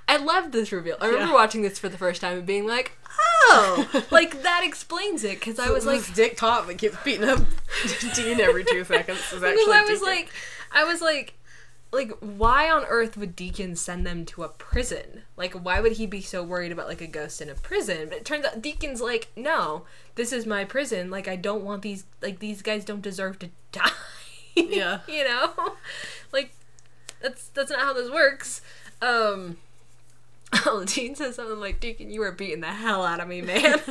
I 0.07 0.17
loved 0.17 0.51
this 0.51 0.71
reveal. 0.71 0.97
I 0.99 1.05
remember 1.07 1.27
Yeah. 1.27 1.33
watching 1.33 1.61
this 1.61 1.79
for 1.79 1.87
the 1.89 1.97
first 1.97 2.21
time 2.21 2.37
and 2.39 2.45
being 2.45 2.67
like, 2.67 2.91
"Oh, 3.49 4.03
like 4.11 4.41
that 4.43 4.61
explains 4.65 5.23
it." 5.23 5.39
Because 5.39 5.59
I 5.59 5.69
was 5.69 5.85
like, 5.85 6.13
Dick 6.13 6.35
Cop 6.37 6.67
that 6.67 6.77
keeps 6.77 6.97
beating 7.03 7.27
up 7.29 7.39
Dean 8.15 8.39
every 8.41 8.65
two 8.65 8.83
seconds 8.83 9.19
is 9.31 9.41
actually. 9.43 9.73
I 9.73 9.81
was 9.87 9.99
Deacon. 9.99 10.05
like, 10.13 10.29
I 10.73 10.83
was 10.83 11.01
like, 11.01 11.33
like 11.93 12.11
why 12.19 12.69
on 12.69 12.83
earth 12.85 13.15
would 13.15 13.35
Deacon 13.35 13.75
send 13.77 14.05
them 14.05 14.25
to 14.25 14.43
a 14.43 14.49
prison? 14.49 15.21
Like, 15.37 15.53
why 15.53 15.79
would 15.79 15.93
he 15.93 16.05
be 16.05 16.21
so 16.21 16.43
worried 16.43 16.73
about 16.73 16.87
like 16.89 17.01
a 17.01 17.07
ghost 17.07 17.41
in 17.41 17.49
a 17.49 17.55
prison? 17.55 18.09
But 18.09 18.17
it 18.17 18.25
turns 18.25 18.43
out 18.45 18.61
Deacon's 18.61 18.99
like, 18.99 19.29
no, 19.37 19.83
this 20.15 20.33
is 20.33 20.45
my 20.45 20.65
prison. 20.65 21.09
Like, 21.09 21.27
I 21.29 21.37
don't 21.37 21.63
want 21.63 21.81
these. 21.81 22.03
Like, 22.21 22.39
these 22.39 22.61
guys 22.61 22.83
don't 22.83 23.01
deserve 23.01 23.39
to 23.39 23.49
die. 23.71 23.89
Yeah. 24.55 24.99
you 25.07 25.23
know, 25.23 25.51
like 26.31 26.53
that's 27.21 27.47
that's 27.49 27.71
not 27.71 27.79
how 27.79 27.93
this 27.93 28.09
works. 28.11 28.61
Um. 29.01 29.57
Oh, 30.67 30.85
Dean 30.85 31.15
says 31.15 31.35
something 31.37 31.59
like, 31.59 31.79
"Deacon, 31.79 32.11
you 32.11 32.19
were 32.19 32.31
beating 32.31 32.61
the 32.61 32.67
hell 32.67 33.03
out 33.03 33.19
of 33.19 33.27
me, 33.27 33.41
man." 33.41 33.81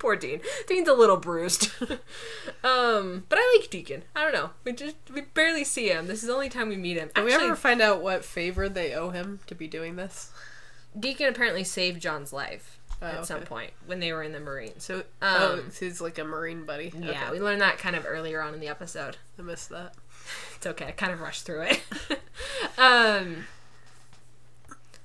Poor 0.00 0.16
Dean. 0.16 0.40
Dean's 0.66 0.88
a 0.88 0.92
little 0.92 1.16
bruised. 1.16 1.70
um, 2.64 3.24
but 3.28 3.38
I 3.38 3.56
like 3.60 3.70
Deacon. 3.70 4.02
I 4.16 4.24
don't 4.24 4.32
know. 4.32 4.50
We 4.64 4.72
just 4.72 4.96
we 5.14 5.20
barely 5.20 5.62
see 5.62 5.88
him. 5.88 6.08
This 6.08 6.22
is 6.22 6.26
the 6.26 6.34
only 6.34 6.48
time 6.48 6.68
we 6.68 6.76
meet 6.76 6.96
him. 6.96 7.10
Did 7.14 7.24
we 7.24 7.32
Actually, 7.32 7.46
ever 7.46 7.56
find 7.56 7.80
out 7.80 8.02
what 8.02 8.24
favor 8.24 8.68
they 8.68 8.92
owe 8.92 9.10
him 9.10 9.38
to 9.46 9.54
be 9.54 9.68
doing 9.68 9.94
this? 9.94 10.32
Deacon 10.98 11.28
apparently 11.28 11.62
saved 11.62 12.02
John's 12.02 12.32
life 12.32 12.80
Oh, 13.02 13.06
at 13.06 13.26
some 13.26 13.40
point 13.42 13.72
when 13.86 13.98
they 14.00 14.12
were 14.12 14.22
in 14.22 14.30
the 14.32 14.38
Marines. 14.40 14.84
So, 14.84 14.98
Um, 14.98 15.02
oh, 15.22 15.62
he's 15.78 16.00
like 16.00 16.18
a 16.18 16.24
Marine 16.24 16.64
buddy. 16.64 16.92
Yeah, 16.96 17.10
Okay. 17.10 17.30
we 17.32 17.40
learned 17.40 17.60
that 17.60 17.78
kind 17.78 17.96
of 17.96 18.06
earlier 18.08 18.40
on 18.40 18.54
in 18.54 18.60
the 18.60 18.68
episode. 18.68 19.16
I 19.38 19.42
missed 19.42 19.68
that. 19.70 19.94
It's 20.56 20.66
okay. 20.68 20.86
I 20.86 20.92
kind 20.92 21.12
of 21.12 21.20
rushed 21.20 21.44
through 21.44 21.62
it. 21.62 21.82
um, 22.78 23.44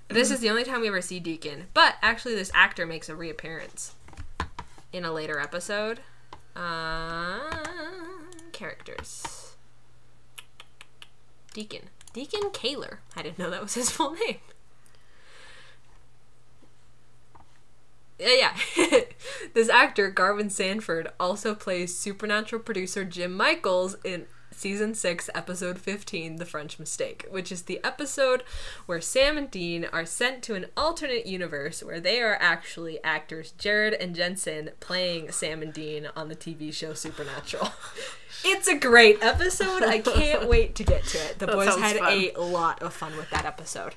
this 0.09 0.29
is 0.29 0.39
the 0.39 0.49
only 0.51 0.63
time 0.63 0.81
we 0.81 0.87
ever 0.89 1.01
see 1.01 1.19
Deacon, 1.19 1.65
but 1.73 1.95
actually, 2.03 2.35
this 2.35 2.51
actor 2.53 2.85
makes 2.85 3.09
a 3.09 3.15
reappearance 3.15 3.95
in 4.93 5.03
a 5.03 5.11
later 5.11 5.39
episode. 5.39 6.01
Um, 6.55 7.41
characters. 8.51 9.55
Deacon. 11.53 11.89
Deacon 12.13 12.51
Kaler. 12.53 12.99
I 13.15 13.23
didn't 13.23 13.39
know 13.39 13.49
that 13.49 13.61
was 13.63 13.73
his 13.73 13.89
full 13.89 14.11
name. 14.13 14.37
Yeah, 18.19 18.51
yeah. 18.77 18.99
this 19.53 19.69
actor, 19.69 20.11
Garwin 20.11 20.49
Sanford, 20.51 21.09
also 21.19 21.53
plays 21.53 21.97
supernatural 21.97 22.61
producer 22.61 23.05
Jim 23.05 23.33
Michaels 23.33 23.95
in 24.03 24.25
season 24.51 24.95
6, 24.95 25.29
episode 25.35 25.77
15, 25.77 26.37
The 26.37 26.45
French 26.45 26.79
Mistake, 26.79 27.27
which 27.29 27.51
is 27.51 27.63
the 27.63 27.79
episode 27.83 28.43
where 28.87 28.99
Sam 28.99 29.37
and 29.37 29.51
Dean 29.51 29.85
are 29.93 30.05
sent 30.05 30.41
to 30.43 30.55
an 30.55 30.65
alternate 30.75 31.27
universe 31.27 31.83
where 31.83 31.99
they 31.99 32.21
are 32.21 32.37
actually 32.41 33.01
actors 33.03 33.51
Jared 33.59 33.93
and 33.93 34.15
Jensen 34.15 34.71
playing 34.79 35.31
Sam 35.31 35.61
and 35.61 35.71
Dean 35.71 36.07
on 36.15 36.27
the 36.27 36.35
TV 36.35 36.73
show 36.73 36.93
Supernatural. 36.93 37.69
It's 38.45 38.67
a 38.67 38.77
great 38.77 39.17
episode. 39.23 39.81
I 39.81 39.97
can't 39.97 40.47
wait 40.49 40.75
to 40.75 40.83
get 40.83 41.03
to 41.05 41.17
it. 41.17 41.39
The 41.39 41.47
That 41.47 41.55
boys 41.55 41.75
had 41.75 41.97
fun. 41.97 42.27
a 42.35 42.39
lot 42.39 42.83
of 42.83 42.93
fun 42.93 43.17
with 43.17 43.31
that 43.31 43.45
episode. 43.45 43.95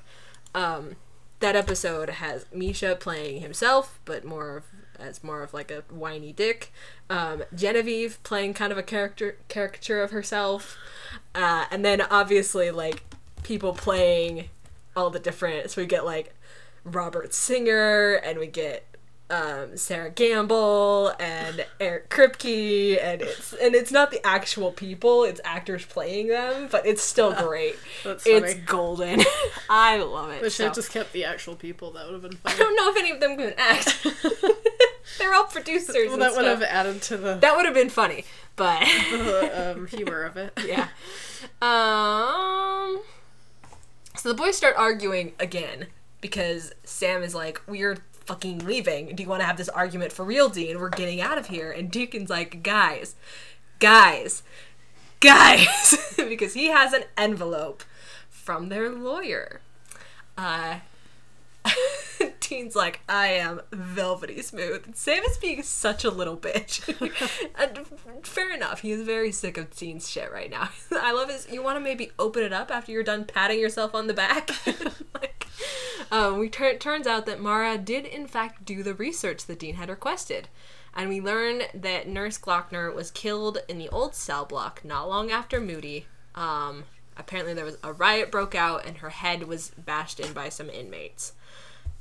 Um, 0.55 0.95
that 1.41 1.55
episode 1.55 2.09
has 2.09 2.45
Misha 2.53 2.95
playing 2.95 3.41
himself, 3.41 3.99
but 4.05 4.23
more 4.23 4.57
of 4.57 4.63
as 4.99 5.23
more 5.23 5.41
of 5.41 5.53
like 5.53 5.71
a 5.71 5.83
whiny 5.89 6.31
dick. 6.31 6.71
Um, 7.09 7.43
Genevieve 7.53 8.21
playing 8.23 8.53
kind 8.53 8.71
of 8.71 8.77
a 8.77 8.83
character 8.83 9.37
caricature 9.47 10.01
of 10.01 10.11
herself, 10.11 10.77
uh, 11.35 11.65
and 11.71 11.83
then 11.83 12.01
obviously 12.01 12.71
like 12.71 13.03
people 13.43 13.73
playing 13.73 14.49
all 14.95 15.09
the 15.09 15.19
different. 15.19 15.71
So 15.71 15.81
we 15.81 15.87
get 15.87 16.05
like 16.05 16.33
Robert 16.83 17.33
Singer, 17.33 18.13
and 18.23 18.39
we 18.39 18.47
get 18.47 18.85
um, 19.31 19.77
Sera 19.77 20.09
Gamble 20.09 21.13
and 21.19 21.65
Eric 21.79 22.09
Kripke, 22.09 23.01
and 23.01 23.21
it's 23.21 23.53
and 23.53 23.73
it's 23.73 23.91
not 23.91 24.11
the 24.11 24.25
actual 24.25 24.71
people; 24.71 25.23
it's 25.23 25.39
actors 25.43 25.85
playing 25.85 26.27
them, 26.27 26.67
but 26.69 26.85
it's 26.85 27.01
still 27.01 27.33
great. 27.47 27.75
It's 28.05 28.53
golden. 28.65 29.21
I 29.69 29.97
love 29.97 30.31
it. 30.31 30.41
Wish 30.41 30.55
so. 30.55 30.69
just 30.69 30.91
kept 30.91 31.13
the 31.13 31.25
actual 31.25 31.55
people. 31.55 31.91
That 31.91 32.05
would 32.05 32.13
have 32.13 32.21
been 32.21 32.37
I 32.45 32.55
don't 32.57 32.75
know 32.75 32.89
if 32.89 32.97
any 32.97 33.11
of 33.11 33.19
them 33.19 33.37
can 33.37 33.53
act. 33.57 34.05
They're 35.17 35.33
all 35.33 35.45
producers. 35.45 36.07
well, 36.07 36.17
that 36.17 36.35
would 36.35 36.45
have 36.45 36.61
added 36.61 37.01
to 37.03 37.17
the, 37.17 37.35
that 37.35 37.55
would 37.55 37.65
have 37.65 37.73
been 37.73 37.89
funny, 37.89 38.25
but 38.55 38.79
the 39.11 39.73
um, 39.75 39.87
humor 39.87 40.23
of 40.23 40.37
it. 40.37 40.57
yeah. 40.65 40.89
Um. 41.61 43.01
So 44.15 44.29
the 44.29 44.35
boys 44.35 44.57
start 44.57 44.75
arguing 44.77 45.33
again 45.39 45.87
because 46.19 46.73
Sam 46.83 47.23
is 47.23 47.33
like, 47.33 47.61
"We're 47.67 47.97
fucking 48.31 48.59
leaving. 48.59 49.13
Do 49.13 49.21
you 49.21 49.27
want 49.27 49.41
to 49.41 49.45
have 49.45 49.57
this 49.57 49.67
argument 49.67 50.13
for 50.13 50.23
real, 50.23 50.47
Dean? 50.47 50.79
We're 50.79 50.89
getting 50.89 51.19
out 51.19 51.37
of 51.37 51.47
here." 51.47 51.69
And 51.69 51.91
Deacon's 51.91 52.29
like, 52.29 52.63
"Guys, 52.63 53.15
guys, 53.79 54.41
guys," 55.19 56.13
because 56.17 56.53
he 56.53 56.67
has 56.67 56.93
an 56.93 57.03
envelope 57.17 57.83
from 58.29 58.69
their 58.69 58.89
lawyer. 58.89 59.59
Uh, 60.37 60.77
Dean's 62.39 62.75
like, 62.75 63.01
I 63.07 63.27
am 63.27 63.61
velvety 63.71 64.41
smooth. 64.41 64.95
Sam 64.95 65.23
is 65.23 65.37
being 65.37 65.61
such 65.61 66.03
a 66.03 66.09
little 66.09 66.37
bitch. 66.37 66.87
and 67.55 68.25
fair 68.25 68.53
enough, 68.53 68.81
he 68.81 68.91
is 68.91 69.01
very 69.01 69.31
sick 69.31 69.57
of 69.57 69.75
Dean's 69.75 70.09
shit 70.09 70.31
right 70.31 70.49
now. 70.49 70.69
I 70.91 71.11
love 71.11 71.29
his. 71.29 71.47
You 71.51 71.61
want 71.61 71.75
to 71.77 71.79
maybe 71.81 72.11
open 72.17 72.43
it 72.43 72.53
up 72.53 72.71
after 72.71 72.91
you're 72.91 73.03
done 73.03 73.25
patting 73.25 73.59
yourself 73.59 73.93
on 73.93 74.07
the 74.07 74.13
back. 74.13 74.49
like, 75.13 75.30
um, 76.11 76.39
we 76.39 76.49
tur- 76.49 76.77
turns 76.77 77.07
out 77.07 77.25
that 77.25 77.39
Mara 77.39 77.77
did 77.77 78.05
in 78.05 78.27
fact 78.27 78.65
do 78.65 78.83
the 78.83 78.93
research 78.93 79.45
that 79.45 79.59
Dean 79.59 79.75
had 79.75 79.89
requested, 79.89 80.47
and 80.95 81.09
we 81.09 81.21
learn 81.21 81.63
that 81.73 82.07
Nurse 82.07 82.37
Glockner 82.37 82.93
was 82.93 83.11
killed 83.11 83.59
in 83.67 83.77
the 83.77 83.89
old 83.89 84.15
cell 84.15 84.45
block 84.45 84.83
not 84.83 85.07
long 85.07 85.31
after 85.31 85.59
Moody. 85.61 86.05
Um, 86.35 86.85
apparently, 87.17 87.53
there 87.53 87.65
was 87.65 87.77
a 87.83 87.93
riot 87.93 88.31
broke 88.31 88.55
out, 88.55 88.85
and 88.85 88.97
her 88.97 89.09
head 89.09 89.43
was 89.43 89.71
bashed 89.77 90.19
in 90.19 90.33
by 90.33 90.49
some 90.49 90.69
inmates. 90.69 91.33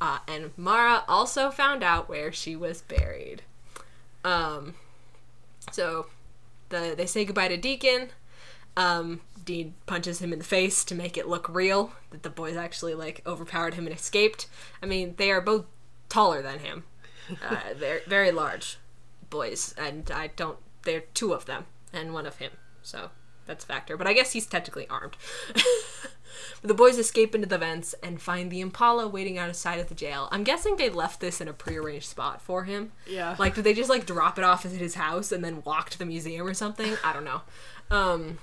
Uh, 0.00 0.18
and 0.26 0.50
Mara 0.56 1.04
also 1.08 1.50
found 1.50 1.82
out 1.82 2.08
where 2.08 2.32
she 2.32 2.56
was 2.56 2.82
buried. 2.82 3.42
Um, 4.24 4.74
so 5.70 6.06
the 6.70 6.94
they 6.96 7.06
say 7.06 7.24
goodbye 7.24 7.48
to 7.48 7.56
Deacon. 7.56 8.08
Um, 8.76 9.20
Dean 9.50 9.74
punches 9.86 10.20
him 10.20 10.32
in 10.32 10.38
the 10.38 10.44
face 10.44 10.84
to 10.84 10.94
make 10.94 11.16
it 11.16 11.26
look 11.26 11.48
real 11.48 11.92
that 12.10 12.22
the 12.22 12.30
boys 12.30 12.56
actually 12.56 12.94
like 12.94 13.20
overpowered 13.26 13.74
him 13.74 13.84
and 13.84 13.96
escaped. 13.96 14.46
I 14.80 14.86
mean, 14.86 15.14
they 15.16 15.32
are 15.32 15.40
both 15.40 15.64
taller 16.08 16.40
than 16.40 16.60
him. 16.60 16.84
Uh, 17.48 17.60
they're 17.78 18.00
very 18.08 18.32
large 18.32 18.78
boys, 19.28 19.72
and 19.78 20.10
I 20.10 20.28
don't. 20.34 20.58
They're 20.82 21.04
two 21.14 21.32
of 21.32 21.46
them 21.46 21.66
and 21.92 22.12
one 22.12 22.26
of 22.26 22.38
him, 22.38 22.50
so 22.82 23.10
that's 23.46 23.62
a 23.62 23.68
factor. 23.68 23.96
But 23.96 24.08
I 24.08 24.14
guess 24.14 24.32
he's 24.32 24.46
technically 24.46 24.88
armed. 24.88 25.16
The 26.62 26.74
boys 26.74 26.98
escape 26.98 27.34
into 27.34 27.48
the 27.48 27.58
vents 27.58 27.94
and 28.02 28.20
find 28.20 28.50
the 28.50 28.60
Impala 28.60 29.08
waiting 29.08 29.38
outside 29.38 29.78
of 29.78 29.88
the 29.88 29.94
jail. 29.94 30.28
I'm 30.30 30.44
guessing 30.44 30.76
they 30.76 30.90
left 30.90 31.20
this 31.20 31.40
in 31.40 31.48
a 31.48 31.52
prearranged 31.52 32.06
spot 32.08 32.40
for 32.42 32.64
him. 32.64 32.92
Yeah. 33.06 33.34
Like, 33.38 33.54
did 33.54 33.64
they 33.64 33.74
just 33.74 33.90
like 33.90 34.06
drop 34.06 34.38
it 34.38 34.44
off 34.44 34.64
at 34.64 34.72
his 34.72 34.94
house 34.94 35.32
and 35.32 35.44
then 35.44 35.62
walk 35.64 35.90
to 35.90 35.98
the 35.98 36.06
museum 36.06 36.46
or 36.46 36.54
something? 36.54 36.96
I 37.02 37.12
don't 37.12 37.24
know. 37.24 37.42
Um, 37.90 38.38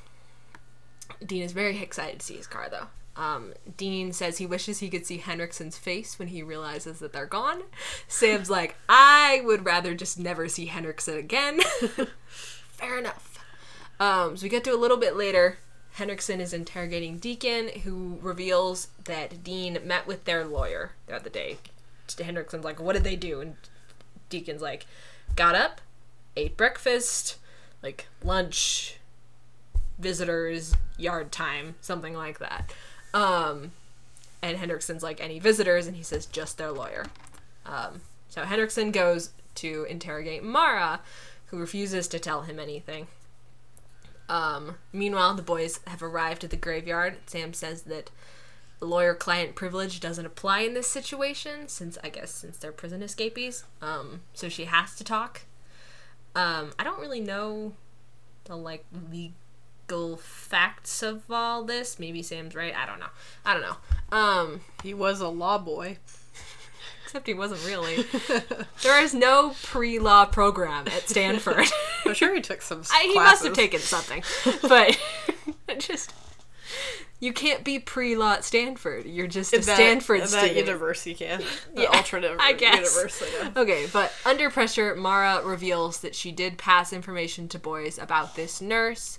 Dean 1.25 1.43
is 1.43 1.51
very 1.51 1.79
excited 1.81 2.19
to 2.19 2.25
see 2.25 2.35
his 2.35 2.47
car 2.47 2.67
though. 2.69 2.87
Um, 3.17 3.53
Dean 3.77 4.13
says 4.13 4.37
he 4.37 4.45
wishes 4.45 4.79
he 4.79 4.89
could 4.89 5.07
see 5.07 5.17
Henriksen's 5.17 5.77
face 5.77 6.19
when 6.19 6.27
he 6.27 6.43
realizes 6.43 6.99
that 6.99 7.13
they're 7.13 7.25
gone. 7.25 7.63
Sam's 8.07 8.49
like, 8.49 8.75
I 8.87 9.41
would 9.43 9.65
rather 9.65 9.95
just 9.95 10.19
never 10.19 10.47
see 10.47 10.67
Henriksen 10.67 11.17
again. 11.17 11.59
Fair 12.27 12.99
enough. 12.99 13.43
Um, 13.99 14.37
so 14.37 14.43
we 14.43 14.49
get 14.49 14.63
to 14.65 14.73
a 14.73 14.77
little 14.77 14.97
bit 14.97 15.15
later. 15.15 15.57
Henriksen 15.93 16.39
is 16.39 16.53
interrogating 16.53 17.17
Deacon, 17.17 17.69
who 17.83 18.19
reveals 18.21 18.89
that 19.05 19.43
Dean 19.43 19.79
met 19.83 20.05
with 20.05 20.25
their 20.25 20.45
lawyer 20.45 20.91
the 21.07 21.15
other 21.15 21.31
day. 21.31 21.57
Henriksen's 22.07 22.63
like, 22.63 22.79
What 22.79 22.93
did 22.93 23.03
they 23.03 23.15
do? 23.15 23.41
And 23.41 23.55
Deacon's 24.29 24.61
like, 24.61 24.85
Got 25.35 25.55
up, 25.55 25.81
ate 26.35 26.55
breakfast, 26.55 27.37
like 27.81 28.07
lunch, 28.23 28.97
visitors, 29.99 30.75
yard 30.97 31.31
time, 31.31 31.75
something 31.81 32.13
like 32.13 32.39
that. 32.39 32.73
Um, 33.13 33.71
and 34.41 34.57
Henriksen's 34.57 35.03
like, 35.03 35.21
Any 35.21 35.39
visitors? 35.39 35.87
And 35.87 35.95
he 35.95 36.03
says, 36.03 36.25
Just 36.25 36.57
their 36.57 36.71
lawyer. 36.71 37.05
Um, 37.65 38.01
so 38.29 38.43
Henriksen 38.43 38.91
goes 38.91 39.31
to 39.55 39.85
interrogate 39.89 40.43
Mara, 40.43 41.01
who 41.47 41.57
refuses 41.57 42.07
to 42.09 42.19
tell 42.19 42.43
him 42.43 42.59
anything. 42.59 43.07
Um, 44.29 44.75
meanwhile, 44.91 45.33
the 45.33 45.41
boys 45.41 45.79
have 45.87 46.03
arrived 46.03 46.43
at 46.43 46.49
the 46.49 46.57
graveyard. 46.57 47.17
Sam 47.25 47.53
says 47.53 47.83
that 47.83 48.11
lawyer 48.79 49.15
client 49.15 49.55
privilege 49.55 49.99
doesn't 49.99 50.25
apply 50.25 50.59
in 50.59 50.73
this 50.73 50.87
situation 50.87 51.67
since 51.67 51.97
I 52.03 52.09
guess 52.09 52.31
since 52.31 52.57
they're 52.57 52.71
prison 52.71 53.01
escapees. 53.01 53.63
Um, 53.81 54.21
so 54.33 54.49
she 54.49 54.65
has 54.65 54.95
to 54.95 55.03
talk. 55.03 55.41
Um, 56.35 56.71
I 56.77 56.83
don't 56.83 56.99
really 56.99 57.21
know 57.21 57.73
the 58.43 58.55
like 58.55 58.85
legal 59.11 59.35
facts 60.17 61.01
of 61.03 61.23
all 61.31 61.63
this. 61.63 61.99
Maybe 61.99 62.21
Sam's 62.21 62.55
right. 62.55 62.73
I 62.75 62.85
don't 62.85 62.99
know. 62.99 63.09
I 63.45 63.53
don't 63.53 63.61
know. 63.63 64.17
Um, 64.17 64.61
He 64.83 64.93
was 64.93 65.21
a 65.21 65.27
law 65.29 65.57
boy. 65.57 65.97
except 67.05 67.27
he 67.27 67.33
wasn't 67.33 67.65
really. 67.65 68.05
there 68.83 69.01
is 69.01 69.13
no 69.13 69.55
pre-law 69.63 70.25
program 70.25 70.87
at 70.87 71.07
Stanford. 71.09 71.65
I'm 72.05 72.13
sure 72.13 72.33
he 72.35 72.41
took 72.41 72.61
some 72.61 72.83
I, 72.91 73.03
he 73.11 73.15
must 73.15 73.43
have 73.45 73.53
taken 73.53 73.79
something, 73.79 74.23
but 74.61 74.97
just 75.79 76.13
you 77.19 77.33
can't 77.33 77.63
be 77.63 77.79
pre-law 77.79 78.33
at 78.33 78.43
Stanford. 78.45 79.05
You're 79.05 79.25
just 79.27 79.51
a 79.53 79.57
That- 79.57 79.75
Stanford 79.75 80.21
that 80.21 80.29
student. 80.29 80.55
university 80.57 81.13
can. 81.15 81.41
The 81.73 81.83
Yeah, 81.83 81.87
alternate 81.89 82.37
I 82.39 82.53
guess. 82.53 82.75
university. 82.95 83.31
Okay, 83.57 83.87
but 83.91 84.11
under 84.25 84.49
pressure, 84.51 84.95
Mara 84.95 85.43
reveals 85.43 86.01
that 86.01 86.13
she 86.13 86.31
did 86.31 86.57
pass 86.57 86.93
information 86.93 87.47
to 87.49 87.59
boys 87.59 87.97
about 87.97 88.35
this 88.35 88.61
nurse 88.61 89.17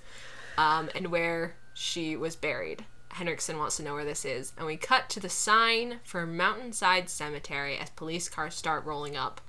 um, 0.58 0.90
and 0.94 1.06
where 1.06 1.54
she 1.72 2.16
was 2.16 2.36
buried. 2.36 2.84
Henriksen 3.12 3.56
wants 3.58 3.78
to 3.78 3.82
know 3.82 3.94
where 3.94 4.04
this 4.04 4.24
is, 4.24 4.52
and 4.58 4.66
we 4.66 4.76
cut 4.76 5.08
to 5.08 5.20
the 5.20 5.28
sign 5.28 6.00
for 6.04 6.26
Mountainside 6.26 7.08
Cemetery 7.08 7.78
as 7.78 7.88
police 7.90 8.28
cars 8.28 8.54
start 8.54 8.84
rolling 8.84 9.16
up. 9.16 9.40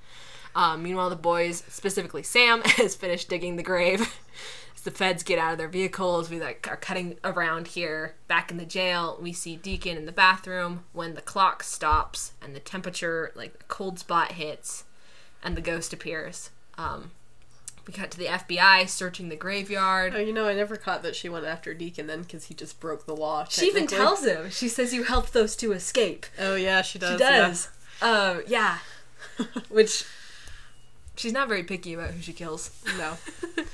Um, 0.54 0.82
meanwhile, 0.82 1.10
the 1.10 1.16
boys, 1.16 1.64
specifically 1.68 2.22
Sam, 2.22 2.62
has 2.64 2.94
finished 2.94 3.28
digging 3.28 3.56
the 3.56 3.62
grave. 3.62 4.16
As 4.74 4.82
the 4.82 4.90
feds 4.90 5.22
get 5.22 5.38
out 5.38 5.52
of 5.52 5.58
their 5.58 5.68
vehicles, 5.68 6.30
we 6.30 6.40
like 6.40 6.66
are 6.70 6.76
cutting 6.76 7.18
around 7.22 7.66
here. 7.68 8.14
Back 8.28 8.50
in 8.50 8.56
the 8.56 8.64
jail, 8.64 9.18
we 9.20 9.32
see 9.32 9.56
Deacon 9.56 9.96
in 9.96 10.06
the 10.06 10.12
bathroom 10.12 10.84
when 10.92 11.14
the 11.14 11.20
clock 11.20 11.62
stops 11.62 12.32
and 12.40 12.54
the 12.54 12.60
temperature, 12.60 13.32
like 13.34 13.58
the 13.58 13.64
cold 13.64 13.98
spot 13.98 14.32
hits, 14.32 14.84
and 15.42 15.56
the 15.56 15.60
ghost 15.60 15.92
appears. 15.92 16.50
Um, 16.78 17.10
we 17.90 18.00
cut 18.00 18.10
to 18.12 18.18
the 18.18 18.26
FBI 18.26 18.88
searching 18.88 19.28
the 19.28 19.36
graveyard. 19.36 20.14
Oh, 20.14 20.20
you 20.20 20.32
know, 20.32 20.46
I 20.46 20.54
never 20.54 20.76
caught 20.76 21.02
that 21.02 21.16
she 21.16 21.28
went 21.28 21.44
after 21.44 21.74
Deacon 21.74 22.06
then 22.06 22.22
because 22.22 22.44
he 22.44 22.54
just 22.54 22.78
broke 22.78 23.06
the 23.06 23.16
law. 23.16 23.46
She 23.48 23.66
even 23.66 23.86
tells 23.86 24.24
him. 24.24 24.50
She 24.50 24.68
says, 24.68 24.94
"You 24.94 25.02
helped 25.02 25.32
those 25.32 25.56
two 25.56 25.72
escape." 25.72 26.26
Oh 26.38 26.54
yeah, 26.54 26.82
she 26.82 26.98
does. 26.98 27.12
She 27.12 27.18
does. 27.18 27.68
Um, 28.00 28.42
yeah. 28.46 28.78
Which 29.68 30.04
she's 31.16 31.32
not 31.32 31.48
very 31.48 31.64
picky 31.64 31.94
about 31.94 32.12
who 32.12 32.22
she 32.22 32.32
kills. 32.32 32.70
No. 32.96 33.16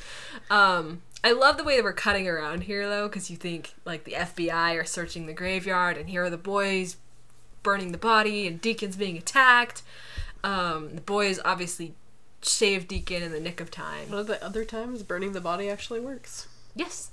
Um, 0.49 1.03
I 1.25 1.33
love 1.33 1.57
the 1.57 1.65
way 1.65 1.77
that 1.77 1.83
we're 1.83 1.93
cutting 1.93 2.29
around 2.29 2.65
here 2.65 2.89
though, 2.89 3.09
because 3.09 3.31
you 3.31 3.37
think 3.37 3.75
like 3.85 4.05
the 4.05 4.13
FBI 4.13 4.81
are 4.81 4.85
searching 4.85 5.27
the 5.27 5.33
graveyard, 5.33 5.97
and 5.97 6.09
here 6.09 6.23
are 6.23 6.31
the 6.31 6.37
boys 6.37 6.99
burning 7.65 7.91
the 7.91 7.99
body, 7.99 8.47
and 8.47 8.61
Deacon's 8.61 8.95
being 8.95 9.17
attacked. 9.17 9.83
Um, 10.45 10.95
the 10.95 11.01
boys 11.01 11.41
obviously 11.45 11.95
save 12.43 12.87
Deacon 12.89 13.23
in 13.23 13.33
the 13.33 13.41
nick 13.41 13.61
of 13.61 13.71
time. 13.71 14.09
One 14.11 14.19
of 14.21 14.27
the 14.27 14.43
other 14.45 14.65
times, 14.65 15.03
burning 15.03 15.33
the 15.33 15.41
body 15.41 15.69
actually 15.69 16.01
works. 16.01 16.49
Yes. 16.75 17.11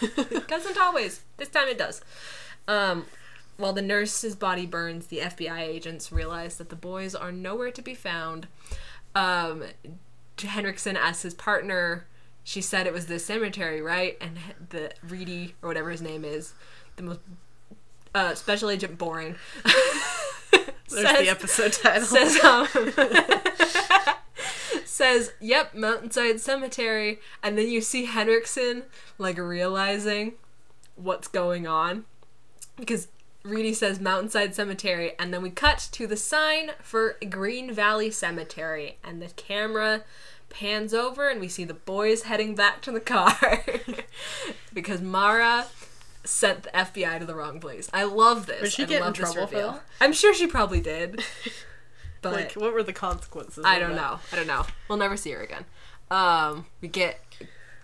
Doesn't 0.48 0.78
always. 0.78 1.22
This 1.36 1.48
time 1.48 1.68
it 1.68 1.78
does. 1.78 2.02
Um, 2.68 3.06
while 3.56 3.72
the 3.72 3.82
nurse's 3.82 4.34
body 4.34 4.66
burns, 4.66 5.06
the 5.06 5.18
FBI 5.18 5.60
agents 5.60 6.10
realize 6.12 6.56
that 6.58 6.68
the 6.68 6.76
boys 6.76 7.14
are 7.14 7.32
nowhere 7.32 7.70
to 7.70 7.82
be 7.82 7.94
found. 7.94 8.48
Um, 9.14 9.64
Henriksen 10.38 10.96
asks 10.96 11.22
his 11.22 11.34
partner, 11.34 12.06
she 12.44 12.60
said 12.60 12.86
it 12.86 12.92
was 12.92 13.06
the 13.06 13.18
cemetery, 13.18 13.80
right? 13.80 14.16
And 14.20 14.38
the 14.70 14.92
Reidy, 15.06 15.54
or 15.62 15.68
whatever 15.68 15.90
his 15.90 16.02
name 16.02 16.24
is, 16.24 16.54
the 16.96 17.02
most 17.02 17.20
uh, 18.14 18.34
special 18.34 18.70
agent 18.70 18.98
boring. 18.98 19.36
There's 20.52 21.08
says- 21.08 21.18
the 21.18 21.28
episode 21.28 21.72
title. 21.72 22.06
says 22.06 22.38
um, 22.44 22.66
says 25.02 25.32
yep 25.40 25.74
mountainside 25.74 26.38
cemetery 26.38 27.18
and 27.42 27.58
then 27.58 27.68
you 27.68 27.80
see 27.80 28.04
henriksen 28.04 28.84
like 29.18 29.36
realizing 29.36 30.34
what's 30.94 31.26
going 31.26 31.66
on 31.66 32.04
because 32.76 33.08
Reidy 33.42 33.74
says 33.74 33.98
mountainside 33.98 34.54
cemetery 34.54 35.14
and 35.18 35.34
then 35.34 35.42
we 35.42 35.50
cut 35.50 35.88
to 35.90 36.06
the 36.06 36.16
sign 36.16 36.70
for 36.80 37.16
green 37.28 37.72
valley 37.72 38.12
cemetery 38.12 38.98
and 39.02 39.20
the 39.20 39.26
camera 39.34 40.04
pans 40.50 40.94
over 40.94 41.28
and 41.28 41.40
we 41.40 41.48
see 41.48 41.64
the 41.64 41.74
boys 41.74 42.22
heading 42.22 42.54
back 42.54 42.80
to 42.82 42.92
the 42.92 43.00
car 43.00 43.64
because 44.72 45.00
mara 45.00 45.66
sent 46.24 46.62
the 46.62 46.70
FBI 46.70 47.18
to 47.18 47.26
the 47.26 47.34
wrong 47.34 47.58
place. 47.58 47.90
I 47.92 48.04
love 48.04 48.46
this. 48.46 48.62
Would 48.62 48.72
she 48.72 48.84
I 48.84 48.86
get 48.86 48.96
in 48.98 49.02
love 49.02 49.16
this 49.16 49.32
trouble 49.32 49.48
for 49.48 49.56
that? 49.56 49.82
I'm 50.00 50.12
sure 50.12 50.32
she 50.32 50.46
probably 50.46 50.80
did. 50.80 51.24
But 52.22 52.32
like, 52.32 52.52
what 52.54 52.72
were 52.72 52.82
the 52.82 52.92
consequences? 52.92 53.64
I 53.66 53.78
don't 53.78 53.96
know. 53.96 54.20
I 54.32 54.36
don't 54.36 54.46
know. 54.46 54.64
We'll 54.88 54.98
never 54.98 55.16
see 55.16 55.32
her 55.32 55.40
again. 55.40 55.64
Um, 56.10 56.66
we 56.80 56.88
get 56.88 57.20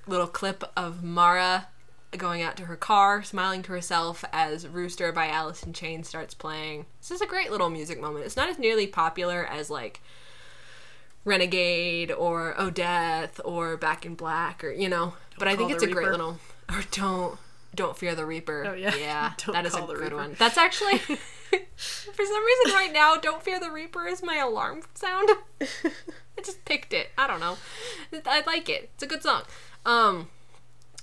a 0.06 0.10
little 0.10 0.26
clip 0.26 0.64
of 0.76 1.02
Mara 1.02 1.68
going 2.16 2.40
out 2.40 2.56
to 2.56 2.64
her 2.64 2.76
car, 2.76 3.22
smiling 3.22 3.62
to 3.64 3.72
herself 3.72 4.24
as 4.32 4.66
Rooster 4.66 5.12
by 5.12 5.28
Alice 5.28 5.62
in 5.62 5.72
Chains 5.72 6.08
starts 6.08 6.34
playing. 6.34 6.86
This 7.00 7.10
is 7.10 7.20
a 7.20 7.26
great 7.26 7.50
little 7.50 7.68
music 7.68 8.00
moment. 8.00 8.24
It's 8.24 8.36
not 8.36 8.48
as 8.48 8.58
nearly 8.58 8.86
popular 8.86 9.44
as 9.44 9.68
like 9.68 10.00
Renegade 11.24 12.10
or 12.10 12.54
Oh 12.56 12.70
Death 12.70 13.40
or 13.44 13.76
Back 13.76 14.06
in 14.06 14.14
Black 14.14 14.64
or 14.64 14.70
you 14.70 14.88
know, 14.88 15.14
but 15.38 15.48
I 15.48 15.56
think 15.56 15.70
it's 15.70 15.82
a 15.82 15.88
great 15.88 16.08
little 16.08 16.38
or 16.70 16.82
don't 16.92 17.38
Don't 17.74 17.96
Fear 17.96 18.14
the 18.14 18.26
Reaper. 18.26 18.64
Oh, 18.66 18.74
yeah. 18.74 18.94
Yeah, 18.94 19.32
that 19.52 19.66
is 19.66 19.74
a 19.74 19.80
good 19.82 19.98
Reaper. 19.98 20.16
one. 20.16 20.36
That's 20.38 20.56
actually, 20.58 20.98
for 20.98 22.24
some 22.24 22.44
reason, 22.44 22.74
right 22.74 22.90
now, 22.92 23.16
Don't 23.16 23.42
Fear 23.42 23.60
the 23.60 23.70
Reaper 23.70 24.06
is 24.06 24.22
my 24.22 24.36
alarm 24.36 24.82
sound. 24.94 25.30
I 25.60 26.40
just 26.42 26.64
picked 26.64 26.92
it. 26.92 27.10
I 27.18 27.26
don't 27.26 27.40
know. 27.40 27.56
I 28.26 28.42
like 28.46 28.68
it. 28.68 28.90
It's 28.94 29.02
a 29.02 29.06
good 29.06 29.22
song. 29.22 29.42
Um, 29.84 30.28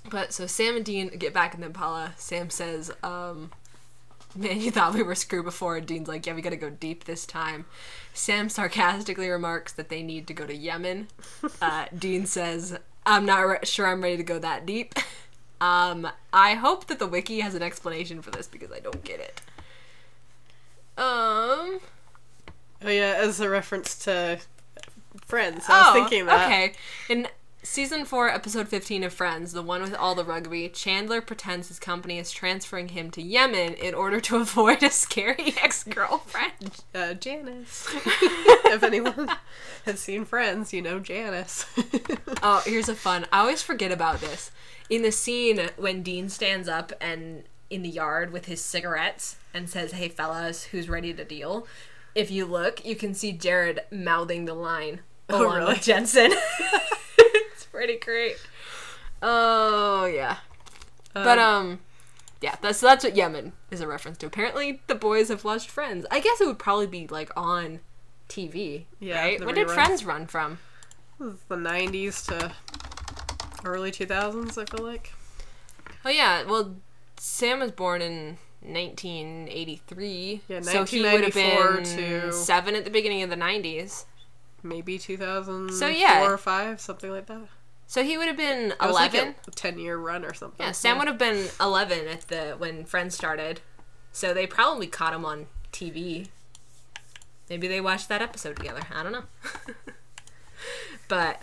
but 0.10 0.34
so 0.34 0.48
Sam 0.48 0.76
and 0.76 0.86
Dean 0.86 1.10
get 1.10 1.34
back 1.34 1.54
in 1.54 1.62
the 1.62 1.68
Impala. 1.68 2.14
Sam 2.18 2.50
says, 2.50 2.92
um, 3.04 3.52
Man, 4.38 4.60
you 4.60 4.70
thought 4.70 4.94
we 4.94 5.02
were 5.02 5.16
screwed 5.16 5.46
before. 5.46 5.78
And 5.78 5.88
Dean's 5.88 6.08
like, 6.10 6.26
Yeah, 6.26 6.34
we 6.34 6.42
gotta 6.42 6.58
go 6.58 6.70
deep 6.70 7.06
this 7.06 7.26
time. 7.26 7.66
Sam 8.14 8.50
sarcastically 8.50 9.30
remarks 9.30 9.72
that 9.74 9.90
they 9.90 10.04
need 10.04 10.28
to 10.28 10.34
go 10.34 10.46
to 10.46 10.56
Yemen. 10.56 11.08
Uh, 11.62 11.86
Dean 11.98 12.26
says, 12.26 12.78
I'm 13.06 13.26
not 13.26 13.40
re- 13.42 13.58
sure 13.64 13.88
I'm 13.88 14.02
ready 14.02 14.18
to 14.18 14.24
go 14.24 14.40
that 14.40 14.66
deep. 14.66 14.94
Um, 15.62 16.08
I 16.34 16.54
hope 16.56 16.88
that 16.88 17.00
the 17.00 17.08
wiki 17.08 17.40
has 17.40 17.56
an 17.56 17.62
explanation 17.64 18.22
for 18.22 18.32
this 18.32 18.48
because 18.48 18.72
I 18.72 18.80
don't 18.80 19.04
get 19.04 19.20
it. 19.20 19.42
Um. 20.98 21.80
Oh 22.82 22.90
yeah, 22.90 23.16
as 23.18 23.40
a 23.40 23.50
reference 23.50 23.98
to 24.06 24.40
Friends. 25.26 25.66
I 25.68 25.82
was 25.82 25.94
thinking 25.94 26.26
that. 26.28 26.42
Oh, 26.42 26.46
Okay. 26.46 26.74
In 27.10 27.28
season 27.66 28.06
4, 28.06 28.30
episode 28.30 28.68
15 28.70 29.04
of 29.04 29.12
Friends, 29.14 29.52
the 29.52 29.62
one 29.62 29.82
with 29.82 29.96
all 29.96 30.14
the 30.16 30.24
rugby, 30.24 30.70
Chandler 30.70 31.20
pretends 31.20 31.68
his 31.68 31.80
company 31.80 32.20
is 32.20 32.32
transferring 32.32 32.90
him 32.90 33.10
to 33.12 33.22
Yemen 33.22 33.74
in 33.74 33.94
order 33.96 34.20
to 34.22 34.38
avoid 34.42 34.84
a 34.84 34.90
scary 34.92 35.56
ex 35.62 35.84
girlfriend. 35.84 36.84
Uh, 36.94 37.14
Janice. 37.16 37.88
if 37.96 38.84
anyone 38.84 39.30
has 39.86 40.00
seen 40.00 40.26
Friends, 40.26 40.72
you 40.74 40.82
know 40.82 41.00
Janice. 41.00 41.66
Oh, 42.48 42.62
here's 42.64 42.90
a 42.90 42.96
fun. 42.96 43.26
I 43.32 43.40
always 43.40 43.64
forget 43.64 43.92
about 43.92 44.22
this. 44.22 44.52
In 44.90 45.02
the 45.02 45.12
scene 45.12 45.70
when 45.78 46.04
Dean 46.04 46.30
stands 46.30 46.68
up 46.70 46.94
and 47.02 47.44
in 47.72 47.82
the 47.82 47.90
yard 47.90 48.32
with 48.32 48.46
his 48.46 48.62
cigarettes 48.62 49.38
and 49.52 49.68
says, 49.68 49.94
"Hey 49.94 50.10
fellas, 50.10 50.66
who's 50.66 50.88
ready 50.88 51.12
to 51.14 51.24
deal?" 51.24 51.66
If 52.14 52.30
you 52.30 52.46
look, 52.46 52.86
you 52.86 52.96
can 52.96 53.16
see 53.16 53.32
Jared 53.32 53.80
mouthing 53.90 54.46
the 54.46 54.54
line 54.54 55.00
Oh, 55.28 55.42
along 55.44 55.56
really? 55.58 55.74
with 55.74 55.82
Jensen. 55.82 56.34
Pretty 57.76 57.98
great. 57.98 58.38
Oh 59.22 60.06
yeah. 60.06 60.38
But 61.14 61.40
um 61.40 61.80
yeah, 62.42 62.56
that's 62.62 62.80
that's 62.80 63.04
what 63.04 63.16
Yemen 63.16 63.54
is 63.72 63.82
a 63.82 63.88
reference 63.88 64.18
to. 64.20 64.26
Apparently 64.28 64.82
the 64.88 64.96
boys 64.96 65.30
have 65.30 65.44
watched 65.44 65.70
Friends. 65.70 66.06
I 66.12 66.20
guess 66.20 66.40
it 66.42 66.48
would 66.48 66.60
probably 66.60 66.88
be 66.88 67.08
like 67.08 67.32
on 67.36 67.80
TV. 68.30 68.86
Yeah, 69.00 69.20
Right? 69.22 69.46
When 69.46 69.56
did. 69.56 69.70
Friends 69.70 70.04
run 70.06 70.28
from? 70.28 70.60
the 71.20 71.56
90s 71.56 72.26
to 72.28 72.52
early 73.64 73.90
2000s, 73.92 74.58
I 74.58 74.66
feel 74.66 74.86
like. 74.86 75.14
Oh 76.04 76.10
yeah, 76.10 76.44
well, 76.44 76.76
Sam 77.18 77.60
was 77.62 77.72
born 77.72 78.02
in 78.02 78.38
1983. 78.62 80.42
Yeah, 80.48 80.62
so 80.62 80.84
he 80.86 81.02
would 81.02 81.24
have 81.24 81.36
1994 81.36 81.74
been 81.74 81.84
to- 82.30 82.34
seven 82.34 82.76
at 82.76 82.84
the 82.84 82.92
beginning 82.92 83.24
of 83.24 83.30
the 83.30 83.36
90s. 83.38 84.06
Maybe 84.64 84.98
2004 84.98 85.78
So, 85.78 85.88
yeah. 85.88 86.24
or 86.26 86.38
5, 86.38 86.82
something 86.82 87.12
like 87.12 87.28
that. 87.28 87.48
So 87.88 88.04
he 88.04 88.18
would 88.18 88.28
have 88.28 88.38
been 88.38 88.74
was 88.82 88.94
like 88.94 89.14
11. 89.14 89.36
a 89.48 89.52
10 89.52 89.80
year 89.80 89.98
run 89.98 90.26
or 90.26 90.34
something. 90.34 90.66
yeah, 90.66 90.72
Sam 90.72 90.98
would 90.98 91.08
have 91.08 91.18
been 91.20 91.48
11 91.62 92.08
at 92.08 92.22
the 92.30 92.56
when 92.58 92.84
Friends 92.86 93.16
started. 93.16 93.62
So 94.12 94.34
they 94.34 94.48
probably 94.48 94.88
caught 94.88 95.14
him 95.14 95.26
on 95.26 95.48
TV. 95.72 96.28
Maybe 97.50 97.68
they 97.68 97.80
watched 97.82 98.10
that 98.10 98.22
episode 98.22 98.56
together. 98.56 98.82
I 98.92 99.04
don't 99.04 99.12
know. 99.12 99.24
but 101.08 101.42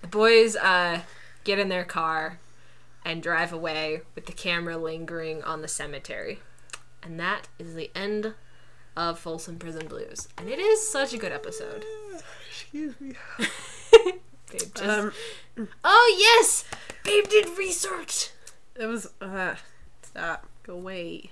the 0.00 0.06
boys 0.06 0.54
uh, 0.56 1.00
get 1.44 1.58
in 1.58 1.68
their 1.68 1.84
car 1.84 2.38
and 3.04 3.22
drive 3.22 3.52
away 3.52 4.02
with 4.14 4.26
the 4.26 4.32
camera 4.32 4.76
lingering 4.76 5.42
on 5.42 5.62
the 5.62 5.68
cemetery. 5.68 6.40
And 7.02 7.18
that 7.18 7.48
is 7.58 7.74
the 7.74 7.90
end 7.94 8.34
of 8.96 9.18
Folsom 9.18 9.58
Prison 9.58 9.88
Blues. 9.88 10.28
And 10.36 10.48
it 10.48 10.58
is 10.58 10.86
such 10.88 11.12
a 11.14 11.18
good 11.18 11.32
episode. 11.32 11.84
Excuse 12.50 13.00
me. 13.00 13.14
Babe 13.92 14.14
just- 14.74 14.82
Um, 14.82 15.12
oh, 15.84 16.16
yes! 16.18 16.64
Babe 17.04 17.28
did 17.28 17.56
research! 17.58 18.30
it 18.76 18.86
was. 18.86 19.10
Uh, 19.20 19.54
stop. 20.02 20.46
Go 20.62 20.74
away. 20.74 21.30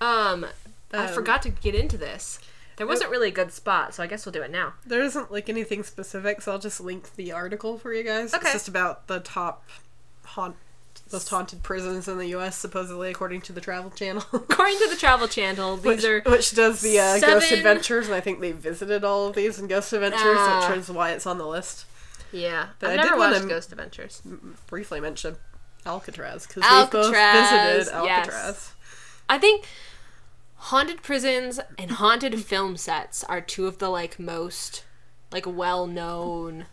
Um, 0.00 0.46
I 0.92 1.06
Um, 1.06 1.14
forgot 1.14 1.42
to 1.42 1.50
get 1.50 1.74
into 1.74 1.96
this. 1.96 2.38
There 2.76 2.86
wasn't 2.86 3.10
really 3.10 3.28
a 3.28 3.32
good 3.32 3.52
spot, 3.52 3.94
so 3.94 4.02
I 4.02 4.06
guess 4.06 4.24
we'll 4.26 4.32
do 4.32 4.42
it 4.42 4.50
now. 4.50 4.74
There 4.84 5.02
isn't 5.02 5.30
like 5.30 5.48
anything 5.48 5.82
specific, 5.82 6.40
so 6.42 6.52
I'll 6.52 6.58
just 6.58 6.80
link 6.80 7.14
the 7.16 7.30
article 7.32 7.78
for 7.78 7.92
you 7.92 8.02
guys. 8.02 8.34
Okay. 8.34 8.42
It's 8.44 8.52
just 8.52 8.68
about 8.68 9.06
the 9.06 9.20
top 9.20 9.68
haunt, 10.24 10.56
most 11.12 11.28
haunted 11.28 11.62
prisons 11.62 12.08
in 12.08 12.18
the 12.18 12.28
U.S. 12.28 12.56
supposedly, 12.56 13.10
according 13.10 13.42
to 13.42 13.52
the 13.52 13.60
Travel 13.60 13.90
Channel, 13.90 14.24
According 14.32 14.78
to 14.78 14.88
the 14.88 14.96
Travel 14.96 15.28
Channel, 15.28 15.76
these 15.76 15.84
which, 15.84 16.04
are 16.04 16.20
which 16.22 16.50
does 16.52 16.80
the 16.80 16.98
uh, 16.98 17.20
Ghost 17.20 17.48
seven- 17.48 17.58
Adventures, 17.58 18.06
and 18.06 18.14
I 18.14 18.20
think 18.20 18.40
they 18.40 18.52
visited 18.52 19.04
all 19.04 19.28
of 19.28 19.36
these 19.36 19.58
in 19.58 19.68
Ghost 19.68 19.92
Adventures, 19.92 20.20
Ah. 20.24 20.66
which 20.70 20.78
is 20.80 20.90
why 20.90 21.10
it's 21.12 21.26
on 21.26 21.38
the 21.38 21.46
list. 21.46 21.84
Yeah. 22.32 22.68
But 22.78 22.90
I've 22.90 23.00
I 23.00 23.02
never 23.02 23.16
watched 23.16 23.48
Ghost 23.48 23.72
Adventures. 23.72 24.22
Briefly 24.66 25.00
mention 25.00 25.36
Alcatraz 25.86 26.46
because 26.46 26.62
they 26.62 26.98
both 26.98 27.14
visited 27.14 27.94
Alcatraz. 27.94 28.72
I 29.28 29.38
think 29.38 29.66
haunted 30.54 31.02
prisons 31.02 31.60
and 31.78 31.92
haunted 31.92 32.40
film 32.44 32.76
sets 32.76 33.24
are 33.24 33.40
two 33.40 33.66
of 33.66 33.78
the 33.78 33.88
like 33.88 34.18
most 34.18 34.84
like 35.32 35.46
well 35.46 35.86
known 35.86 36.66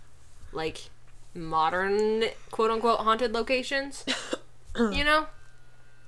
like 0.51 0.89
modern 1.34 2.26
quote 2.51 2.72
unquote 2.72 2.99
haunted 2.99 3.34
locations. 3.34 4.05
you 4.76 5.03
know? 5.03 5.28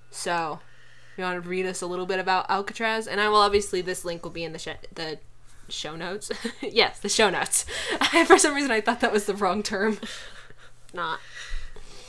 So 0.09 0.59
you 1.17 1.23
want 1.23 1.41
to 1.41 1.49
read 1.49 1.65
us 1.65 1.81
a 1.81 1.87
little 1.87 2.05
bit 2.05 2.19
about 2.19 2.49
Alcatraz? 2.49 3.07
And 3.07 3.19
I 3.19 3.29
will 3.29 3.37
obviously 3.37 3.81
this 3.81 4.05
link 4.05 4.23
will 4.23 4.31
be 4.31 4.43
in 4.43 4.53
the 4.53 4.59
sh- 4.59 4.69
the 4.93 5.19
show 5.71 5.95
notes. 5.95 6.31
yes, 6.61 6.99
the 6.99 7.09
show 7.09 7.29
notes. 7.29 7.65
For 8.25 8.37
some 8.37 8.53
reason 8.53 8.71
I 8.71 8.81
thought 8.81 8.99
that 9.01 9.11
was 9.11 9.25
the 9.25 9.35
wrong 9.35 9.63
term. 9.63 9.99
Not. 10.93 11.19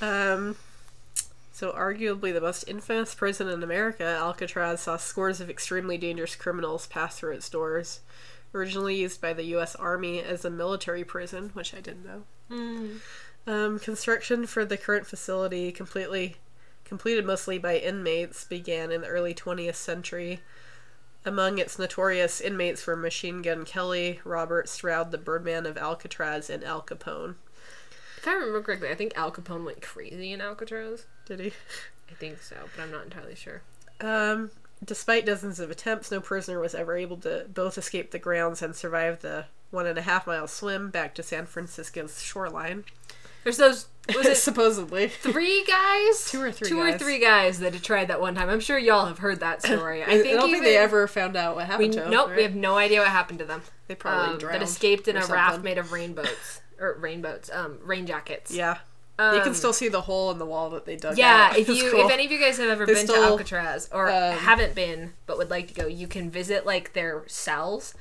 Um, 0.00 0.56
so, 1.52 1.72
arguably 1.72 2.32
the 2.32 2.40
most 2.40 2.64
infamous 2.66 3.14
prison 3.14 3.48
in 3.48 3.62
America, 3.62 4.04
Alcatraz 4.04 4.80
saw 4.80 4.96
scores 4.96 5.40
of 5.40 5.48
extremely 5.48 5.96
dangerous 5.96 6.34
criminals 6.34 6.86
pass 6.86 7.18
through 7.18 7.32
its 7.32 7.48
doors. 7.48 8.00
Originally 8.54 8.96
used 8.96 9.20
by 9.20 9.32
the 9.32 9.44
U.S. 9.44 9.74
Army 9.76 10.20
as 10.20 10.44
a 10.44 10.50
military 10.50 11.04
prison, 11.04 11.50
which 11.54 11.72
I 11.72 11.80
didn't 11.80 12.04
know. 12.04 12.22
Um, 13.46 13.78
construction 13.78 14.46
for 14.46 14.64
the 14.64 14.76
current 14.76 15.06
facility, 15.06 15.72
completely 15.72 16.36
completed 16.84 17.24
mostly 17.24 17.58
by 17.58 17.78
inmates, 17.78 18.44
began 18.44 18.92
in 18.92 19.00
the 19.00 19.06
early 19.06 19.32
20th 19.32 19.76
century. 19.76 20.40
Among 21.24 21.58
its 21.58 21.78
notorious 21.78 22.40
inmates 22.40 22.86
were 22.86 22.96
Machine 22.96 23.42
Gun 23.42 23.64
Kelly, 23.64 24.20
Robert 24.24 24.68
Stroud, 24.68 25.12
the 25.12 25.18
Birdman 25.18 25.66
of 25.66 25.78
Alcatraz, 25.78 26.50
and 26.50 26.64
Al 26.64 26.82
Capone. 26.82 27.36
If 28.18 28.26
I 28.26 28.32
remember 28.32 28.62
correctly, 28.62 28.88
I 28.88 28.94
think 28.94 29.16
Al 29.16 29.30
Capone 29.30 29.64
went 29.64 29.82
crazy 29.82 30.32
in 30.32 30.40
Alcatraz. 30.40 31.06
Did 31.26 31.40
he? 31.40 31.52
I 32.10 32.14
think 32.14 32.42
so, 32.42 32.56
but 32.74 32.82
I'm 32.82 32.90
not 32.90 33.04
entirely 33.04 33.36
sure. 33.36 33.62
Um, 34.00 34.50
despite 34.84 35.26
dozens 35.26 35.60
of 35.60 35.70
attempts, 35.70 36.10
no 36.10 36.20
prisoner 36.20 36.58
was 36.58 36.74
ever 36.74 36.96
able 36.96 37.16
to 37.18 37.46
both 37.52 37.78
escape 37.78 38.10
the 38.10 38.18
grounds 38.18 38.60
and 38.60 38.74
survive 38.74 39.20
the 39.20 39.46
one 39.70 39.86
and 39.86 39.98
a 39.98 40.02
half 40.02 40.26
mile 40.26 40.46
swim 40.46 40.90
back 40.90 41.14
to 41.14 41.22
San 41.22 41.46
Francisco's 41.46 42.20
shoreline. 42.20 42.84
There's 43.44 43.56
those 43.56 43.86
was 44.16 44.26
it 44.26 44.36
Supposedly. 44.38 45.08
three 45.08 45.64
guys? 45.64 46.28
Two 46.30 46.42
or 46.42 46.50
three 46.52 46.68
Two 46.68 46.80
or 46.80 46.90
guys. 46.90 47.00
three 47.00 47.18
guys 47.20 47.60
that 47.60 47.72
had 47.72 47.82
tried 47.84 48.08
that 48.08 48.20
one 48.20 48.34
time. 48.34 48.48
I'm 48.48 48.58
sure 48.60 48.76
y'all 48.78 49.06
have 49.06 49.18
heard 49.18 49.40
that 49.40 49.62
story. 49.62 50.02
I 50.04 50.06
I, 50.06 50.22
think 50.22 50.38
don't 50.40 50.50
think 50.50 50.64
they 50.64 50.76
ever 50.76 51.06
found 51.06 51.36
out 51.36 51.54
what 51.56 51.64
we, 51.66 51.70
happened 51.70 51.92
to 51.94 52.00
them. 52.00 52.10
nope, 52.10 52.28
right? 52.28 52.36
we 52.38 52.42
have 52.42 52.54
no 52.56 52.76
idea 52.76 52.98
what 53.00 53.08
happened 53.08 53.38
to 53.40 53.44
them. 53.44 53.62
They 53.88 53.94
probably 53.94 54.32
Um, 54.34 54.38
drowned. 54.38 54.54
that 54.56 54.62
escaped 54.62 55.06
in 55.08 55.16
or 55.16 55.20
a 55.20 55.26
raft 55.28 55.62
made 55.62 55.78
of 55.78 55.92
rainboats 55.92 56.60
or 56.80 56.94
rainboats, 56.98 57.48
um, 57.52 57.78
rain 57.84 58.06
jackets. 58.06 58.50
Yeah. 58.50 58.78
um, 59.20 59.36
you 59.36 59.42
can 59.42 59.54
still 59.54 59.72
see 59.72 59.88
the 59.88 60.00
hole 60.00 60.32
in 60.32 60.38
the 60.38 60.46
wall 60.46 60.70
that 60.70 60.84
they 60.84 60.96
dug 60.96 61.16
Yeah, 61.16 61.50
out. 61.52 61.56
if 61.58 61.68
you 61.68 61.90
cool. 61.92 62.04
if 62.06 62.10
any 62.10 62.24
of 62.24 62.32
you 62.32 62.40
guys 62.40 62.58
have 62.58 62.68
ever 62.70 62.84
They 62.86 62.94
been 62.94 63.06
to 63.06 63.14
Alcatraz 63.14 63.88
or 63.92 64.08
um, 64.10 64.32
haven't 64.38 64.74
been 64.74 65.12
but 65.26 65.38
would 65.38 65.50
like 65.50 65.68
to 65.68 65.74
go, 65.74 65.86
you 65.86 66.08
can 66.08 66.28
visit 66.28 66.66
like 66.66 66.92
their 66.92 67.22
cells, 67.28 67.94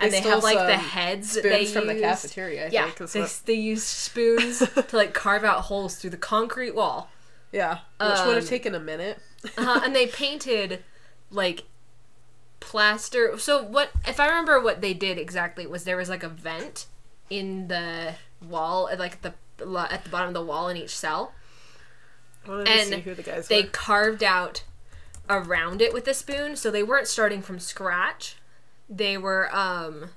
and 0.00 0.12
They 0.12 0.20
they, 0.20 0.28
have 0.28 0.42
like 0.42 0.58
the 0.58 0.76
heads 0.76 1.32
spoons 1.32 1.72
from 1.72 1.86
the 1.86 1.94
cafeteria, 2.00 2.66
I 2.66 2.70
yeah, 2.70 2.90
think, 2.90 3.10
they, 3.10 3.20
what- 3.20 3.40
they 3.46 3.52
use 3.54 3.84
spoons 3.84 4.58
to 4.88 4.96
like 4.96 5.14
carve 5.14 5.44
out 5.44 5.62
holes 5.62 5.96
through 5.96 6.10
the 6.10 6.16
concrete 6.16 6.74
wall, 6.74 7.10
Yeah. 7.52 7.78
Which 8.00 8.08
would 8.26 8.34
have 8.36 8.44
um, 8.44 8.48
taken 8.48 8.74
a 8.74 8.80
minute. 8.80 9.18
uh, 9.58 9.80
and 9.84 9.94
they 9.94 10.06
painted 10.06 10.82
like 11.30 11.64
plaster. 12.60 13.38
So 13.38 13.62
what? 13.62 13.90
If 14.06 14.20
I 14.20 14.26
remember 14.26 14.60
what 14.60 14.80
they 14.80 14.94
did 14.94 15.18
exactly 15.18 15.66
was 15.66 15.84
there 15.84 15.96
was 15.96 16.08
like 16.08 16.22
a 16.22 16.28
vent 16.28 16.86
in 17.28 17.68
the 17.68 18.14
wall, 18.46 18.88
at 18.88 18.98
like 18.98 19.22
the 19.22 19.34
at 19.90 20.04
the 20.04 20.10
bottom 20.10 20.28
of 20.28 20.34
the 20.34 20.42
wall 20.44 20.68
in 20.68 20.76
each 20.76 20.96
cell. 20.96 21.32
I 22.46 22.48
wanted 22.50 22.66
to 22.66 22.72
and 22.72 22.88
see 22.88 23.00
who 23.00 23.14
the 23.14 23.22
guys 23.22 23.48
they 23.48 23.62
were. 23.62 23.68
carved 23.68 24.22
out 24.24 24.64
around 25.28 25.80
it 25.82 25.92
with 25.92 26.08
a 26.08 26.14
spoon 26.14 26.56
so 26.56 26.70
they 26.70 26.82
weren't 26.82 27.06
starting 27.06 27.40
from 27.42 27.58
scratch 27.60 28.36
they 28.90 29.16
were 29.16 29.48
um 29.54 30.10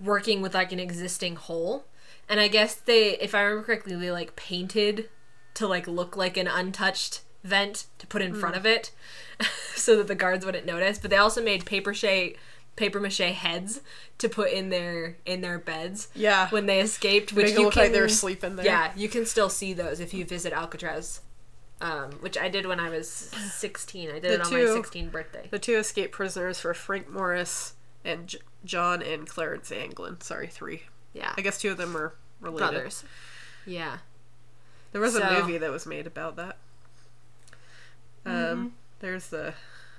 working 0.00 0.40
with 0.40 0.54
like 0.54 0.72
an 0.72 0.80
existing 0.80 1.36
hole 1.36 1.84
and 2.28 2.40
i 2.40 2.48
guess 2.48 2.74
they 2.74 3.10
if 3.18 3.34
i 3.34 3.40
remember 3.42 3.64
correctly 3.64 3.94
they 3.96 4.10
like 4.10 4.34
painted 4.36 5.08
to 5.54 5.66
like 5.66 5.86
look 5.86 6.16
like 6.16 6.36
an 6.36 6.46
untouched 6.46 7.20
vent 7.44 7.86
to 7.98 8.06
put 8.06 8.22
in 8.22 8.34
front 8.34 8.56
of 8.56 8.64
it 8.66 8.90
so 9.74 9.96
that 9.96 10.06
the 10.08 10.14
guards 10.14 10.44
wouldn't 10.44 10.66
notice. 10.66 10.98
But 10.98 11.10
they 11.10 11.16
also 11.16 11.42
made 11.42 11.64
paper 11.64 11.90
mache 11.92 12.34
paper 12.76 13.00
mache 13.00 13.18
heads 13.18 13.80
to 14.18 14.28
put 14.28 14.50
in 14.52 14.68
their 14.70 15.16
in 15.24 15.40
their 15.40 15.58
beds 15.58 16.08
Yeah. 16.14 16.48
when 16.50 16.66
they 16.66 16.80
escaped, 16.80 17.32
which 17.32 17.46
Make 17.46 17.54
it 17.54 17.58
you 17.58 17.64
look 17.66 17.74
can 17.74 17.82
like 17.84 17.92
they 17.92 18.00
were 18.00 18.08
sleeping 18.08 18.56
there. 18.56 18.66
Yeah, 18.66 18.92
you 18.96 19.08
can 19.08 19.24
still 19.24 19.48
see 19.48 19.72
those 19.72 20.00
if 20.00 20.12
you 20.12 20.24
visit 20.24 20.52
Alcatraz. 20.52 21.20
Um, 21.80 22.10
which 22.20 22.36
I 22.36 22.48
did 22.48 22.66
when 22.66 22.80
I 22.80 22.90
was 22.90 23.08
16. 23.08 24.10
I 24.10 24.14
did 24.14 24.22
The 24.24 24.32
it 24.34 24.40
on 24.40 24.52
my 24.52 24.58
two- 24.58 24.82
16th 24.82 25.12
birthday. 25.12 25.46
The 25.50 25.58
two 25.60 25.76
escape 25.76 26.10
prisoners 26.10 26.64
were 26.64 26.74
Frank 26.74 27.08
Morris 27.08 27.74
and 28.04 28.26
J- 28.26 28.38
John 28.64 29.00
and 29.02 29.28
Clarence 29.28 29.70
Anglin. 29.70 30.20
Sorry, 30.20 30.48
three. 30.48 30.82
Yeah. 31.12 31.32
I 31.36 31.40
guess 31.40 31.60
two 31.60 31.70
of 31.70 31.76
them 31.76 31.92
were 31.94 32.14
related. 32.40 32.70
brothers. 32.72 33.04
Yeah. 33.64 33.98
There 34.90 35.00
was 35.00 35.14
a 35.14 35.30
movie 35.40 35.58
that 35.58 35.70
was 35.70 35.86
made 35.86 36.06
about 36.08 36.34
that. 36.36 36.56
Um, 38.24 38.32
Mm-hmm. 38.32 38.66
there's 39.00 39.28
the. 39.28 39.54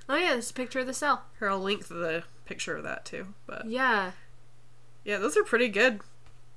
Oh 0.09 0.15
yeah, 0.15 0.35
this 0.35 0.49
a 0.51 0.53
picture 0.53 0.79
of 0.79 0.87
the 0.87 0.93
cell. 0.93 1.23
Here, 1.39 1.49
I'll 1.49 1.59
link 1.59 1.87
the 1.87 2.23
picture 2.45 2.75
of 2.75 2.83
that 2.83 3.05
too. 3.05 3.27
But 3.45 3.65
Yeah. 3.67 4.11
yeah, 5.05 5.17
those 5.17 5.37
are 5.37 5.43
pretty 5.43 5.67
good 5.69 6.01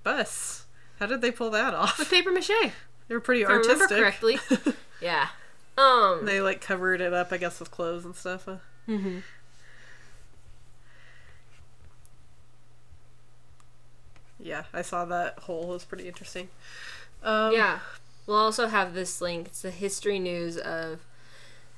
busts. 0.02 0.66
How 0.98 1.06
did 1.06 1.20
they 1.20 1.30
pull 1.30 1.50
that 1.50 1.74
off? 1.74 1.98
With 1.98 2.10
paper 2.10 2.32
mache. 2.32 2.72
If 3.12 3.14
They 3.14 3.16
were 3.16 3.20
pretty 3.20 3.46
artistic. 3.46 3.98
correctly. 3.98 4.38
Yeah. 5.00 5.28
Um 5.76 6.24
they 6.24 6.40
like 6.40 6.60
covered 6.60 7.00
it 7.00 7.12
up, 7.12 7.32
I 7.32 7.36
guess, 7.38 7.58
with 7.60 7.70
clothes 7.70 8.04
and 8.04 8.14
stuff. 8.14 8.44
Huh? 8.46 8.56
mhm. 8.88 9.22
Yeah, 14.38 14.64
I 14.72 14.82
saw 14.82 15.04
that 15.06 15.38
hole. 15.40 15.64
It 15.64 15.74
was 15.74 15.84
pretty 15.84 16.08
interesting. 16.08 16.48
Um, 17.22 17.52
Yeah. 17.52 17.80
We'll 18.26 18.36
also 18.38 18.68
have 18.68 18.94
this 18.94 19.20
link. 19.20 19.48
It's 19.48 19.62
the 19.62 19.70
history 19.72 20.18
news 20.20 20.56
of 20.56 21.00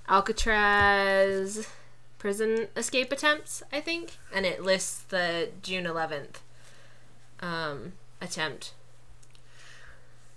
Alcatraz 0.08 1.66
prison 2.18 2.68
escape 2.76 3.10
attempts, 3.12 3.62
I 3.72 3.80
think. 3.80 4.18
And 4.32 4.44
it 4.44 4.62
lists 4.62 5.02
the 5.02 5.50
June 5.62 5.84
11th 5.84 6.36
um, 7.40 7.94
attempt. 8.20 8.72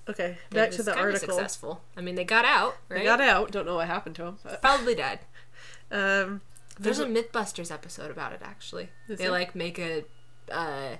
Okay, 0.10 0.38
back 0.52 0.72
to 0.72 0.84
the 0.84 0.96
article. 0.96 1.36
successful. 1.36 1.82
I 1.98 2.02
mean, 2.02 2.16
they 2.16 2.24
got 2.24 2.46
out, 2.46 2.78
right? 2.90 3.00
They 3.00 3.04
got 3.04 3.20
out. 3.22 3.52
Don't 3.52 3.66
know 3.66 3.76
what 3.76 3.88
happened 3.88 4.16
to 4.16 4.24
them. 4.24 4.38
But, 4.44 4.62
Probably 4.62 4.96
died. 4.96 5.20
um, 5.92 6.42
There's 6.80 6.98
There's 6.98 7.00
a 7.00 7.06
MythBusters 7.06 7.72
episode 7.72 8.10
about 8.12 8.32
it, 8.34 8.42
actually. 8.44 8.90
Is 9.08 9.18
they, 9.18 9.26
there? 9.26 9.32
like, 9.32 9.54
make 9.56 9.78
a 9.80 10.06
uh, 10.52 10.96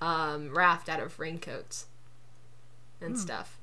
um, 0.00 0.54
raft 0.54 0.88
out 0.88 1.00
of 1.00 1.18
raincoats 1.18 1.86
and 3.00 3.14
Hmm. 3.14 3.20
stuff. 3.20 3.58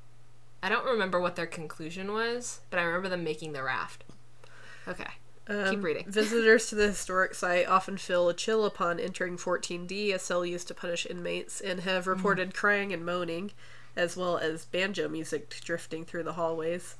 I 0.62 0.68
don't 0.68 0.84
remember 0.86 1.20
what 1.20 1.36
their 1.36 1.46
conclusion 1.46 2.12
was, 2.12 2.60
but 2.70 2.78
I 2.78 2.82
remember 2.84 3.08
them 3.08 3.22
making 3.24 3.52
the 3.52 3.62
raft. 3.62 4.04
Okay. 4.88 5.10
Um, 5.46 5.70
Keep 5.70 5.84
reading. 5.84 6.04
visitors 6.08 6.68
to 6.68 6.74
the 6.74 6.88
historic 6.88 7.34
site 7.34 7.66
often 7.68 7.98
feel 7.98 8.28
a 8.30 8.34
chill 8.34 8.64
upon 8.64 8.98
entering 8.98 9.36
14D, 9.36 10.14
a 10.14 10.18
cell 10.18 10.44
used 10.44 10.68
to 10.68 10.74
punish 10.74 11.06
inmates, 11.08 11.60
and 11.60 11.80
have 11.80 12.02
Mm-hmm. 12.02 12.10
reported 12.10 12.54
crying 12.54 12.92
and 12.94 13.04
moaning, 13.04 13.52
as 13.96 14.16
well 14.16 14.38
as 14.38 14.64
banjo 14.64 15.08
music 15.08 15.50
drifting 15.64 16.04
through 16.04 16.24
the 16.24 16.32
hallways. 16.34 16.96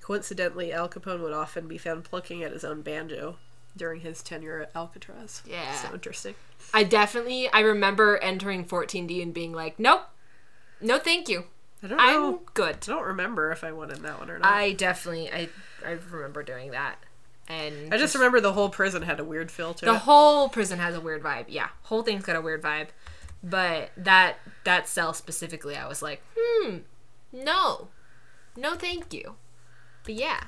Coincidentally, 0.00 0.72
Al 0.72 0.88
Capone 0.88 1.22
would 1.22 1.32
often 1.32 1.66
be 1.66 1.78
found 1.78 2.04
plucking 2.04 2.42
at 2.42 2.52
his 2.52 2.64
own 2.64 2.82
banjo 2.82 3.36
during 3.76 4.00
his 4.02 4.22
tenure 4.22 4.60
at 4.60 4.70
Alcatraz. 4.76 5.42
Yeah. 5.46 5.74
So 5.74 5.94
interesting. 5.94 6.34
I 6.72 6.84
definitely 6.84 7.48
I 7.52 7.60
remember 7.60 8.18
entering 8.18 8.64
14D 8.64 9.22
and 9.22 9.32
being 9.32 9.52
like, 9.52 9.78
"Nope. 9.78 10.02
No, 10.80 10.98
thank 10.98 11.28
you. 11.28 11.44
I 11.82 11.86
don't 11.88 12.00
I'm 12.00 12.12
know. 12.20 12.42
good." 12.52 12.76
I 12.82 12.86
don't 12.86 13.04
remember 13.04 13.50
if 13.50 13.64
I 13.64 13.72
went 13.72 13.92
in 13.92 14.02
that 14.02 14.18
one 14.18 14.30
or 14.30 14.38
not. 14.38 14.52
I 14.52 14.72
definitely 14.72 15.30
I 15.32 15.48
I 15.84 15.92
remember 16.10 16.42
doing 16.42 16.70
that. 16.72 16.96
And 17.48 17.92
I 17.92 17.98
just 17.98 18.14
remember 18.14 18.40
the 18.40 18.52
whole 18.54 18.70
prison 18.70 19.02
had 19.02 19.20
a 19.20 19.24
weird 19.24 19.50
feel 19.50 19.74
to 19.74 19.84
the 19.84 19.92
it. 19.94 19.98
whole 19.98 20.48
prison 20.48 20.78
has 20.78 20.94
a 20.94 21.00
weird 21.00 21.22
vibe. 21.22 21.44
Yeah, 21.48 21.68
whole 21.82 22.02
thing's 22.02 22.24
got 22.24 22.36
a 22.36 22.40
weird 22.40 22.62
vibe. 22.62 22.88
But 23.44 23.90
that 23.96 24.36
that 24.64 24.88
cell 24.88 25.12
specifically, 25.12 25.76
I 25.76 25.86
was 25.86 26.00
like, 26.00 26.22
hmm, 26.34 26.78
no, 27.30 27.88
no, 28.56 28.74
thank 28.74 29.12
you. 29.12 29.34
But 30.04 30.14
yeah, 30.14 30.44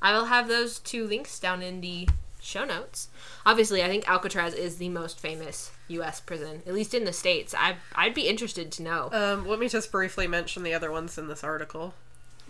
I 0.00 0.12
will 0.16 0.24
have 0.26 0.48
those 0.48 0.78
two 0.78 1.06
links 1.06 1.38
down 1.38 1.60
in 1.62 1.82
the 1.82 2.08
show 2.40 2.64
notes. 2.64 3.08
Obviously, 3.44 3.82
I 3.82 3.88
think 3.88 4.08
Alcatraz 4.08 4.54
is 4.54 4.76
the 4.78 4.88
most 4.88 5.20
famous 5.20 5.70
U.S. 5.88 6.20
prison, 6.20 6.62
at 6.66 6.72
least 6.72 6.94
in 6.94 7.04
the 7.04 7.12
states. 7.12 7.54
I 7.56 7.76
I'd 7.94 8.14
be 8.14 8.28
interested 8.28 8.72
to 8.72 8.82
know. 8.82 9.10
Um, 9.12 9.46
let 9.46 9.58
me 9.58 9.68
just 9.68 9.92
briefly 9.92 10.26
mention 10.26 10.62
the 10.62 10.72
other 10.72 10.90
ones 10.90 11.18
in 11.18 11.28
this 11.28 11.44
article, 11.44 11.92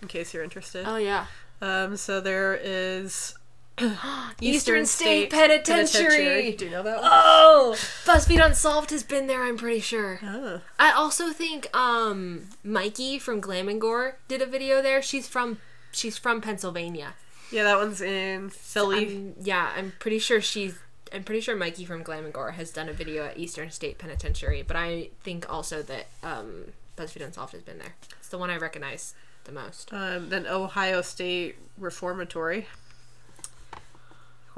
in 0.01 0.07
case 0.07 0.33
you're 0.33 0.45
interested. 0.45 0.85
oh 0.87 0.97
yeah, 0.99 1.27
Um, 1.61 1.97
so 1.97 2.21
there 2.21 2.55
is 2.55 3.35
Eastern 4.41 4.87
State 4.87 5.31
Penitentiary. 5.31 6.53
Do 6.53 6.67
you 6.67 6.71
know 6.71 6.83
that 6.83 7.01
one? 7.01 7.11
Oh, 7.11 7.75
BuzzFeed 8.05 8.45
Unsolved 8.45 8.91
has 8.91 9.03
been 9.03 9.27
there. 9.27 9.45
I'm 9.45 9.57
pretty 9.57 9.81
sure. 9.81 10.21
Oh. 10.23 10.61
I 10.79 10.93
also 10.93 11.33
think 11.33 11.75
um 11.77 12.49
Mykie 12.65 13.21
from 13.21 13.41
Glam 13.41 13.69
and 13.69 13.81
Gore 13.81 14.17
did 14.29 14.43
a 14.43 14.47
video 14.47 14.83
there. 14.83 15.03
She's 15.03 15.29
from 15.29 15.59
she's 15.93 16.17
from 16.19 16.41
Pennsylvania. 16.41 17.15
Yeah, 17.51 17.65
that 17.65 17.79
one's 17.79 18.01
in 18.01 18.51
Philly. 18.51 19.17
Um, 19.17 19.35
yeah, 19.41 19.73
I'm 19.77 19.93
pretty 19.99 20.19
sure 20.19 20.41
she's 20.41 20.79
I'm 21.13 21.25
pretty 21.25 21.41
sure 21.41 21.57
Mykie 21.57 21.87
from 21.87 22.03
Glam 22.03 22.25
and 22.25 22.35
Gore 22.35 22.53
has 22.53 22.71
done 22.71 22.89
a 22.89 22.93
video 22.93 23.25
at 23.27 23.39
Eastern 23.39 23.71
State 23.71 23.99
Penitentiary, 23.99 24.63
but 24.63 24.77
I 24.77 25.09
think 25.23 25.51
also 25.53 25.83
that 25.83 26.07
um 26.23 26.73
BuzzFeed 26.97 27.25
Unsolved 27.25 27.53
has 27.53 27.63
been 27.63 27.79
there. 27.79 27.95
It's 28.19 28.29
the 28.29 28.39
one 28.39 28.51
I 28.51 28.57
recognize 28.57 29.15
the 29.45 29.53
most. 29.53 29.93
Um, 29.93 30.29
then 30.29 30.47
Ohio 30.47 31.01
State 31.01 31.57
Reformatory. 31.79 32.67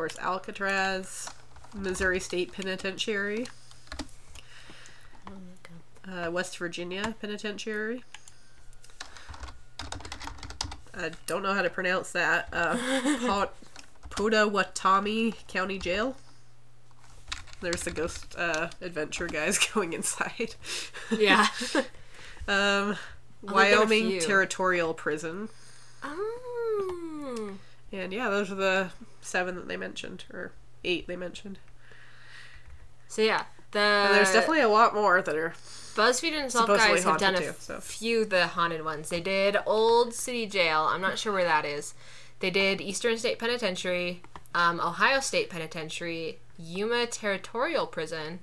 Of 0.00 0.14
course, 0.14 0.24
Alcatraz, 0.24 1.28
Missouri 1.74 2.20
State 2.20 2.54
Penitentiary, 2.54 3.46
uh, 6.10 6.30
West 6.30 6.56
Virginia 6.56 7.14
Penitentiary. 7.20 8.02
I 10.94 11.10
don't 11.26 11.42
know 11.42 11.52
how 11.52 11.60
to 11.60 11.68
pronounce 11.68 12.12
that. 12.12 12.48
Uh, 12.50 12.78
Pottawattamie 14.08 15.46
County 15.48 15.78
Jail. 15.78 16.16
There's 17.60 17.82
the 17.82 17.90
ghost 17.90 18.34
uh, 18.38 18.70
adventure 18.80 19.26
guys 19.26 19.58
going 19.74 19.92
inside. 19.92 20.54
Yeah. 21.14 21.46
um, 22.48 22.96
Wyoming. 23.42 24.18
Territorial 24.20 24.94
Prison. 24.94 25.50
oh. 26.02 26.49
And 27.92 28.12
yeah, 28.12 28.30
those 28.30 28.50
are 28.50 28.56
the 28.56 28.90
seven 29.20 29.56
that 29.56 29.68
they 29.68 29.76
mentioned, 29.76 30.24
or 30.32 30.52
eight 30.84 31.06
they 31.06 31.16
mentioned. 31.16 31.58
So 33.08 33.22
yeah, 33.22 33.44
the 33.72 33.80
And 33.80 34.14
there's 34.14 34.32
definitely 34.32 34.62
a 34.62 34.68
lot 34.68 34.94
more 34.94 35.20
that 35.22 35.36
are. 35.36 35.54
BuzzFeed 35.94 36.32
and 36.32 36.50
Supposedly 36.52 36.94
guys 36.94 37.04
have 37.04 37.18
done 37.18 37.34
a 37.34 37.40
too, 37.40 37.52
so. 37.58 37.80
few 37.80 38.22
of 38.22 38.30
the 38.30 38.46
haunted 38.46 38.84
ones. 38.84 39.08
They 39.08 39.20
did 39.20 39.56
Old 39.66 40.14
City 40.14 40.46
Jail. 40.46 40.82
I'm 40.88 41.00
not 41.00 41.18
sure 41.18 41.32
where 41.32 41.44
that 41.44 41.64
is. 41.64 41.94
They 42.38 42.50
did 42.50 42.80
Eastern 42.80 43.18
State 43.18 43.38
Penitentiary, 43.40 44.22
um, 44.54 44.80
Ohio 44.80 45.18
State 45.18 45.50
Penitentiary, 45.50 46.38
Yuma 46.56 47.06
Territorial 47.06 47.86
Prison, 47.88 48.38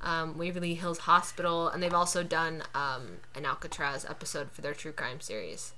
um, 0.00 0.38
Waverly 0.38 0.74
Hills 0.74 1.00
Hospital, 1.00 1.68
and 1.68 1.82
they've 1.82 1.94
also 1.94 2.24
done 2.24 2.62
um, 2.74 3.18
an 3.34 3.44
Alcatraz 3.44 4.06
episode 4.08 4.50
for 4.50 4.62
their 4.62 4.74
true 4.74 4.92
crime 4.92 5.20
series. 5.20 5.74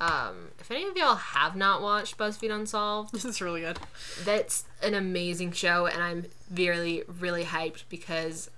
Um, 0.00 0.50
if 0.60 0.70
any 0.70 0.84
of 0.86 0.96
y'all 0.96 1.16
have 1.16 1.56
not 1.56 1.82
watched 1.82 2.16
BuzzFeed 2.16 2.52
Unsolved, 2.54 3.12
This 3.12 3.24
is 3.24 3.40
really 3.40 3.62
good. 3.62 3.78
that's 4.24 4.64
an 4.82 4.94
amazing 4.94 5.52
show, 5.52 5.86
and 5.86 6.02
I'm 6.02 6.26
really, 6.54 7.02
really 7.08 7.44
hyped 7.44 7.84
because 7.88 8.48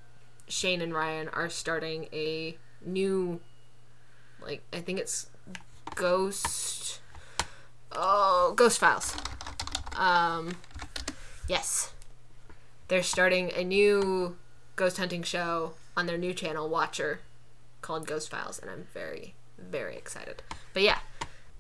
Shane 0.49 0.83
and 0.83 0.93
Ryan 0.93 1.29
are 1.29 1.49
starting 1.49 2.09
a 2.13 2.59
new, 2.85 3.41
like, 4.43 4.63
I 4.73 4.81
think 4.81 4.99
it's 4.99 5.31
Ghost. 5.95 7.01
Oh, 7.93 8.53
Ghost 8.57 8.79
Files. 8.79 9.17
Um, 9.97 10.57
yes. 11.49 11.93
They're 12.89 13.03
starting 13.03 13.51
a 13.55 13.65
new 13.65 14.37
ghost 14.77 14.99
hunting 14.99 15.23
show 15.23 15.73
on 15.97 16.07
their 16.07 16.19
new 16.19 16.35
channel, 16.35 16.69
Watcher, 16.69 17.21
called 17.83 18.07
Ghost 18.07 18.31
Files, 18.31 18.59
and 18.59 18.71
I'm 18.71 18.87
very, 18.93 19.35
very 19.59 19.97
excited. 19.97 20.43
But 20.73 20.83
yeah, 20.83 20.99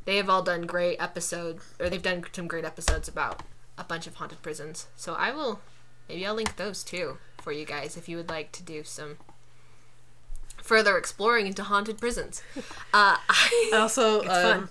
they 0.04 0.16
have 0.16 0.30
all 0.30 0.42
done 0.42 0.62
great 0.62 0.96
episodes, 1.00 1.62
or 1.78 1.88
they've 1.90 2.02
done 2.02 2.24
some 2.32 2.46
great 2.48 2.64
episodes 2.64 3.08
about 3.08 3.42
a 3.78 3.84
bunch 3.84 4.06
of 4.06 4.14
haunted 4.16 4.42
prisons. 4.42 4.86
So 4.96 5.14
I 5.14 5.30
will, 5.32 5.60
maybe 6.08 6.26
I'll 6.26 6.34
link 6.34 6.56
those 6.56 6.82
too 6.84 7.18
for 7.38 7.52
you 7.52 7.64
guys 7.64 7.96
if 7.96 8.08
you 8.08 8.16
would 8.16 8.28
like 8.28 8.52
to 8.52 8.62
do 8.62 8.84
some 8.84 9.16
further 10.62 10.96
exploring 10.98 11.46
into 11.46 11.62
haunted 11.62 11.98
prisons. 11.98 12.42
Uh, 12.92 13.16
I, 13.28 13.70
Also, 13.72 14.22
um, 14.28 14.68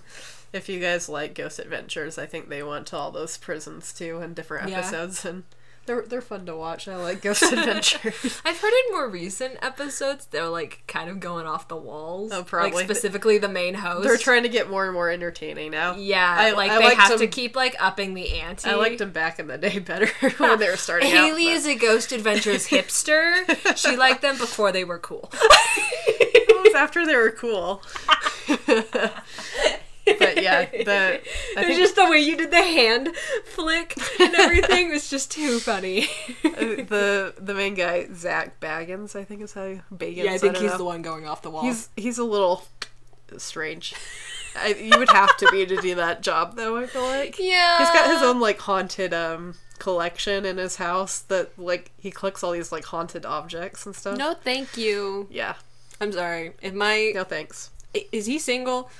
if 0.52 0.68
you 0.68 0.78
guys 0.78 1.08
like 1.08 1.34
Ghost 1.34 1.58
Adventures, 1.58 2.18
I 2.18 2.26
think 2.26 2.48
they 2.50 2.62
went 2.62 2.86
to 2.88 2.96
all 2.96 3.10
those 3.10 3.36
prisons 3.38 3.92
too 3.94 4.20
in 4.20 4.34
different 4.34 4.68
Yeah. 4.68 4.78
episodes, 4.80 5.24
and 5.24 5.44
They're 5.90 6.02
they're 6.02 6.20
fun 6.20 6.46
to 6.46 6.56
watch. 6.56 6.86
I 6.86 6.94
like 6.94 7.20
Ghost 7.20 7.42
Adventures. 7.52 8.40
I've 8.44 8.60
heard 8.60 8.72
in 8.86 8.92
more 8.92 9.08
recent 9.08 9.56
episodes 9.60 10.26
they're 10.26 10.46
like 10.48 10.84
kind 10.86 11.10
of 11.10 11.18
going 11.18 11.46
off 11.46 11.66
the 11.66 11.74
walls. 11.76 12.30
Oh, 12.32 12.44
probably. 12.44 12.70
Like 12.70 12.84
specifically 12.84 13.38
the 13.38 13.48
main 13.48 13.74
host. 13.74 14.04
They're 14.06 14.16
trying 14.16 14.44
to 14.44 14.48
get 14.48 14.70
more 14.70 14.84
and 14.84 14.94
more 14.94 15.10
entertaining 15.10 15.72
now. 15.72 15.96
Yeah, 15.96 16.32
I- 16.38 16.52
like 16.52 16.70
I 16.70 16.78
they 16.90 16.94
have 16.94 17.18
to 17.18 17.26
keep 17.26 17.56
like 17.56 17.74
upping 17.80 18.14
the 18.14 18.38
ante. 18.40 18.70
I 18.70 18.76
liked 18.76 18.98
them 18.98 19.10
back 19.10 19.40
in 19.40 19.48
the 19.48 19.58
day 19.58 19.80
better 19.80 20.06
when 20.38 20.60
they 20.60 20.68
were 20.70 20.76
starting. 20.76 21.10
Haley 21.10 21.46
but- 21.46 21.54
is 21.54 21.66
a 21.66 21.74
Ghost 21.74 22.12
Adventures 22.12 22.68
hipster. 22.68 23.76
she 23.76 23.96
liked 23.96 24.22
them 24.22 24.38
before 24.38 24.70
they 24.70 24.84
were 24.84 25.00
cool. 25.00 25.28
It 25.32 26.62
was 26.64 26.74
after 26.76 27.04
they 27.04 27.16
were 27.16 27.32
cool. 27.32 27.82
But 30.06 30.42
yeah, 30.42 30.64
the 30.70 31.20
I 31.56 31.64
think 31.64 31.78
just 31.78 31.96
the 31.96 32.08
way 32.08 32.18
you 32.18 32.36
did 32.36 32.50
the 32.50 32.56
hand 32.62 33.14
flick 33.44 33.94
and 34.20 34.34
everything 34.34 34.90
was 34.90 35.08
just 35.10 35.30
too 35.30 35.58
funny. 35.60 36.08
the 36.42 37.34
the 37.38 37.54
main 37.54 37.74
guy 37.74 38.08
Zak 38.14 38.60
Baggins, 38.60 39.14
I 39.14 39.24
think 39.24 39.42
is 39.42 39.52
how 39.52 39.64
you 39.64 39.82
Bagans. 39.92 40.16
yeah, 40.16 40.32
I 40.32 40.38
think 40.38 40.54
don't 40.54 40.62
he's 40.62 40.72
know. 40.72 40.78
the 40.78 40.84
one 40.84 41.02
going 41.02 41.26
off 41.26 41.42
the 41.42 41.50
wall. 41.50 41.62
He's 41.62 41.88
he's 41.96 42.18
a 42.18 42.24
little 42.24 42.66
strange. 43.36 43.94
I, 44.56 44.74
you 44.74 44.98
would 44.98 45.10
have 45.10 45.36
to 45.36 45.48
be 45.52 45.64
to 45.64 45.76
do 45.76 45.94
that 45.94 46.22
job, 46.22 46.56
though. 46.56 46.76
I 46.76 46.86
feel 46.86 47.02
like 47.02 47.38
yeah. 47.38 47.78
he's 47.78 47.90
got 47.90 48.10
his 48.12 48.20
own 48.22 48.40
like 48.40 48.58
haunted 48.60 49.14
um 49.14 49.54
collection 49.78 50.44
in 50.44 50.58
his 50.58 50.76
house 50.76 51.20
that 51.22 51.56
like 51.58 51.90
he 51.98 52.10
collects 52.10 52.42
all 52.42 52.52
these 52.52 52.72
like 52.72 52.84
haunted 52.86 53.24
objects 53.24 53.86
and 53.86 53.94
stuff. 53.94 54.18
No, 54.18 54.34
thank 54.34 54.76
you. 54.76 55.28
Yeah. 55.30 55.54
I'm 56.00 56.12
sorry. 56.12 56.52
If 56.62 56.74
my 56.74 57.12
No 57.14 57.24
thanks. 57.24 57.70
is 57.94 58.26
he 58.26 58.38
single? 58.38 58.90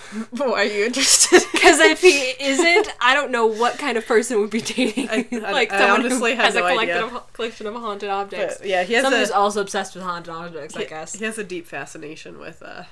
Why 0.30 0.46
are 0.50 0.64
you 0.64 0.84
interested? 0.86 1.42
Because 1.52 1.78
if 1.78 2.00
he 2.00 2.32
isn't, 2.40 2.88
I 3.00 3.14
don't 3.14 3.30
know 3.30 3.46
what 3.46 3.78
kind 3.78 3.96
of 3.96 4.04
person 4.04 4.40
would 4.40 4.50
be 4.50 4.60
dating 4.60 5.08
I- 5.08 5.28
I- 5.32 5.36
like 5.52 5.72
I 5.72 5.78
someone 5.78 6.00
honestly 6.06 6.34
who 6.34 6.40
has 6.42 6.54
no 6.56 6.66
a 6.66 6.70
collection 6.70 7.04
of, 7.04 7.32
collection 7.32 7.66
of 7.68 7.74
haunted 7.76 8.10
objects. 8.10 8.58
But, 8.58 8.66
yeah, 8.66 8.82
he 8.82 8.94
has 8.94 9.04
Someone 9.04 9.20
a 9.20 9.22
who's 9.22 9.30
also 9.30 9.60
obsessed 9.60 9.94
with 9.94 10.02
haunted 10.02 10.34
objects, 10.34 10.76
I 10.76 10.84
guess. 10.84 11.14
he 11.14 11.24
has 11.24 11.38
a 11.38 11.44
deep 11.44 11.66
fascination 11.68 12.40
with 12.40 12.62
uh 12.62 12.82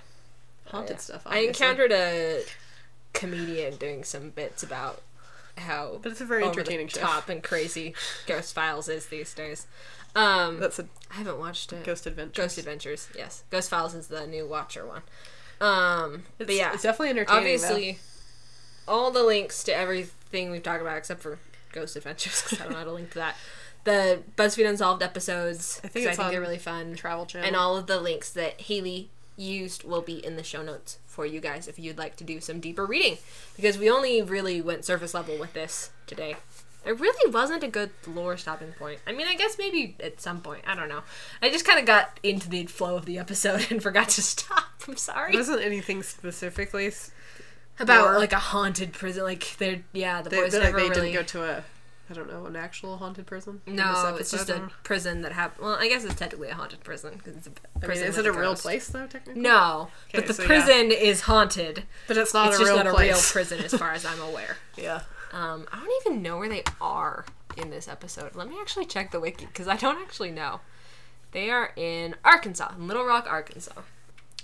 haunted 0.68 0.96
Yeah. 0.96 1.00
stuff. 1.00 1.22
I 1.26 1.38
encountered 1.40 1.90
a 1.90 2.42
comedian 3.12 3.76
doing 3.76 4.04
some 4.04 4.30
bits 4.30 4.62
about 4.62 5.02
how 5.58 5.98
But 6.00 6.12
it's 6.12 6.20
a 6.20 6.24
very 6.24 6.44
entertaining 6.44 6.86
show. 6.88 7.00
top 7.00 7.28
and 7.28 7.42
crazy 7.42 7.92
Ghost 8.26 8.54
Files 8.54 8.88
is 8.88 9.06
these 9.06 9.34
days. 9.34 9.66
Um, 10.14 10.60
That's 10.60 10.78
a 10.78 10.86
I 11.10 11.14
haven't 11.14 11.38
watched 11.38 11.72
it. 11.72 11.84
Ghost 11.84 12.06
Adventures. 12.06 12.36
Ghost 12.44 12.58
Adventures, 12.58 13.08
yes. 13.16 13.42
Ghost 13.50 13.68
Files 13.70 13.94
is 13.94 14.06
the 14.06 14.26
new 14.28 14.46
Watcher 14.46 14.86
one. 14.86 15.02
Um, 15.60 16.24
but 16.38 16.54
yeah, 16.54 16.72
it's 16.72 16.82
definitely 16.82 17.10
entertaining. 17.10 17.38
obviously, 17.38 17.98
all 18.88 19.10
the 19.10 19.22
links 19.22 19.62
to 19.64 19.74
everything 19.76 20.50
we've 20.50 20.62
talked 20.62 20.80
about 20.80 20.96
except 20.96 21.20
for 21.20 21.38
Ghost 21.72 21.96
Adventures 21.96 22.42
because 22.42 22.60
I 22.60 22.64
don't 22.64 22.72
know 22.72 22.78
how 22.78 22.84
to 22.84 22.92
link 22.92 23.10
to 23.10 23.18
that. 23.18 23.36
The 23.84 24.22
BuzzFeed 24.36 24.68
Unsolved 24.68 25.02
episodes, 25.02 25.80
I 25.82 25.88
think 25.88 26.06
it's 26.06 26.18
I 26.18 26.22
think 26.22 26.32
they're 26.32 26.40
really 26.40 26.58
fun. 26.58 26.94
Travel 26.94 27.26
Channel. 27.26 27.46
And 27.46 27.56
all 27.56 27.76
of 27.76 27.86
the 27.86 28.00
links 28.00 28.30
that 28.32 28.60
Haley 28.62 29.08
used 29.36 29.84
will 29.84 30.02
be 30.02 30.24
in 30.24 30.36
the 30.36 30.42
show 30.42 30.62
notes 30.62 30.98
for 31.06 31.24
you 31.24 31.40
guys 31.40 31.66
if 31.66 31.78
you'd 31.78 31.98
like 31.98 32.16
to 32.16 32.24
do 32.24 32.40
some 32.40 32.60
deeper 32.60 32.84
reading. 32.84 33.16
Because 33.56 33.78
we 33.78 33.90
only 33.90 34.20
really 34.20 34.60
went 34.60 34.84
surface 34.84 35.14
level 35.14 35.38
with 35.38 35.54
this 35.54 35.90
today. 36.06 36.36
There 36.84 36.94
really 36.94 37.30
wasn't 37.30 37.62
a 37.62 37.68
good 37.68 37.90
lore 38.06 38.36
stopping 38.36 38.72
point. 38.72 39.00
I 39.06 39.12
mean, 39.12 39.26
I 39.26 39.34
guess 39.34 39.58
maybe 39.58 39.96
at 40.00 40.20
some 40.20 40.40
point. 40.40 40.62
I 40.66 40.74
don't 40.74 40.88
know. 40.88 41.02
I 41.42 41.50
just 41.50 41.64
kind 41.66 41.78
of 41.78 41.84
got 41.84 42.18
into 42.22 42.48
the 42.48 42.64
flow 42.66 42.96
of 42.96 43.04
the 43.06 43.18
episode 43.18 43.66
and 43.70 43.82
forgot 43.82 44.08
to 44.10 44.22
stop. 44.22 44.64
I'm 44.88 44.96
sorry. 44.96 45.34
It 45.34 45.36
wasn't 45.36 45.62
anything 45.62 46.02
specifically. 46.02 46.86
s- 46.86 47.10
About 47.78 48.18
like 48.18 48.32
a 48.32 48.38
haunted 48.38 48.92
prison. 48.94 49.24
Like, 49.24 49.56
they're, 49.58 49.82
yeah, 49.92 50.22
the 50.22 50.30
They, 50.30 50.36
boys 50.40 50.52
they, 50.52 50.60
never 50.60 50.78
they 50.78 50.88
really. 50.88 51.12
didn't 51.12 51.14
go 51.14 51.22
to 51.22 51.44
a, 51.58 51.64
I 52.08 52.14
don't 52.14 52.28
know, 52.30 52.46
an 52.46 52.56
actual 52.56 52.96
haunted 52.96 53.26
prison. 53.26 53.60
no, 53.66 54.16
it's 54.18 54.30
just 54.30 54.48
a 54.48 54.70
prison 54.82 55.20
that 55.22 55.32
happened. 55.32 55.66
Well, 55.66 55.76
I 55.78 55.86
guess 55.88 56.04
it's 56.04 56.14
technically 56.16 56.48
a 56.48 56.54
haunted 56.54 56.80
prison 56.82 57.12
because 57.18 57.36
it's 57.36 57.46
a 57.46 57.50
I 57.50 57.52
mean, 57.78 57.86
prison. 57.86 58.06
is 58.08 58.18
it 58.18 58.26
a 58.26 58.32
real 58.32 58.56
place 58.56 58.88
though? 58.88 59.06
Technically, 59.06 59.40
No, 59.42 59.88
but 60.14 60.26
the 60.26 60.34
so 60.34 60.42
yeah. 60.42 60.46
prison 60.48 60.90
is 60.92 61.20
haunted. 61.22 61.84
but 62.08 62.16
it's 62.16 62.32
not 62.34 62.48
it's 62.48 62.56
a 62.56 62.60
just 62.60 62.72
real 62.72 62.82
not 62.84 62.92
place. 62.94 63.10
a 63.10 63.14
real 63.14 63.22
prison 63.46 63.60
as 63.64 63.74
far 63.74 63.92
as 63.92 64.04
I'm 64.06 64.20
aware. 64.30 64.56
yeah. 64.76 65.02
Um, 65.32 65.66
I 65.72 65.78
don't 65.78 66.06
even 66.06 66.22
know 66.22 66.38
where 66.38 66.48
they 66.48 66.64
are 66.80 67.24
in 67.56 67.70
this 67.70 67.88
episode. 67.88 68.34
Let 68.34 68.48
me 68.48 68.56
actually 68.60 68.86
check 68.86 69.10
the 69.10 69.20
wiki 69.20 69.46
because 69.46 69.68
I 69.68 69.76
don't 69.76 70.00
actually 70.00 70.30
know. 70.30 70.60
They 71.32 71.50
are 71.50 71.72
in 71.76 72.16
Arkansas, 72.24 72.72
Little 72.78 73.04
Rock, 73.04 73.26
Arkansas. 73.28 73.82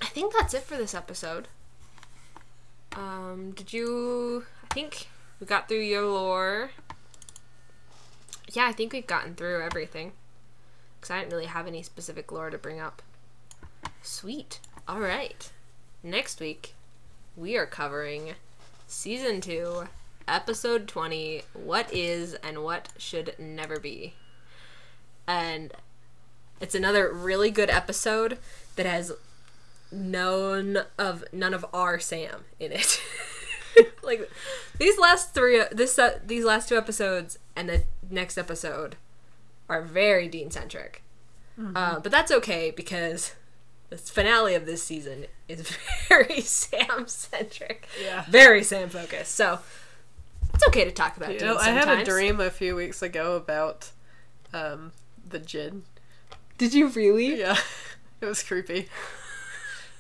I 0.00 0.06
think 0.06 0.32
that's 0.32 0.54
it 0.54 0.62
for 0.62 0.76
this 0.76 0.94
episode. 0.94 1.48
Um, 2.94 3.52
did 3.52 3.72
you? 3.72 4.44
I 4.70 4.74
think 4.74 5.08
we 5.40 5.46
got 5.46 5.68
through 5.68 5.80
your 5.80 6.06
lore. 6.06 6.70
Yeah, 8.52 8.66
I 8.66 8.72
think 8.72 8.92
we've 8.92 9.06
gotten 9.06 9.34
through 9.34 9.62
everything. 9.62 10.12
Because 11.00 11.10
I 11.10 11.18
didn't 11.18 11.32
really 11.32 11.46
have 11.46 11.66
any 11.66 11.82
specific 11.82 12.30
lore 12.30 12.50
to 12.50 12.58
bring 12.58 12.80
up. 12.80 13.02
Sweet. 14.02 14.60
All 14.86 15.00
right. 15.00 15.50
Next 16.02 16.40
week, 16.40 16.74
we 17.36 17.56
are 17.56 17.66
covering 17.66 18.34
season 18.86 19.40
2, 19.40 19.88
episode 20.28 20.88
20 20.88 21.42
What 21.52 21.92
is 21.92 22.34
and 22.34 22.62
what 22.62 22.88
should 22.98 23.34
never 23.38 23.78
be. 23.78 24.14
And 25.26 25.72
it's 26.60 26.74
another 26.74 27.12
really 27.12 27.50
good 27.50 27.70
episode 27.70 28.38
that 28.76 28.86
has 28.86 29.12
none 29.92 30.78
of 30.98 31.24
none 31.32 31.54
of 31.54 31.64
our 31.72 31.98
Sam 31.98 32.44
in 32.58 32.72
it. 32.72 33.00
like 34.02 34.30
these 34.78 34.98
last 34.98 35.34
three 35.34 35.62
this 35.70 35.98
uh, 35.98 36.18
these 36.24 36.44
last 36.44 36.68
two 36.68 36.76
episodes 36.76 37.38
and 37.54 37.68
the 37.68 37.84
next 38.10 38.38
episode 38.38 38.96
are 39.68 39.82
very 39.82 40.28
Dean 40.28 40.50
centric. 40.50 41.02
Uh, 41.74 41.98
but 42.00 42.12
that's 42.12 42.30
okay 42.30 42.70
because 42.70 43.34
the 43.88 43.96
finale 43.96 44.54
of 44.54 44.66
this 44.66 44.82
season 44.82 45.26
is 45.48 45.74
very 46.08 46.40
Sam 46.40 47.06
centric. 47.06 47.88
Yeah. 48.02 48.24
Very 48.28 48.62
Sam 48.62 48.88
focused. 48.88 49.34
So 49.34 49.60
it's 50.56 50.66
okay 50.68 50.84
to 50.84 50.90
talk 50.90 51.16
about 51.16 51.34
You 51.34 51.40
know, 51.40 51.56
I 51.58 51.70
had 51.70 51.88
a 51.88 52.04
dream 52.04 52.40
a 52.40 52.50
few 52.50 52.74
weeks 52.74 53.02
ago 53.02 53.36
about 53.36 53.90
um, 54.54 54.92
the 55.28 55.38
Djinn. 55.38 55.84
Did 56.56 56.72
you 56.72 56.88
really? 56.88 57.38
Yeah, 57.38 57.58
it 58.20 58.26
was 58.26 58.42
creepy. 58.42 58.88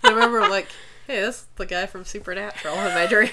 I 0.02 0.10
remember 0.10 0.40
like, 0.40 0.68
hey, 1.06 1.20
this 1.20 1.40
is 1.40 1.46
the 1.56 1.66
guy 1.66 1.84
from 1.86 2.04
Supernatural 2.04 2.74
in 2.74 2.94
my 2.94 3.06
dream. 3.06 3.30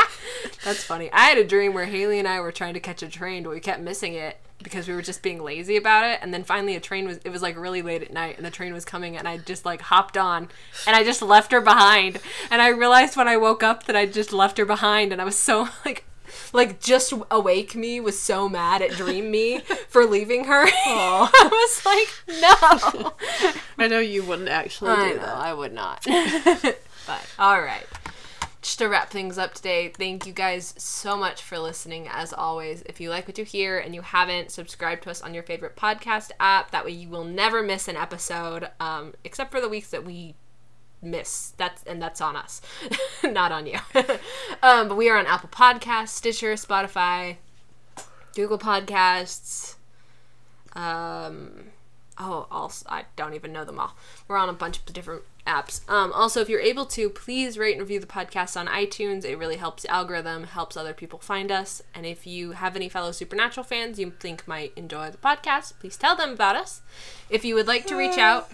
That's 0.64 0.84
funny. 0.84 1.10
I 1.12 1.24
had 1.24 1.38
a 1.38 1.44
dream 1.44 1.74
where 1.74 1.86
Haley 1.86 2.20
and 2.20 2.28
I 2.28 2.38
were 2.38 2.52
trying 2.52 2.74
to 2.74 2.80
catch 2.80 3.02
a 3.02 3.08
train, 3.08 3.42
but 3.42 3.50
we 3.50 3.58
kept 3.58 3.80
missing 3.80 4.14
it 4.14 4.38
because 4.62 4.86
we 4.86 4.94
were 4.94 5.02
just 5.02 5.22
being 5.22 5.42
lazy 5.42 5.76
about 5.76 6.08
it. 6.08 6.20
And 6.22 6.32
then 6.32 6.44
finally, 6.44 6.76
a 6.76 6.80
train 6.80 7.06
was. 7.06 7.18
It 7.24 7.30
was 7.30 7.42
like 7.42 7.56
really 7.56 7.82
late 7.82 8.02
at 8.02 8.12
night, 8.12 8.36
and 8.36 8.46
the 8.46 8.50
train 8.50 8.72
was 8.72 8.84
coming, 8.84 9.16
and 9.16 9.26
I 9.26 9.38
just 9.38 9.64
like 9.64 9.80
hopped 9.80 10.16
on, 10.16 10.48
and 10.86 10.94
I 10.94 11.02
just 11.02 11.22
left 11.22 11.50
her 11.50 11.60
behind. 11.60 12.20
And 12.52 12.62
I 12.62 12.68
realized 12.68 13.16
when 13.16 13.26
I 13.26 13.36
woke 13.36 13.64
up 13.64 13.86
that 13.86 13.96
I 13.96 14.06
just 14.06 14.32
left 14.32 14.58
her 14.58 14.64
behind, 14.64 15.10
and 15.12 15.20
I 15.20 15.24
was 15.24 15.36
so 15.36 15.68
like. 15.84 16.04
Like 16.52 16.80
just 16.80 17.12
awake 17.30 17.74
me 17.74 18.00
was 18.00 18.20
so 18.20 18.48
mad 18.48 18.82
at 18.82 18.92
dream 18.92 19.30
me 19.30 19.60
for 19.88 20.04
leaving 20.04 20.44
her. 20.44 20.66
I 20.86 21.48
was 21.50 21.86
like, 21.86 22.40
no. 22.40 23.12
I 23.78 23.88
know 23.88 24.00
you 24.00 24.24
wouldn't 24.24 24.48
actually 24.48 24.90
I 24.90 25.08
do 25.10 25.14
know, 25.16 25.20
that. 25.22 25.36
I 25.36 25.54
would 25.54 25.72
not. 25.72 26.04
but 27.06 27.26
all 27.38 27.60
right. 27.60 27.86
Just 28.62 28.78
to 28.78 28.86
wrap 28.86 29.10
things 29.10 29.38
up 29.38 29.54
today, 29.54 29.88
thank 29.88 30.24
you 30.24 30.32
guys 30.32 30.72
so 30.78 31.16
much 31.16 31.42
for 31.42 31.58
listening. 31.58 32.06
As 32.08 32.32
always, 32.32 32.82
if 32.82 33.00
you 33.00 33.10
like 33.10 33.26
what 33.26 33.36
you 33.36 33.44
hear 33.44 33.76
and 33.76 33.92
you 33.92 34.02
haven't, 34.02 34.52
subscribe 34.52 35.00
to 35.02 35.10
us 35.10 35.20
on 35.20 35.34
your 35.34 35.42
favorite 35.42 35.74
podcast 35.74 36.30
app. 36.38 36.70
That 36.70 36.84
way, 36.84 36.92
you 36.92 37.08
will 37.08 37.24
never 37.24 37.60
miss 37.64 37.88
an 37.88 37.96
episode, 37.96 38.70
um, 38.78 39.14
except 39.24 39.50
for 39.50 39.60
the 39.60 39.68
weeks 39.68 39.90
that 39.90 40.04
we 40.04 40.36
miss. 41.02 41.52
That's 41.56 41.82
and 41.84 42.00
that's 42.00 42.20
on 42.20 42.36
us, 42.36 42.60
not 43.24 43.52
on 43.52 43.66
you. 43.66 43.78
um, 44.62 44.88
but 44.88 44.96
we 44.96 45.10
are 45.10 45.18
on 45.18 45.26
Apple 45.26 45.48
Podcasts, 45.48 46.08
Stitcher, 46.08 46.54
Spotify, 46.54 47.36
Google 48.34 48.58
Podcasts. 48.58 49.74
Um, 50.74 51.64
oh, 52.18 52.46
also, 52.50 52.86
I 52.88 53.04
don't 53.16 53.34
even 53.34 53.52
know 53.52 53.64
them 53.64 53.78
all. 53.78 53.96
We're 54.28 54.38
on 54.38 54.48
a 54.48 54.54
bunch 54.54 54.78
of 54.78 54.86
different 54.86 55.22
apps. 55.46 55.88
Um, 55.90 56.12
also, 56.12 56.40
if 56.40 56.48
you're 56.48 56.60
able 56.60 56.86
to, 56.86 57.10
please 57.10 57.58
rate 57.58 57.72
and 57.72 57.80
review 57.80 58.00
the 58.00 58.06
podcast 58.06 58.58
on 58.58 58.68
iTunes. 58.68 59.24
It 59.24 59.36
really 59.36 59.56
helps 59.56 59.82
the 59.82 59.90
algorithm, 59.90 60.44
helps 60.44 60.76
other 60.76 60.94
people 60.94 61.18
find 61.18 61.50
us. 61.50 61.82
And 61.94 62.06
if 62.06 62.26
you 62.26 62.52
have 62.52 62.76
any 62.76 62.88
fellow 62.88 63.12
Supernatural 63.12 63.64
fans 63.64 63.98
you 63.98 64.12
think 64.18 64.46
might 64.46 64.72
enjoy 64.76 65.10
the 65.10 65.18
podcast, 65.18 65.74
please 65.80 65.96
tell 65.96 66.16
them 66.16 66.30
about 66.30 66.56
us. 66.56 66.80
If 67.28 67.44
you 67.44 67.54
would 67.54 67.66
like 67.66 67.86
to 67.86 67.96
reach 67.96 68.18
out, 68.18 68.50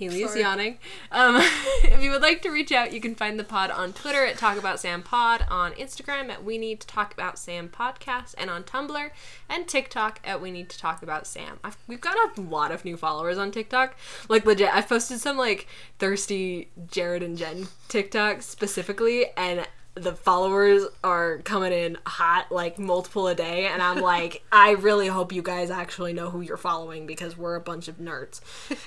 Haley 0.00 0.22
is 0.22 0.34
yawning. 0.34 0.78
Um, 1.12 1.36
if 1.84 2.02
you 2.02 2.10
would 2.10 2.22
like 2.22 2.40
to 2.40 2.50
reach 2.50 2.72
out, 2.72 2.94
you 2.94 3.02
can 3.02 3.14
find 3.14 3.38
the 3.38 3.44
pod 3.44 3.70
on 3.70 3.92
Twitter 3.92 4.24
at 4.24 4.38
Talk 4.38 4.56
About 4.56 4.80
Sam 4.80 5.02
Pod, 5.02 5.44
on 5.50 5.72
Instagram 5.72 6.30
at 6.30 6.42
We 6.42 6.56
Need 6.56 6.80
to 6.80 6.86
Talk 6.86 7.12
About 7.12 7.38
Sam 7.38 7.68
Podcast, 7.68 8.34
and 8.38 8.48
on 8.48 8.62
Tumblr 8.62 9.10
and 9.50 9.68
TikTok 9.68 10.18
at 10.24 10.40
We 10.40 10.50
Need 10.50 10.70
to 10.70 10.78
Talk 10.78 11.02
About 11.02 11.26
Sam. 11.26 11.58
I've, 11.62 11.76
we've 11.86 12.00
got 12.00 12.38
a 12.38 12.40
lot 12.40 12.72
of 12.72 12.86
new 12.86 12.96
followers 12.96 13.36
on 13.36 13.50
TikTok. 13.50 13.94
Like 14.30 14.46
legit, 14.46 14.72
I've 14.72 14.88
posted 14.88 15.20
some 15.20 15.36
like 15.36 15.66
thirsty 15.98 16.70
Jared 16.90 17.22
and 17.22 17.36
Jen 17.36 17.68
TikToks 17.90 18.44
specifically, 18.44 19.26
and 19.36 19.68
the 20.02 20.14
followers 20.14 20.84
are 21.04 21.38
coming 21.38 21.72
in 21.72 21.98
hot, 22.06 22.50
like 22.50 22.78
multiple 22.78 23.28
a 23.28 23.34
day, 23.34 23.66
and 23.66 23.82
I'm 23.82 24.00
like, 24.00 24.42
I 24.52 24.72
really 24.72 25.08
hope 25.08 25.32
you 25.32 25.42
guys 25.42 25.70
actually 25.70 26.12
know 26.12 26.30
who 26.30 26.40
you're 26.40 26.56
following 26.56 27.06
because 27.06 27.36
we're 27.36 27.54
a 27.56 27.60
bunch 27.60 27.88
of 27.88 27.98
nerds. 27.98 28.40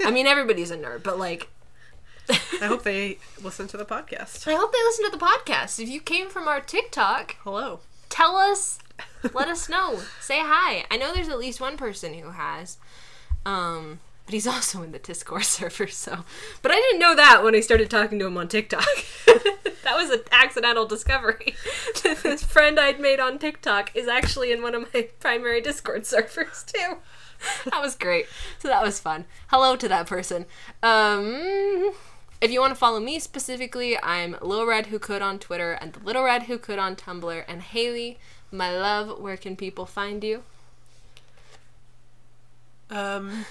I 0.03 0.11
mean, 0.11 0.28
everybody's 0.28 0.72
a 0.72 0.78
nerd, 0.78 1.03
but 1.03 1.20
like, 1.20 1.49
I 2.30 2.66
hope 2.66 2.84
they 2.84 3.18
listen 3.43 3.68
to 3.68 3.78
the 3.78 3.86
podcast. 3.86 4.47
I 4.47 4.55
hope 4.55 4.72
they 4.72 4.84
listen 4.84 5.05
to 5.11 5.18
the 5.18 5.24
podcast. 5.26 5.80
If 5.80 5.89
you 5.89 5.99
came 5.99 6.30
from 6.30 6.47
our 6.47 6.61
TikTok, 6.61 7.36
Hello. 7.43 7.82
tell 8.09 8.36
us, 8.36 8.80
let 9.34 9.47
us 9.49 9.70
know, 9.70 9.99
say 10.22 10.39
hi. 10.39 10.86
I 10.89 10.97
know 10.97 11.14
there's 11.14 11.30
at 11.30 11.38
least 11.39 11.59
one 11.61 11.78
person 11.78 12.14
who 12.14 12.32
has, 12.32 12.78
um, 13.45 13.99
but 14.26 14.34
he's 14.34 14.47
also 14.47 14.82
in 14.82 14.91
the 14.91 14.99
Discord 14.99 15.43
server. 15.43 15.88
So, 15.88 16.24
but 16.61 16.71
I 16.71 16.76
didn't 16.76 16.99
know 16.99 17.15
that 17.15 17.43
when 17.43 17.55
I 17.55 17.59
started 17.59 17.89
talking 17.89 18.19
to 18.19 18.28
him 18.28 18.38
on 18.38 18.47
TikTok. 18.47 18.88
that 19.26 19.95
was 19.95 20.09
an 20.09 20.21
accidental 20.32 20.86
discovery. 20.86 21.55
this 22.03 22.43
friend 22.43 22.80
I'd 22.80 22.99
made 22.99 23.19
on 23.19 23.39
TikTok 23.39 23.95
is 23.95 24.07
actually 24.07 24.51
in 24.51 24.61
one 24.61 24.76
of 24.76 24.93
my 24.93 25.09
primary 25.19 25.61
Discord 25.61 26.05
servers 26.05 26.63
too. 26.63 26.97
That 27.65 27.82
was 27.82 27.95
great. 27.95 28.28
So 28.59 28.69
that 28.69 28.84
was 28.84 28.99
fun. 28.99 29.26
Hello 29.47 29.76
to 29.76 29.88
that 29.88 30.07
person. 30.07 30.45
Um. 30.82 31.93
If 32.43 32.51
you 32.51 32.59
want 32.59 32.71
to 32.71 32.76
follow 32.76 32.99
me 32.99 33.19
specifically, 33.19 33.97
I'm 34.03 34.36
Lil 34.41 34.65
Red 34.65 34.88
Who 34.88 34.99
Could 34.99 35.21
on 35.21 35.39
Twitter 35.39 35.71
and 35.71 35.93
the 35.93 36.01
Little 36.01 36.26
Red 36.26 36.43
Who 36.43 36.57
Could 36.57 36.78
on 36.78 36.97
Tumblr. 36.97 37.45
And 37.47 37.61
Haley, 37.61 38.19
my 38.51 38.78
love, 38.78 39.17
where 39.17 39.38
can 39.38 39.55
people 39.55 39.86
find 39.86 40.21
you? 40.21 40.43
Um, 42.89 43.45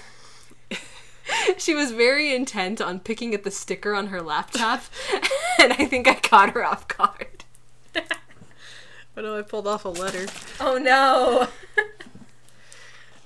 She 1.57 1.73
was 1.73 1.91
very 1.91 2.33
intent 2.33 2.81
on 2.81 2.99
picking 2.99 3.33
at 3.33 3.43
the 3.43 3.51
sticker 3.51 3.93
on 3.93 4.07
her 4.07 4.21
laptop, 4.21 4.83
and 5.59 5.73
I 5.73 5.85
think 5.85 6.07
I 6.07 6.15
caught 6.15 6.51
her 6.51 6.63
off 6.65 6.87
guard. 6.87 7.43
but 7.93 9.23
no, 9.23 9.37
I 9.37 9.41
pulled 9.41 9.67
off 9.67 9.85
a 9.85 9.89
letter. 9.89 10.27
Oh 10.59 10.77
no! 10.77 11.47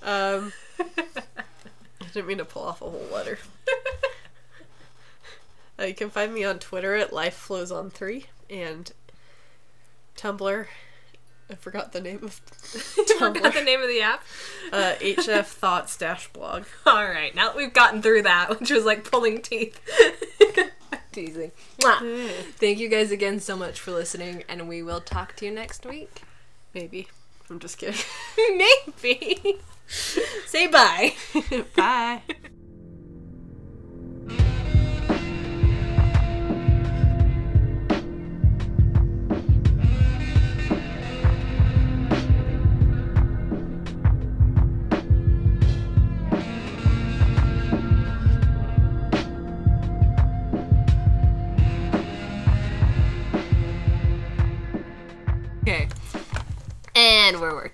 Um, 0.04 0.54
I 0.80 2.06
didn't 2.14 2.28
mean 2.28 2.38
to 2.38 2.46
pull 2.46 2.64
off 2.64 2.82
a 2.82 2.90
whole 2.90 3.08
letter. 3.12 3.40
Uh, 5.80 5.84
you 5.84 5.94
can 5.94 6.10
find 6.10 6.34
me 6.34 6.44
on 6.44 6.60
Twitter 6.60 6.96
at 6.96 7.14
Life 7.14 7.36
Flows 7.36 7.72
on 7.72 7.90
Three 7.90 8.26
and 8.50 8.92
Tumblr. 10.16 10.68
I 11.50 11.56
forgot 11.56 11.94
the 11.94 12.02
name 12.02 12.20
of 12.24 12.34
Forgot 13.20 13.54
the 13.54 13.64
name 13.64 13.82
of 13.82 13.88
the 13.88 14.02
app. 14.02 14.24
Uh, 14.72 14.94
HF 15.00 15.46
Thoughts 15.46 15.98
Dash 15.98 16.28
Blog. 16.30 16.66
All 16.86 17.08
right, 17.08 17.34
now 17.34 17.48
that 17.48 17.58
we've 17.58 17.74
gotten 17.74 18.02
through 18.02 18.24
that, 18.24 18.50
which 18.60 18.70
was 18.70 18.86
like 18.86 19.10
pulling 19.10 19.42
teeth. 19.42 19.80
Teasing. 21.12 21.52
Mwah. 21.80 22.30
Thank 22.58 22.80
you 22.80 22.90
guys 22.90 23.12
again 23.12 23.40
so 23.40 23.56
much 23.56 23.80
for 23.80 23.92
listening, 23.92 24.44
and 24.50 24.68
we 24.68 24.84
will 24.84 25.02
talk 25.02 25.36
to 25.38 25.46
you 25.46 25.52
next 25.52 25.86
week. 25.86 26.22
Maybe. 26.74 27.08
I'm 27.50 27.60
just 27.60 27.78
kidding. 27.78 28.00
Maybe. 28.38 29.58
Say 29.88 30.68
bye. 30.68 31.14
Bye. 31.76 32.22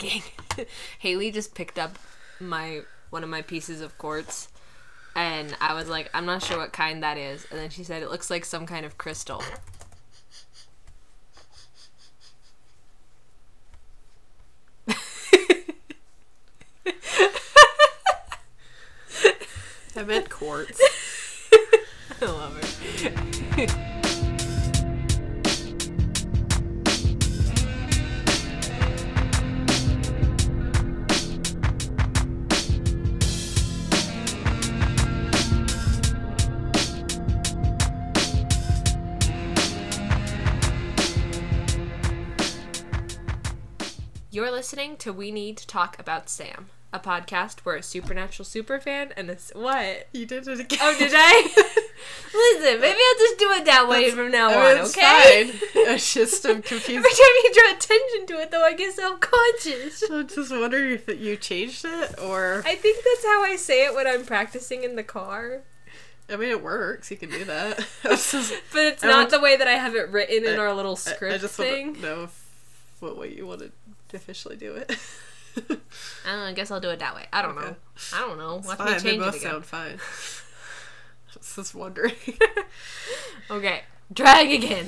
And. 0.04 0.68
Haley 1.00 1.32
just 1.32 1.56
picked 1.56 1.80
up 1.80 1.98
my 2.40 2.82
one 3.10 3.24
of 3.24 3.30
my 3.30 3.42
pieces 3.42 3.82
of 3.82 3.98
quartz 3.98 4.50
and 5.16 5.56
I 5.62 5.74
was 5.74 5.88
like, 5.88 6.10
I'm 6.14 6.26
not 6.26 6.44
sure 6.44 6.58
what 6.58 6.74
kind 6.74 7.04
that 7.04 7.18
is. 7.18 7.46
And 7.52 7.60
then 7.60 7.70
she 7.70 7.84
said 7.84 8.02
it 8.02 8.10
looks 8.10 8.30
like 8.30 8.46
some 8.46 8.66
kind 8.66 8.86
of 8.86 8.98
crystal. 8.98 9.44
I 19.96 20.02
meant 20.06 20.30
quartz. 20.30 20.82
I 22.22 22.26
love 22.26 22.60
it. 23.56 23.76
You're 44.34 44.50
listening 44.50 44.98
to 44.98 45.14
We 45.14 45.30
Need 45.30 45.58
to 45.58 45.68
Talk 45.68 46.00
About 46.00 46.28
Sam, 46.28 46.72
a 46.92 47.00
podcast 47.00 47.60
where 47.60 47.76
a 47.76 47.84
supernatural 47.84 48.48
superfan 48.48 49.12
and 49.16 49.30
a 49.30 49.38
what? 49.54 50.08
You 50.12 50.26
did 50.26 50.48
it 50.48 50.60
again. 50.60 50.80
Oh, 50.82 50.98
did 50.98 51.12
I? 51.16 51.44
Listen, 52.34 52.82
maybe 52.82 52.98
I'll 52.98 53.20
just 53.20 53.38
do 53.38 53.52
it 53.52 53.66
that 53.66 53.88
way 53.88 54.10
from 54.10 54.32
now 54.32 54.50
I 54.50 54.56
on, 54.56 54.74
mean, 54.78 54.84
it's 54.86 54.98
okay? 54.98 55.52
fine. 55.52 55.88
I 55.88 55.98
just 56.00 56.44
am 56.48 56.64
confused. 56.64 56.90
Every 56.98 57.12
time 57.12 57.36
you 57.44 57.52
draw 57.54 57.72
attention 57.78 58.26
to 58.26 58.42
it, 58.42 58.50
though, 58.50 58.64
I 58.64 58.74
get 58.74 58.94
self-conscious. 58.96 60.04
I'm 60.10 60.28
just 60.28 60.50
wondering 60.52 60.94
if 60.94 61.08
you 61.08 61.36
changed 61.38 61.86
it 61.86 62.20
or. 62.20 62.64
I 62.66 62.74
think 62.74 63.04
that's 63.06 63.24
how 63.24 63.44
I 63.44 63.56
say 63.56 63.86
it 63.86 63.94
when 63.94 64.08
I'm 64.08 64.26
practicing 64.26 64.84
in 64.84 64.96
the 64.96 65.04
car. 65.04 65.62
I 66.28 66.38
mean, 66.38 66.50
it 66.50 66.64
works. 66.64 67.12
You 67.12 67.18
can 67.18 67.30
do 67.30 67.44
that. 67.46 67.86
Just- 68.04 68.54
But 68.72 68.82
it's 68.86 69.04
I 69.04 69.08
not 69.10 69.30
the 69.30 69.40
way 69.40 69.58
that 69.58 69.68
I 69.68 69.74
have 69.74 69.94
it 69.94 70.10
written 70.10 70.44
in 70.46 70.56
I- 70.56 70.58
our 70.58 70.74
little 70.74 70.96
script 70.96 71.36
I 71.36 71.38
just 71.38 71.54
thing. 71.56 72.02
know 72.02 72.24
if, 72.24 72.40
what 73.00 73.18
way 73.18 73.36
you 73.36 73.46
want 73.46 73.60
to 73.60 73.72
officially 74.14 74.56
do 74.56 74.74
it. 74.76 74.92
I 75.58 75.62
don't 75.68 75.80
know, 76.40 76.46
I 76.46 76.54
guess 76.54 76.72
I'll 76.72 76.80
do 76.80 76.90
it 76.90 77.00
that 77.00 77.14
way. 77.16 77.26
I 77.32 77.42
don't 77.42 77.58
Okay. 77.58 77.68
know. 77.68 77.76
I 78.14 78.20
don't 78.20 78.38
know. 78.38 78.56
Watch 78.66 78.78
fine. 78.78 78.88
me 78.88 78.94
They 78.94 79.00
change 79.00 79.20
both 79.24 79.36
it 79.36 79.40
again. 79.42 79.52
sound 79.52 79.66
fine. 79.66 79.98
just, 81.34 81.56
just 81.56 81.76
wondering. 81.76 82.14
Okay, 83.52 83.82
drag 84.14 84.52
again. 84.52 84.86